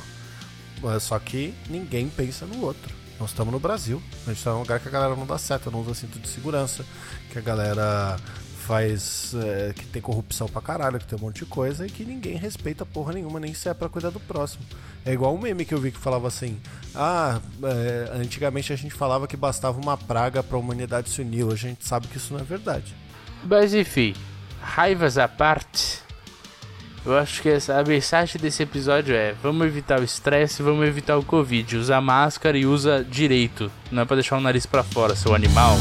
Mas 0.82 1.04
só 1.04 1.20
que 1.20 1.54
ninguém 1.70 2.10
pensa 2.10 2.46
no 2.46 2.62
outro. 2.62 2.94
Nós 3.20 3.30
estamos 3.30 3.54
no 3.54 3.60
Brasil. 3.60 4.02
A 4.26 4.30
gente 4.30 4.40
está 4.40 4.52
num 4.52 4.60
lugar 4.60 4.80
que 4.80 4.88
a 4.88 4.92
galera 4.92 5.16
não 5.16 5.26
dá 5.26 5.38
seta, 5.38 5.70
não 5.70 5.82
usa 5.82 5.94
cinto 5.94 6.20
de 6.20 6.28
segurança, 6.28 6.84
que 7.32 7.38
a 7.38 7.42
galera 7.42 8.18
faz. 8.62 9.34
É, 9.36 9.74
que 9.74 9.86
tem 9.86 10.02
corrupção 10.02 10.48
pra 10.48 10.62
caralho, 10.62 11.00
que 11.00 11.06
tem 11.06 11.18
um 11.18 11.22
monte 11.22 11.40
de 11.40 11.46
coisa 11.46 11.86
e 11.86 11.90
que 11.90 12.06
ninguém 12.06 12.36
respeita 12.36 12.86
porra 12.86 13.14
nenhuma, 13.14 13.40
nem 13.40 13.54
se 13.54 13.68
é 13.68 13.74
pra 13.74 13.90
cuidar 13.90 14.10
do 14.10 14.20
próximo. 14.20 14.64
É 15.06 15.12
igual 15.12 15.34
um 15.34 15.40
meme 15.40 15.66
que 15.66 15.74
eu 15.74 15.80
vi 15.80 15.92
que 15.92 16.00
falava 16.00 16.28
assim: 16.28 16.58
Ah, 16.96 17.40
é, 17.64 18.12
antigamente 18.16 18.72
a 18.72 18.76
gente 18.76 18.94
falava 18.94 19.28
que 19.28 19.36
bastava 19.36 19.80
uma 19.80 19.98
praga 19.98 20.44
pra 20.44 20.58
humanidade 20.58 21.10
se 21.10 21.22
unir, 21.22 21.46
a 21.52 21.56
gente 21.56 21.86
sabe 21.86 22.08
que 22.08 22.18
isso 22.18 22.34
não 22.34 22.40
é 22.40 22.44
verdade. 22.44 22.96
Mas 23.44 23.74
enfim, 23.74 24.14
raivas 24.62 25.18
à 25.18 25.28
parte, 25.28 26.00
eu 27.06 27.18
acho 27.18 27.42
que 27.42 27.50
a 27.50 27.84
mensagem 27.84 28.40
desse 28.40 28.62
episódio 28.62 29.16
é: 29.16 29.34
vamos 29.42 29.66
evitar 29.66 30.00
o 30.00 30.04
estresse, 30.04 30.62
vamos 30.62 30.88
evitar 30.88 31.18
o 31.18 31.24
Covid, 31.24 31.78
usa 31.78 32.00
máscara 32.00 32.58
e 32.58 32.66
usa 32.66 33.04
direito, 33.04 33.72
não 33.92 34.04
é 34.04 34.06
pra 34.06 34.16
deixar 34.16 34.38
o 34.38 34.42
nariz 34.42 34.66
pra 34.66 34.84
fora, 34.84 35.16
seu 35.16 35.34
animal. 35.34 35.78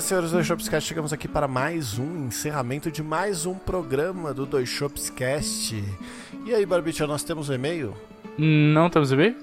Senhoras 0.00 0.04
e 0.04 0.08
senhores 0.08 0.30
do 0.30 0.34
Dois 0.34 0.46
Shops 0.46 0.68
Cast, 0.68 0.88
chegamos 0.88 1.12
aqui 1.12 1.26
para 1.26 1.48
mais 1.48 1.98
um 1.98 2.26
encerramento 2.26 2.88
de 2.90 3.02
mais 3.02 3.46
um 3.46 3.54
programa 3.54 4.32
do 4.32 4.46
Dois 4.46 4.68
Shops 4.68 5.10
Cast. 5.10 5.82
E 6.44 6.54
aí, 6.54 6.64
Barbicha, 6.64 7.04
nós 7.06 7.24
temos 7.24 7.48
um 7.48 7.54
e-mail? 7.54 7.94
Não 8.36 8.90
temos 8.90 9.10
e-mail? 9.10 9.34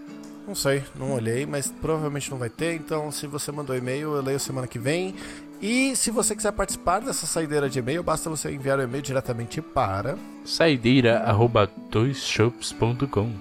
Não 0.47 0.56
sei, 0.56 0.84
não 0.97 1.14
olhei, 1.14 1.45
mas 1.45 1.74
provavelmente 1.82 2.32
não 2.32 2.38
vai 2.38 2.49
ter. 2.49 2.76
Então, 2.76 3.12
se 3.12 3.28
você 3.28 3.51
mandou 3.51 3.76
e-mail, 3.76 4.16
eu 4.16 4.22
leio 4.22 4.39
semana 4.39 4.68
que 4.68 4.80
vem. 4.80 5.16
E 5.62 5.95
se 5.95 6.12
você 6.12 6.36
quiser 6.36 6.51
participar 6.51 6.99
dessa 6.99 7.26
saideira 7.26 7.70
de 7.70 7.80
e-mail, 7.80 8.03
basta 8.03 8.30
você 8.30 8.51
enviar 8.51 8.78
o 8.80 8.84
e-mail 8.84 9.03
diretamente 9.03 9.62
para 9.62 10.18
saideira@doisshops.com, 10.45 13.32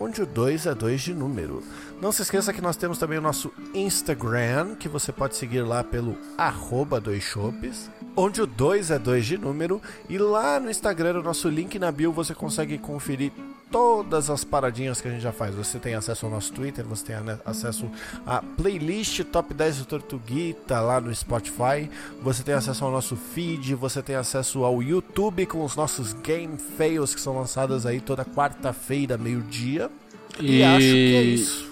onde 0.00 0.22
o 0.22 0.26
2 0.26 0.66
é 0.66 0.74
2 0.74 1.00
de 1.00 1.14
número. 1.14 1.62
Não 2.00 2.10
se 2.10 2.22
esqueça 2.22 2.52
que 2.52 2.62
nós 2.62 2.76
temos 2.76 2.98
também 2.98 3.18
o 3.18 3.22
nosso 3.22 3.52
Instagram, 3.74 4.74
que 4.74 4.88
você 4.88 5.12
pode 5.12 5.36
seguir 5.36 5.60
lá 5.60 5.84
pelo 5.84 6.16
arroba 6.38 6.98
doisshops, 6.98 7.90
onde 8.16 8.40
o 8.40 8.46
2 8.46 8.90
é 8.90 8.98
2 8.98 9.26
de 9.26 9.36
número. 9.36 9.80
E 10.08 10.16
lá 10.16 10.58
no 10.58 10.70
Instagram, 10.70 11.20
o 11.20 11.22
nosso 11.22 11.48
link 11.48 11.78
na 11.78 11.92
bio, 11.92 12.10
você 12.10 12.34
consegue 12.34 12.78
conferir 12.78 13.30
todas 13.70 14.28
as 14.28 14.44
paradinhas 14.44 15.00
que 15.00 15.08
a 15.08 15.10
gente 15.10 15.22
já 15.22 15.32
faz. 15.32 15.54
Você 15.54 15.78
tem 15.78 15.94
acesso 15.94 16.26
ao 16.26 16.32
nosso 16.32 16.52
Twitter, 16.52 16.84
você 16.84 17.06
tem 17.06 17.16
acesso 17.44 17.90
à 18.26 18.42
playlist 18.42 19.24
Top 19.24 19.52
10 19.52 19.78
do 19.78 19.84
Tortuguita 19.84 20.80
lá 20.80 21.00
no 21.00 21.14
Spotify, 21.14 21.88
você 22.20 22.42
tem 22.42 22.54
acesso 22.54 22.84
ao 22.84 22.90
nosso 22.90 23.16
feed, 23.16 23.74
você 23.74 24.02
tem 24.02 24.16
acesso 24.16 24.64
ao 24.64 24.82
YouTube 24.82 25.46
com 25.46 25.64
os 25.64 25.76
nossos 25.76 26.12
game 26.12 26.58
fails 26.76 27.14
que 27.14 27.20
são 27.20 27.38
lançados 27.38 27.86
aí 27.86 28.00
toda 28.00 28.24
quarta-feira, 28.24 29.16
meio-dia. 29.16 29.90
E... 30.38 30.58
e 30.58 30.62
acho 30.62 30.78
que 30.78 31.16
é 31.16 31.22
isso. 31.22 31.70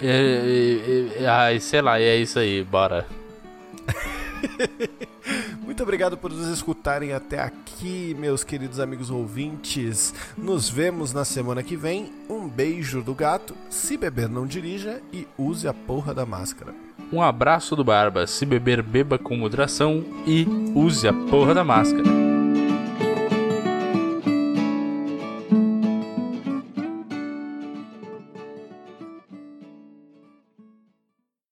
É, 0.00 1.16
é, 1.18 1.22
é, 1.24 1.26
ai, 1.26 1.60
sei 1.60 1.82
lá, 1.82 2.00
é 2.00 2.16
isso 2.16 2.38
aí, 2.38 2.62
bora. 2.62 3.06
Muito 5.64 5.82
obrigado 5.82 6.16
por 6.16 6.32
nos 6.32 6.48
escutarem 6.48 7.12
até 7.12 7.40
aqui, 7.40 8.16
meus 8.18 8.42
queridos 8.42 8.80
amigos 8.80 9.10
ouvintes. 9.10 10.14
Nos 10.36 10.68
vemos 10.68 11.12
na 11.12 11.24
semana 11.24 11.62
que 11.62 11.76
vem. 11.76 12.12
Um 12.28 12.48
beijo 12.48 13.02
do 13.02 13.14
gato. 13.14 13.54
Se 13.70 13.96
beber, 13.96 14.28
não 14.28 14.46
dirija 14.46 15.00
e 15.12 15.26
use 15.36 15.68
a 15.68 15.74
porra 15.74 16.14
da 16.14 16.26
máscara. 16.26 16.74
Um 17.12 17.22
abraço 17.22 17.74
do 17.74 17.84
Barba. 17.84 18.26
Se 18.26 18.44
beber, 18.44 18.82
beba 18.82 19.18
com 19.18 19.36
moderação 19.36 20.04
e 20.26 20.46
use 20.74 21.08
a 21.08 21.12
porra 21.12 21.54
da 21.54 21.64
máscara. 21.64 22.27